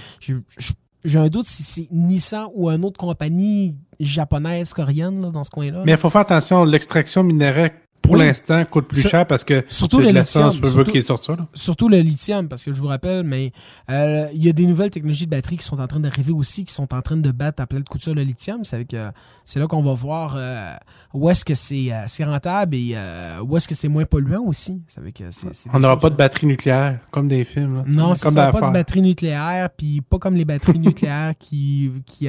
J'ai 1.05 1.19
un 1.19 1.29
doute 1.29 1.47
si 1.47 1.63
c'est 1.63 1.89
Nissan 1.93 2.49
ou 2.55 2.71
une 2.71 2.85
autre 2.85 2.99
compagnie 2.99 3.77
japonaise, 4.01 4.73
coréenne, 4.73 5.31
dans 5.33 5.45
ce 5.45 5.51
coin-là. 5.51 5.83
Mais 5.85 5.93
il 5.93 5.99
faut 5.99 6.11
faire 6.11 6.23
attention, 6.23 6.65
l'extraction 6.65 7.23
minéraire 7.23 7.71
pour 8.05 8.17
l'instant, 8.17 8.65
coûte 8.65 8.87
plus 8.87 9.09
cher 9.09 9.27
parce 9.27 9.45
que 9.45 9.65
surtout 9.69 10.01
le 10.01 10.11
lithium. 10.11 10.53
Surtout, 10.53 10.91
qui 10.91 10.99
est 10.99 11.13
surtout 11.55 11.89
le 11.89 11.99
lithium, 11.99 12.49
parce 12.49 12.65
que 12.65 12.73
je 12.73 12.81
vous 12.81 12.87
rappelle, 12.87 13.25
mais 13.25 13.53
euh, 13.91 14.27
il 14.35 14.45
y 14.45 14.49
a 14.49 14.53
des 14.53 14.67
nouvelles 14.67 14.91
technologies 14.91 15.27
de 15.27 15.31
batterie 15.31 15.57
qui 15.57 15.65
sont 15.65 15.81
en 15.81 15.87
train 15.87 16.01
d'arriver 16.01 16.33
aussi, 16.33 16.65
qui 16.65 16.73
sont 16.73 16.93
en 16.93 17.01
train 17.01 17.17
de 17.17 17.31
battre 17.31 17.63
à 17.63 17.67
pleine 17.67 17.85
couture 17.85 18.15
le 18.15 18.23
lithium. 18.23 18.65
C'est 18.65 18.87
c'est 19.45 19.61
là 19.61 19.67
qu'on 19.67 19.83
va 19.83 19.95
voir 19.95 20.35
euh, 20.37 20.75
où 21.13 21.29
est-ce 21.31 21.45
que 21.45 21.55
c'est 21.55 21.93
euh, 21.93 22.27
rentable 22.27 22.75
et 22.75 22.97
où 23.43 23.57
est-ce 23.57 23.69
que 23.69 23.75
c'est 23.75 23.89
moins 23.89 24.05
polluant 24.05 24.45
aussi. 24.45 24.83
On 25.73 25.81
n'aura 25.81 25.99
pas 25.99 26.11
de 26.11 26.17
batterie 26.17 26.47
nucléaire, 26.47 26.99
comme 27.11 27.29
des 27.29 27.45
films. 27.45 27.85
Non, 27.87 28.15
c'est 28.15 28.35
pas 28.35 28.51
de 28.53 28.73
batterie 28.73 29.03
nucléaire, 29.03 29.71
puis 29.71 30.01
pas 30.01 30.19
comme 30.19 30.37
les 30.37 30.45
batteries 30.45 30.79
nucléaires 30.79 31.33
qui, 31.39 31.93
qui, 32.07 32.29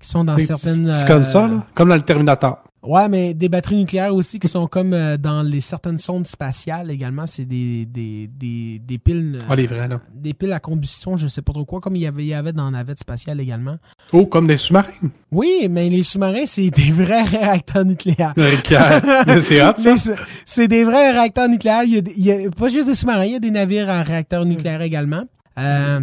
qui 0.00 0.08
sont 0.08 0.24
dans 0.24 0.38
certaines... 0.38 0.92
C'est 0.92 1.06
comme 1.06 1.24
ça, 1.24 1.48
là? 1.48 1.66
comme 1.74 1.88
dans 1.88 1.96
le 1.96 2.02
Terminator. 2.02 2.58
Ouais, 2.84 3.08
mais 3.08 3.32
des 3.34 3.48
batteries 3.48 3.76
nucléaires 3.76 4.14
aussi 4.14 4.38
qui 4.38 4.48
sont 4.48 4.66
comme 4.66 4.92
euh, 4.92 5.16
dans 5.16 5.42
les 5.42 5.60
certaines 5.60 5.96
sondes 5.98 6.26
spatiales 6.26 6.90
également. 6.90 7.26
C'est 7.26 7.46
des, 7.46 7.86
des, 7.86 8.28
des, 8.28 8.78
des 8.78 8.98
piles. 8.98 9.40
ah, 9.48 9.56
les 9.56 9.66
vrais, 9.66 9.88
là. 9.88 10.00
Des 10.12 10.34
piles 10.34 10.52
à 10.52 10.60
combustion, 10.60 11.16
je 11.16 11.26
sais 11.26 11.40
pas 11.42 11.52
trop 11.52 11.64
quoi, 11.64 11.80
comme 11.80 11.96
il 11.96 12.02
y 12.02 12.06
avait, 12.06 12.24
il 12.24 12.28
y 12.28 12.34
avait 12.34 12.52
dans 12.52 12.66
la 12.66 12.72
navette 12.72 12.98
spatiale 12.98 13.40
également. 13.40 13.76
Oh, 14.12 14.26
comme 14.26 14.46
des 14.46 14.58
sous-marins. 14.58 14.92
Oui, 15.32 15.66
mais 15.70 15.88
les 15.88 16.02
sous-marins, 16.02 16.44
c'est 16.46 16.70
des 16.70 16.92
vrais 16.92 17.22
réacteurs 17.22 17.84
nucléaires. 17.84 18.34
c'est 18.36 19.62
hot, 19.62 19.72
ça. 19.78 19.94
C'est 20.46 20.68
des 20.68 20.84
vrais 20.84 21.12
réacteurs 21.12 21.48
nucléaires. 21.48 21.84
Il 21.84 22.02
y, 22.18 22.30
a, 22.30 22.50
pas 22.50 22.68
juste 22.68 22.86
des 22.86 22.94
sous-marins, 22.94 23.24
il 23.24 23.32
y 23.32 23.36
a 23.36 23.40
des 23.40 23.50
navires 23.50 23.88
à 23.88 24.02
réacteurs 24.02 24.44
nucléaires 24.44 24.82
également. 24.82 25.24
Euh, 25.58 26.00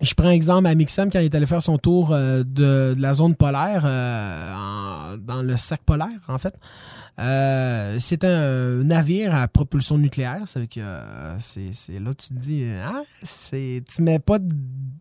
je 0.00 0.14
prends 0.14 0.30
exemple 0.30 0.66
à 0.66 0.74
Mixam 0.74 1.10
quand 1.10 1.18
il 1.18 1.26
est 1.26 1.34
allé 1.34 1.46
faire 1.46 1.62
son 1.62 1.78
tour 1.78 2.12
euh, 2.12 2.44
de, 2.44 2.94
la 2.98 3.14
zone 3.14 3.34
polaire, 3.34 3.82
euh, 3.84 5.16
dans 5.16 5.42
le 5.42 5.56
sac 5.56 5.82
polaire, 5.84 6.20
en 6.28 6.38
fait. 6.38 6.54
Euh, 7.18 7.96
c'est 7.98 8.22
un 8.24 8.84
navire 8.84 9.34
à 9.34 9.48
propulsion 9.48 9.98
nucléaire. 9.98 10.42
C'est 10.46 10.68
que 10.68 10.80
c'est 11.40 11.98
là 11.98 12.14
tu 12.14 12.28
te 12.28 12.34
dis, 12.34 12.64
ah, 12.84 13.02
c'est 13.22 13.82
tu 13.92 14.02
mets 14.02 14.20
pas, 14.20 14.38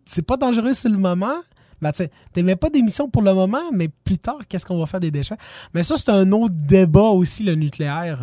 c'est 0.06 0.26
pas 0.26 0.38
dangereux 0.38 0.74
sur 0.74 0.89
le 0.89 0.98
moment. 0.98 1.36
Ben, 1.80 1.91
tu 1.91 2.41
mets 2.41 2.56
pas 2.56 2.70
d'émission 2.70 3.08
pour 3.08 3.22
le 3.22 3.36
moment, 3.36 3.72
mais 3.72 3.88
plus 3.88 4.18
tard, 4.18 4.39
qu'est-ce 4.50 4.66
qu'on 4.66 4.80
va 4.80 4.88
faire 4.88 5.00
des 5.00 5.12
déchets? 5.12 5.38
Mais 5.76 5.84
ça, 5.84 5.95
c'est 5.95 6.10
un 6.10 6.32
autre 6.32 6.56
débat 6.56 7.02
aussi, 7.02 7.43
le 7.43 7.54
nucléaire. 7.54 8.20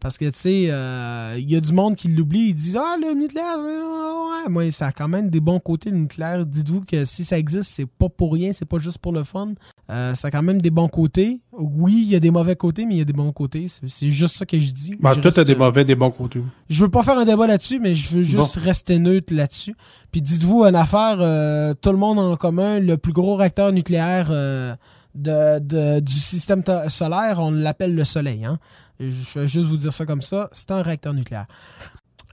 Parce 0.00 0.18
que, 0.18 0.26
tu 0.26 0.38
sais, 0.38 0.62
il 0.62 0.70
euh, 0.70 1.38
y 1.38 1.56
a 1.56 1.60
du 1.60 1.72
monde 1.72 1.96
qui 1.96 2.08
l'oublie. 2.08 2.48
Ils 2.50 2.54
disent 2.54 2.76
Ah, 2.76 2.96
le 3.00 3.14
nucléaire, 3.14 3.56
ouais, 3.58 4.50
moi, 4.50 4.70
ça 4.70 4.88
a 4.88 4.92
quand 4.92 5.08
même 5.08 5.30
des 5.30 5.40
bons 5.40 5.58
côtés, 5.58 5.90
le 5.90 5.96
nucléaire. 5.96 6.44
Dites-vous 6.44 6.82
que 6.82 7.04
si 7.04 7.24
ça 7.24 7.38
existe, 7.38 7.70
c'est 7.70 7.86
pas 7.86 8.08
pour 8.08 8.34
rien, 8.34 8.52
c'est 8.52 8.66
pas 8.66 8.78
juste 8.78 8.98
pour 8.98 9.12
le 9.12 9.24
fun. 9.24 9.54
Euh, 9.90 10.14
ça 10.14 10.28
a 10.28 10.30
quand 10.30 10.42
même 10.42 10.60
des 10.60 10.70
bons 10.70 10.88
côtés. 10.88 11.40
Oui, 11.52 12.02
il 12.06 12.12
y 12.12 12.16
a 12.16 12.20
des 12.20 12.30
mauvais 12.30 12.56
côtés, 12.56 12.84
mais 12.84 12.94
il 12.94 12.98
y 12.98 13.02
a 13.02 13.04
des 13.06 13.12
bons 13.12 13.32
côtés. 13.32 13.66
C'est 13.68 14.10
juste 14.10 14.36
ça 14.36 14.44
que 14.44 14.60
je 14.60 14.72
dis. 14.72 14.94
Bah, 15.00 15.16
toi, 15.16 15.32
t'as 15.32 15.44
des 15.44 15.54
mauvais, 15.54 15.84
des 15.84 15.94
bons 15.94 16.10
côtés. 16.10 16.42
Je 16.68 16.84
veux 16.84 16.90
pas 16.90 17.02
faire 17.02 17.18
un 17.18 17.24
débat 17.24 17.46
là-dessus, 17.46 17.80
mais 17.80 17.94
je 17.94 18.16
veux 18.16 18.22
juste 18.22 18.56
rester 18.56 18.98
neutre 18.98 19.32
là-dessus. 19.32 19.74
Puis 20.12 20.20
dites-vous 20.20 20.64
une 20.64 20.76
affaire, 20.76 21.16
euh, 21.20 21.72
tout 21.74 21.90
le 21.90 21.98
monde 21.98 22.18
en 22.18 22.36
commun, 22.36 22.80
le 22.80 22.98
plus 22.98 23.12
gros 23.12 23.36
réacteur 23.36 23.72
nucléaire 23.72 24.30
de, 25.16 26.00
du 26.00 26.14
système 26.14 26.62
solaire, 26.88 27.38
on 27.40 27.50
l'appelle 27.50 27.94
le 27.94 28.04
Soleil. 28.04 28.44
Hein? 28.44 28.58
Je 29.00 29.38
vais 29.38 29.48
juste 29.48 29.68
vous 29.68 29.76
dire 29.76 29.92
ça 29.92 30.06
comme 30.06 30.22
ça. 30.22 30.48
C'est 30.52 30.70
un 30.70 30.82
réacteur 30.82 31.14
nucléaire. 31.14 31.46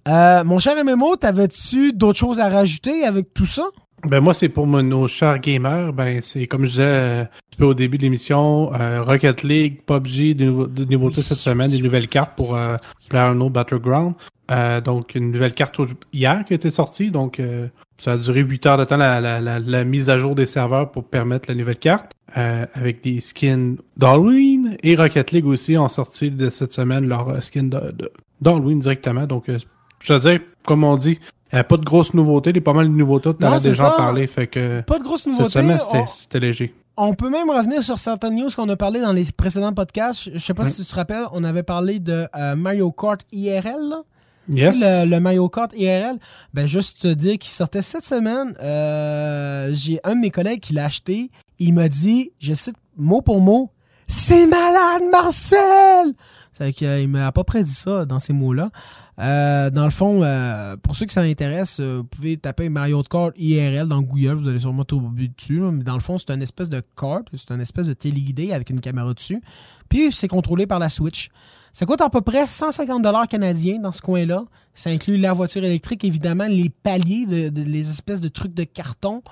Euh, 0.07 0.43
mon 0.43 0.59
cher 0.59 0.75
MMO, 0.83 1.15
t'avais-tu 1.15 1.93
d'autres 1.93 2.19
choses 2.19 2.39
à 2.39 2.49
rajouter 2.49 3.05
avec 3.05 3.33
tout 3.33 3.45
ça? 3.45 3.63
Ben 4.05 4.19
moi, 4.19 4.33
c'est 4.33 4.49
pour 4.49 4.67
nos 4.67 5.07
chers 5.07 5.39
gamers. 5.39 5.93
Ben 5.93 6.21
c'est 6.21 6.45
comme 6.47 6.65
je 6.65 6.71
disais 6.71 6.83
euh, 6.83 7.23
un 7.23 7.57
peu 7.57 7.65
au 7.65 7.73
début 7.73 7.97
de 7.97 8.03
l'émission, 8.03 8.73
euh, 8.73 9.01
Rocket 9.01 9.43
League, 9.43 9.81
PUBG, 9.85 10.33
des, 10.35 10.45
nouveautés 10.45 11.21
cette 11.21 11.37
semaine, 11.37 11.71
des 11.71 11.81
nouvelles 11.81 12.09
cartes 12.09 12.35
pour 12.35 12.55
euh, 12.55 12.75
PlayerUnknown 13.09 13.49
Battleground. 13.49 14.13
donc 14.83 15.15
une 15.15 15.31
nouvelle 15.31 15.53
carte 15.53 15.79
hier 16.11 16.43
qui 16.45 16.53
a 16.53 16.55
été 16.57 16.69
sortie. 16.69 17.11
Donc 17.11 17.41
ça 17.97 18.13
a 18.13 18.17
duré 18.17 18.41
8 18.41 18.65
heures 18.65 18.77
de 18.77 18.85
temps 18.85 18.97
la, 18.97 19.21
la, 19.21 19.59
la, 19.59 19.83
mise 19.85 20.09
à 20.09 20.17
jour 20.17 20.35
des 20.35 20.45
serveurs 20.45 20.91
pour 20.91 21.05
permettre 21.05 21.49
la 21.49 21.55
nouvelle 21.55 21.77
carte. 21.77 22.11
avec 22.35 23.01
des 23.03 23.21
skins 23.21 23.77
d'Halloween 23.95 24.75
et 24.83 24.95
Rocket 24.95 25.31
League 25.31 25.45
aussi 25.45 25.77
ont 25.77 25.89
sorti 25.89 26.29
de 26.29 26.49
cette 26.49 26.73
semaine 26.73 27.07
leur 27.07 27.41
skin 27.41 27.69
d'Halloween 28.41 28.79
directement. 28.79 29.25
Donc 29.27 29.45
je 29.99 30.13
veux 30.13 30.19
dire, 30.19 30.41
comme 30.65 30.83
on 30.83 30.97
dit, 30.97 31.19
a 31.59 31.63
pas 31.63 31.77
de 31.77 31.85
grosses 31.85 32.13
nouveautés. 32.13 32.51
Il 32.51 32.55
y 32.57 32.59
a 32.59 32.61
pas 32.61 32.73
mal 32.73 32.87
de 32.87 32.93
nouveautés. 32.93 33.31
Tu 33.39 33.45
as 33.45 33.59
déjà 33.59 33.91
parlé. 33.91 34.27
Fait 34.27 34.47
que 34.47 34.81
pas 34.81 34.99
de 34.99 35.03
grosses 35.03 35.27
nouveautés. 35.27 35.49
Cette 35.49 35.63
semaine, 35.63 36.05
c'était 36.07 36.39
léger. 36.39 36.73
On 36.95 37.15
peut 37.15 37.29
même 37.29 37.49
revenir 37.49 37.83
sur 37.83 37.97
certaines 37.97 38.35
news 38.35 38.49
qu'on 38.55 38.69
a 38.69 38.75
parlé 38.75 39.01
dans 39.01 39.13
les 39.13 39.25
précédents 39.35 39.73
podcasts. 39.73 40.29
Je 40.33 40.37
sais 40.37 40.53
pas 40.53 40.63
si 40.63 40.83
tu 40.83 40.89
te 40.89 40.95
rappelles, 40.95 41.25
on 41.31 41.43
avait 41.43 41.63
parlé 41.63 41.99
de 41.99 42.27
euh, 42.35 42.55
Mario 42.55 42.91
Kart 42.91 43.21
IRL. 43.31 43.95
Yes. 44.49 44.75
Le, 44.79 45.19
Mario 45.19 45.49
Kart 45.49 45.73
IRL. 45.75 46.17
Ben, 46.53 46.67
juste 46.67 47.01
te 47.01 47.07
dire 47.07 47.39
qu'il 47.39 47.51
sortait 47.51 47.81
cette 47.81 48.05
semaine. 48.05 48.53
Euh, 48.61 49.71
j'ai 49.73 49.99
un 50.03 50.15
de 50.15 50.19
mes 50.19 50.29
collègues 50.29 50.59
qui 50.59 50.73
l'a 50.73 50.85
acheté. 50.85 51.31
Il 51.57 51.73
m'a 51.73 51.89
dit, 51.89 52.31
je 52.39 52.53
cite 52.53 52.75
mot 52.97 53.21
pour 53.21 53.41
mot, 53.41 53.71
c'est 54.07 54.45
malade, 54.45 55.03
Marcel! 55.11 56.13
C'est 56.55 56.73
qu'il 56.73 57.07
m'a 57.07 57.25
à 57.25 57.31
peu 57.31 57.43
près 57.43 57.63
dit 57.63 57.73
ça 57.73 58.05
dans 58.05 58.19
ces 58.19 58.33
mots-là. 58.33 58.69
Euh, 59.19 59.69
dans 59.69 59.85
le 59.85 59.91
fond, 59.91 60.23
euh, 60.23 60.75
pour 60.77 60.95
ceux 60.95 61.05
qui 61.05 61.13
s'en 61.13 61.21
intéressent, 61.21 61.79
euh, 61.79 61.97
vous 61.97 62.03
pouvez 62.03 62.37
taper 62.37 62.69
Mario 62.69 63.03
Kart 63.03 63.33
IRL 63.37 63.87
dans 63.87 64.01
Google, 64.01 64.33
vous 64.33 64.47
allez 64.47 64.59
sûrement 64.59 64.85
trouver 64.85 65.27
dessus. 65.27 65.59
mais 65.59 65.83
dans 65.83 65.93
le 65.93 65.99
fond, 65.99 66.17
c'est 66.17 66.31
une 66.31 66.41
espèce 66.41 66.69
de 66.69 66.81
kart, 66.97 67.27
c'est 67.33 67.51
une 67.51 67.61
espèce 67.61 67.87
de 67.87 67.93
téléguidé 67.93 68.53
avec 68.53 68.69
une 68.69 68.81
caméra 68.81 69.13
dessus. 69.13 69.41
Puis 69.87 70.11
c'est 70.11 70.27
contrôlé 70.27 70.65
par 70.65 70.79
la 70.79 70.89
Switch. 70.89 71.29
Ça 71.73 71.87
coûte 71.87 72.01
à 72.01 72.09
peu 72.09 72.21
près 72.21 72.45
150 72.45 73.01
dollars 73.01 73.27
canadiens 73.27 73.79
dans 73.79 73.91
ce 73.91 74.01
coin-là. 74.01 74.45
Ça 74.75 74.91
inclut 74.91 75.17
la 75.17 75.33
voiture 75.33 75.63
électrique, 75.63 76.03
évidemment, 76.03 76.45
les 76.45 76.69
paliers, 76.69 77.25
de, 77.25 77.63
les 77.63 77.89
espèces 77.89 78.19
de 78.19 78.27
trucs 78.27 78.53
de 78.53 78.63
carton 78.63 79.23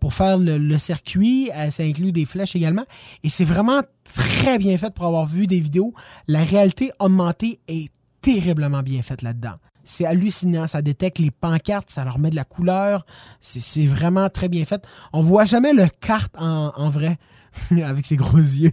pour 0.00 0.14
faire 0.14 0.38
le, 0.38 0.78
circuit. 0.78 1.50
Ça 1.70 1.82
inclut 1.82 2.12
des 2.12 2.24
flèches 2.24 2.56
également. 2.56 2.84
Et 3.24 3.28
c'est 3.28 3.44
vraiment 3.44 3.82
très 4.04 4.58
bien 4.58 4.78
fait 4.78 4.92
pour 4.94 5.04
avoir 5.04 5.26
vu 5.26 5.46
des 5.46 5.60
vidéos. 5.60 5.92
La 6.28 6.44
réalité 6.44 6.92
augmentée 6.98 7.60
est 7.68 7.90
terriblement 8.20 8.82
bien 8.82 9.02
faite 9.02 9.22
là-dedans. 9.22 9.54
C'est 9.84 10.04
hallucinant, 10.04 10.66
ça 10.66 10.82
détecte 10.82 11.18
les 11.18 11.30
pancartes, 11.30 11.90
ça 11.90 12.04
leur 12.04 12.18
met 12.18 12.30
de 12.30 12.36
la 12.36 12.44
couleur. 12.44 13.06
C'est 13.40 13.86
vraiment 13.86 14.28
très 14.28 14.48
bien 14.48 14.64
fait. 14.64 14.86
On 15.12 15.22
voit 15.22 15.46
jamais 15.46 15.72
le 15.72 15.86
carte 15.88 16.34
en, 16.38 16.72
en 16.76 16.90
vrai, 16.90 17.18
avec 17.70 18.06
ses 18.06 18.16
gros 18.16 18.36
yeux. 18.36 18.70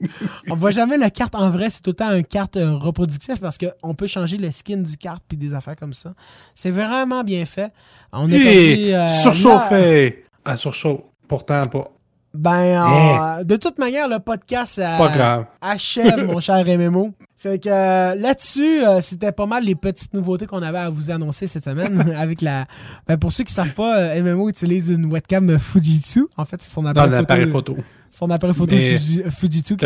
on 0.48 0.56
voit 0.56 0.70
jamais 0.70 0.96
la 0.96 1.10
carte 1.10 1.34
en 1.34 1.50
vrai, 1.50 1.70
c'est 1.70 1.82
tout 1.82 1.90
le 1.90 1.96
temps 1.96 2.14
une 2.14 2.24
carte 2.24 2.56
euh, 2.56 2.76
reproductive 2.76 3.38
parce 3.38 3.58
qu'on 3.58 3.94
peut 3.94 4.06
changer 4.06 4.36
le 4.36 4.50
skin 4.50 4.78
du 4.78 4.96
carte 4.96 5.22
puis 5.28 5.36
des 5.36 5.54
affaires 5.54 5.76
comme 5.76 5.92
ça. 5.92 6.14
C'est 6.54 6.70
vraiment 6.70 7.24
bien 7.24 7.44
fait. 7.44 7.72
On 8.12 8.28
est 8.28 8.94
euh, 8.94 9.08
surchauffé. 9.20 10.24
Ah, 10.44 10.56
surchauffe. 10.56 11.02
Pourtant 11.26 11.66
pas. 11.66 11.90
Ben, 12.38 13.40
eh. 13.40 13.44
de 13.44 13.56
toute 13.56 13.78
manière, 13.78 14.08
le 14.08 14.18
podcast 14.20 14.78
euh, 14.78 15.42
achève, 15.60 16.24
mon 16.24 16.38
cher 16.40 16.64
MMO. 16.64 17.12
C'est 17.34 17.62
que 17.62 17.68
là-dessus, 17.68 18.82
c'était 19.00 19.32
pas 19.32 19.46
mal 19.46 19.64
les 19.64 19.74
petites 19.74 20.14
nouveautés 20.14 20.46
qu'on 20.46 20.62
avait 20.62 20.78
à 20.78 20.88
vous 20.88 21.10
annoncer 21.10 21.46
cette 21.46 21.64
semaine. 21.64 22.14
avec 22.16 22.40
la. 22.40 22.66
Ben, 23.06 23.16
pour 23.16 23.32
ceux 23.32 23.44
qui 23.44 23.52
savent 23.52 23.72
pas, 23.72 24.14
MMO 24.20 24.48
utilise 24.48 24.88
une 24.88 25.06
webcam 25.06 25.58
Fujitsu. 25.58 26.26
En 26.36 26.44
fait, 26.44 26.62
c'est 26.62 26.72
son 26.72 26.86
appareil 26.86 27.50
photo 27.50 27.76
son 28.10 28.30
appareil 28.30 28.54
photo 28.54 28.76
Fujitsu. 28.76 29.76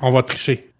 On 0.00 0.10
va 0.10 0.22
tricher. 0.22 0.72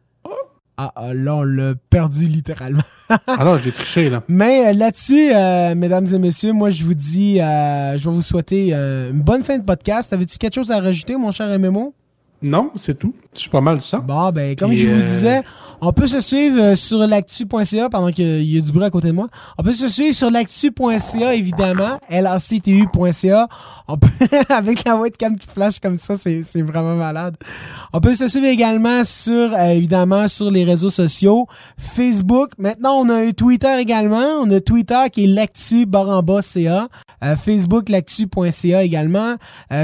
Ah, 0.82 0.92
ah, 0.96 1.12
là, 1.12 1.36
on 1.36 1.42
l'a 1.42 1.74
perdu 1.90 2.26
littéralement. 2.26 2.80
ah 3.10 3.44
non, 3.44 3.58
j'ai 3.58 3.70
triché, 3.70 4.08
là. 4.08 4.22
Mais 4.28 4.68
euh, 4.68 4.72
là-dessus, 4.72 5.30
euh, 5.30 5.74
mesdames 5.74 6.06
et 6.06 6.18
messieurs, 6.18 6.54
moi, 6.54 6.70
je 6.70 6.84
vous 6.84 6.94
dis, 6.94 7.38
euh, 7.38 7.98
je 7.98 8.08
vais 8.08 8.14
vous 8.14 8.22
souhaiter 8.22 8.72
une 8.72 9.20
bonne 9.20 9.42
fin 9.42 9.58
de 9.58 9.62
podcast. 9.62 10.10
Avais-tu 10.14 10.38
quelque 10.38 10.54
chose 10.54 10.70
à 10.70 10.80
rajouter, 10.80 11.16
mon 11.16 11.32
cher 11.32 11.58
MMO? 11.58 11.94
Non, 12.42 12.70
c'est 12.76 12.98
tout. 12.98 13.14
Je 13.34 13.40
suis 13.40 13.50
pas 13.50 13.60
mal 13.60 13.80
ça. 13.80 13.98
Bon, 13.98 14.30
ben, 14.32 14.56
comme 14.56 14.72
je 14.72 14.86
vous 14.88 15.02
disais, 15.02 15.42
on 15.82 15.92
peut 15.92 16.06
se 16.06 16.20
suivre 16.20 16.60
euh, 16.60 16.74
sur 16.74 16.98
l'actu.ca 16.98 17.88
pendant 17.88 18.10
qu'il 18.10 18.42
y 18.42 18.58
a 18.58 18.60
du 18.60 18.72
bruit 18.72 18.84
à 18.84 18.90
côté 18.90 19.08
de 19.08 19.12
moi. 19.12 19.28
On 19.56 19.62
peut 19.62 19.72
se 19.72 19.88
suivre 19.88 20.14
sur 20.14 20.30
l'actu.ca, 20.30 21.34
évidemment, 21.34 21.98
lactu.ca. 22.10 23.48
On 23.88 23.96
peut, 23.96 24.08
avec 24.48 24.84
la 24.84 24.96
webcam 24.96 25.38
qui 25.38 25.46
flash 25.46 25.78
comme 25.80 25.96
ça, 25.98 26.16
c'est 26.16 26.62
vraiment 26.62 26.96
malade. 26.96 27.36
On 27.92 28.00
peut 28.00 28.14
se 28.14 28.26
suivre 28.26 28.46
également 28.46 29.04
sur, 29.04 29.54
euh, 29.54 29.68
évidemment, 29.68 30.26
sur 30.26 30.50
les 30.50 30.64
réseaux 30.64 30.90
sociaux. 30.90 31.46
Facebook. 31.78 32.50
Maintenant, 32.58 32.94
on 32.94 33.08
a 33.10 33.14
un 33.14 33.30
Twitter 33.30 33.76
également. 33.78 34.40
On 34.42 34.50
a 34.50 34.60
Twitter 34.60 35.04
qui 35.12 35.24
est 35.24 35.28
l'actu 35.28 35.86
baramba.ca. 35.86 36.88
Euh, 37.22 37.36
Facebook, 37.36 37.88
l'actu.ca 37.90 38.82
également. 38.82 39.36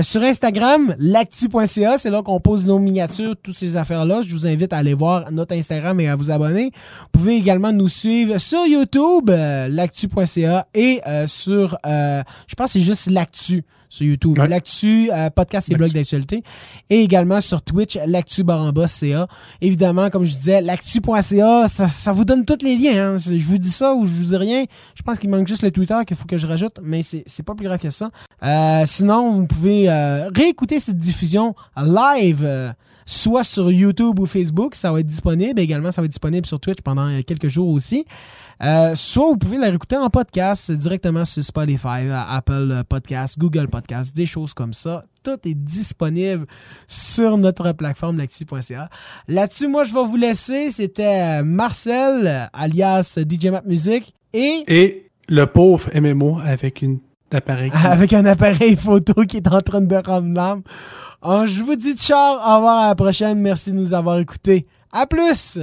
sur 0.03 0.23
Instagram, 0.23 0.95
l'actu.ca. 0.99 1.99
C'est 1.99 2.11
là 2.11 2.23
qu'on 2.23 2.41
pose 2.47 2.65
nos 2.65 2.79
miniatures, 2.79 3.35
toutes 3.43 3.59
ces 3.59 3.77
affaires-là. 3.77 4.21
Je 4.25 4.33
vous 4.33 4.47
invite 4.47 4.73
à 4.73 4.77
aller 4.77 4.95
voir 4.95 5.33
notre 5.33 5.57
Instagram 5.57 5.99
et 5.99 6.07
à 6.07 6.15
vous 6.15 6.31
abonner. 6.31 6.71
Vous 7.13 7.19
pouvez 7.19 7.35
également 7.35 7.73
nous 7.73 7.89
suivre 7.89 8.39
sur 8.39 8.65
YouTube, 8.67 9.29
euh, 9.31 9.67
l'actu.ca 9.67 10.69
et 10.73 11.01
euh, 11.09 11.27
sur, 11.27 11.77
euh, 11.85 12.23
je 12.47 12.55
pense 12.55 12.69
que 12.69 12.79
c'est 12.79 12.85
juste 12.85 13.11
l'actu 13.11 13.65
sur 13.89 14.07
YouTube. 14.07 14.39
L'actu, 14.39 15.11
podcast 15.35 15.71
et 15.71 15.75
blog 15.75 15.93
d'actualité. 15.93 16.43
Et 16.91 17.03
également 17.03 17.41
sur 17.41 17.63
Twitch, 17.63 17.99
l'actu 18.07 18.45
CA. 18.87 19.27
Évidemment, 19.61 20.11
comme 20.11 20.25
je 20.25 20.33
disais, 20.33 20.61
l'actu.ca, 20.61 21.69
ça, 21.69 21.89
ça 21.89 22.13
vous 22.13 22.25
donne 22.25 22.45
tous 22.45 22.65
les 22.65 22.77
liens. 22.77 23.15
Hein. 23.15 23.19
Je 23.19 23.45
vous 23.45 23.59
dis 23.59 23.71
ça 23.71 23.95
ou 23.95 24.07
je 24.07 24.13
vous 24.13 24.25
dis 24.25 24.37
rien. 24.37 24.65
Je 24.95 25.03
pense 25.03 25.19
qu'il 25.19 25.31
manque 25.31 25.49
juste 25.49 25.63
le 25.63 25.71
Twitter 25.71 25.97
qu'il 26.07 26.17
faut 26.17 26.27
que 26.27 26.39
je 26.39 26.47
rajoute, 26.47 26.79
mais 26.83 27.03
c'est 27.03 27.43
pas 27.43 27.55
plus 27.55 27.67
grave 27.67 27.79
que 27.79 27.91
ça. 27.91 28.11
sinon, 28.87 29.33
vous 29.33 29.47
pouvez 29.47 29.89
réécouter 30.35 30.79
cette 30.81 30.99
diffusion 30.99 31.55
live 31.77 32.75
soit 33.07 33.45
sur 33.45 33.71
YouTube 33.71 34.19
ou 34.19 34.27
Facebook, 34.27 34.75
ça 34.75 34.93
va 34.93 35.01
être 35.01 35.07
disponible. 35.07 35.59
Également, 35.61 35.91
ça 35.91 36.03
va 36.03 36.07
être 36.07 36.11
disponible 36.11 36.45
sur 36.45 36.61
Twitch 36.61 36.83
pendant 36.83 37.09
quelques 37.23 37.49
jours 37.49 37.69
aussi. 37.69 38.05
Euh, 38.63 38.95
soit 38.95 39.27
vous 39.27 39.37
pouvez 39.37 39.59
la 39.59 39.69
réécouter 39.69 39.97
en 39.97 40.11
podcast 40.11 40.73
directement 40.73 41.25
sur 41.25 41.45
Spotify, 41.45 42.09
Apple 42.11 42.83
Podcast, 42.89 43.39
Google 43.39 43.69
Podcast, 43.69 44.15
des 44.15 44.27
choses 44.27 44.53
comme 44.55 44.73
ça. 44.73 45.05
Tout 45.23 45.39
est 45.45 45.55
disponible 45.55 46.47
sur 46.89 47.39
notre 47.39 47.73
plateforme 47.73 48.19
lactu.ca. 48.19 48.91
Là-dessus, 49.29 49.69
moi, 49.69 49.85
je 49.85 49.95
vais 49.95 50.05
vous 50.05 50.17
laisser. 50.17 50.71
C'était 50.71 51.43
Marcel, 51.43 52.49
alias 52.53 53.19
DJ 53.19 53.47
Map 53.47 53.63
Music, 53.67 54.15
et... 54.33 54.65
Et 54.69 55.11
le 55.29 55.47
pauvre 55.47 55.91
MMO 55.95 56.39
avec 56.45 56.83
une 56.83 57.01
Avec 57.85 58.13
un 58.13 58.25
appareil 58.25 58.77
photo 58.77 59.15
qui 59.25 59.39
est 59.39 59.49
en 59.49 59.61
train 59.61 59.81
de 59.81 59.97
rendre 59.97 60.35
l'âme. 60.35 60.63
je 61.47 61.63
vous 61.63 61.77
dis 61.77 61.97
ciao, 61.97 62.37
au 62.37 62.57
revoir 62.57 62.85
à 62.85 62.89
la 62.89 62.95
prochaine. 62.95 63.39
Merci 63.41 63.73
de 63.73 63.77
nous 63.77 63.95
avoir 63.95 64.19
écoutés. 64.19 64.67
À 64.93 65.07
plus! 65.07 65.59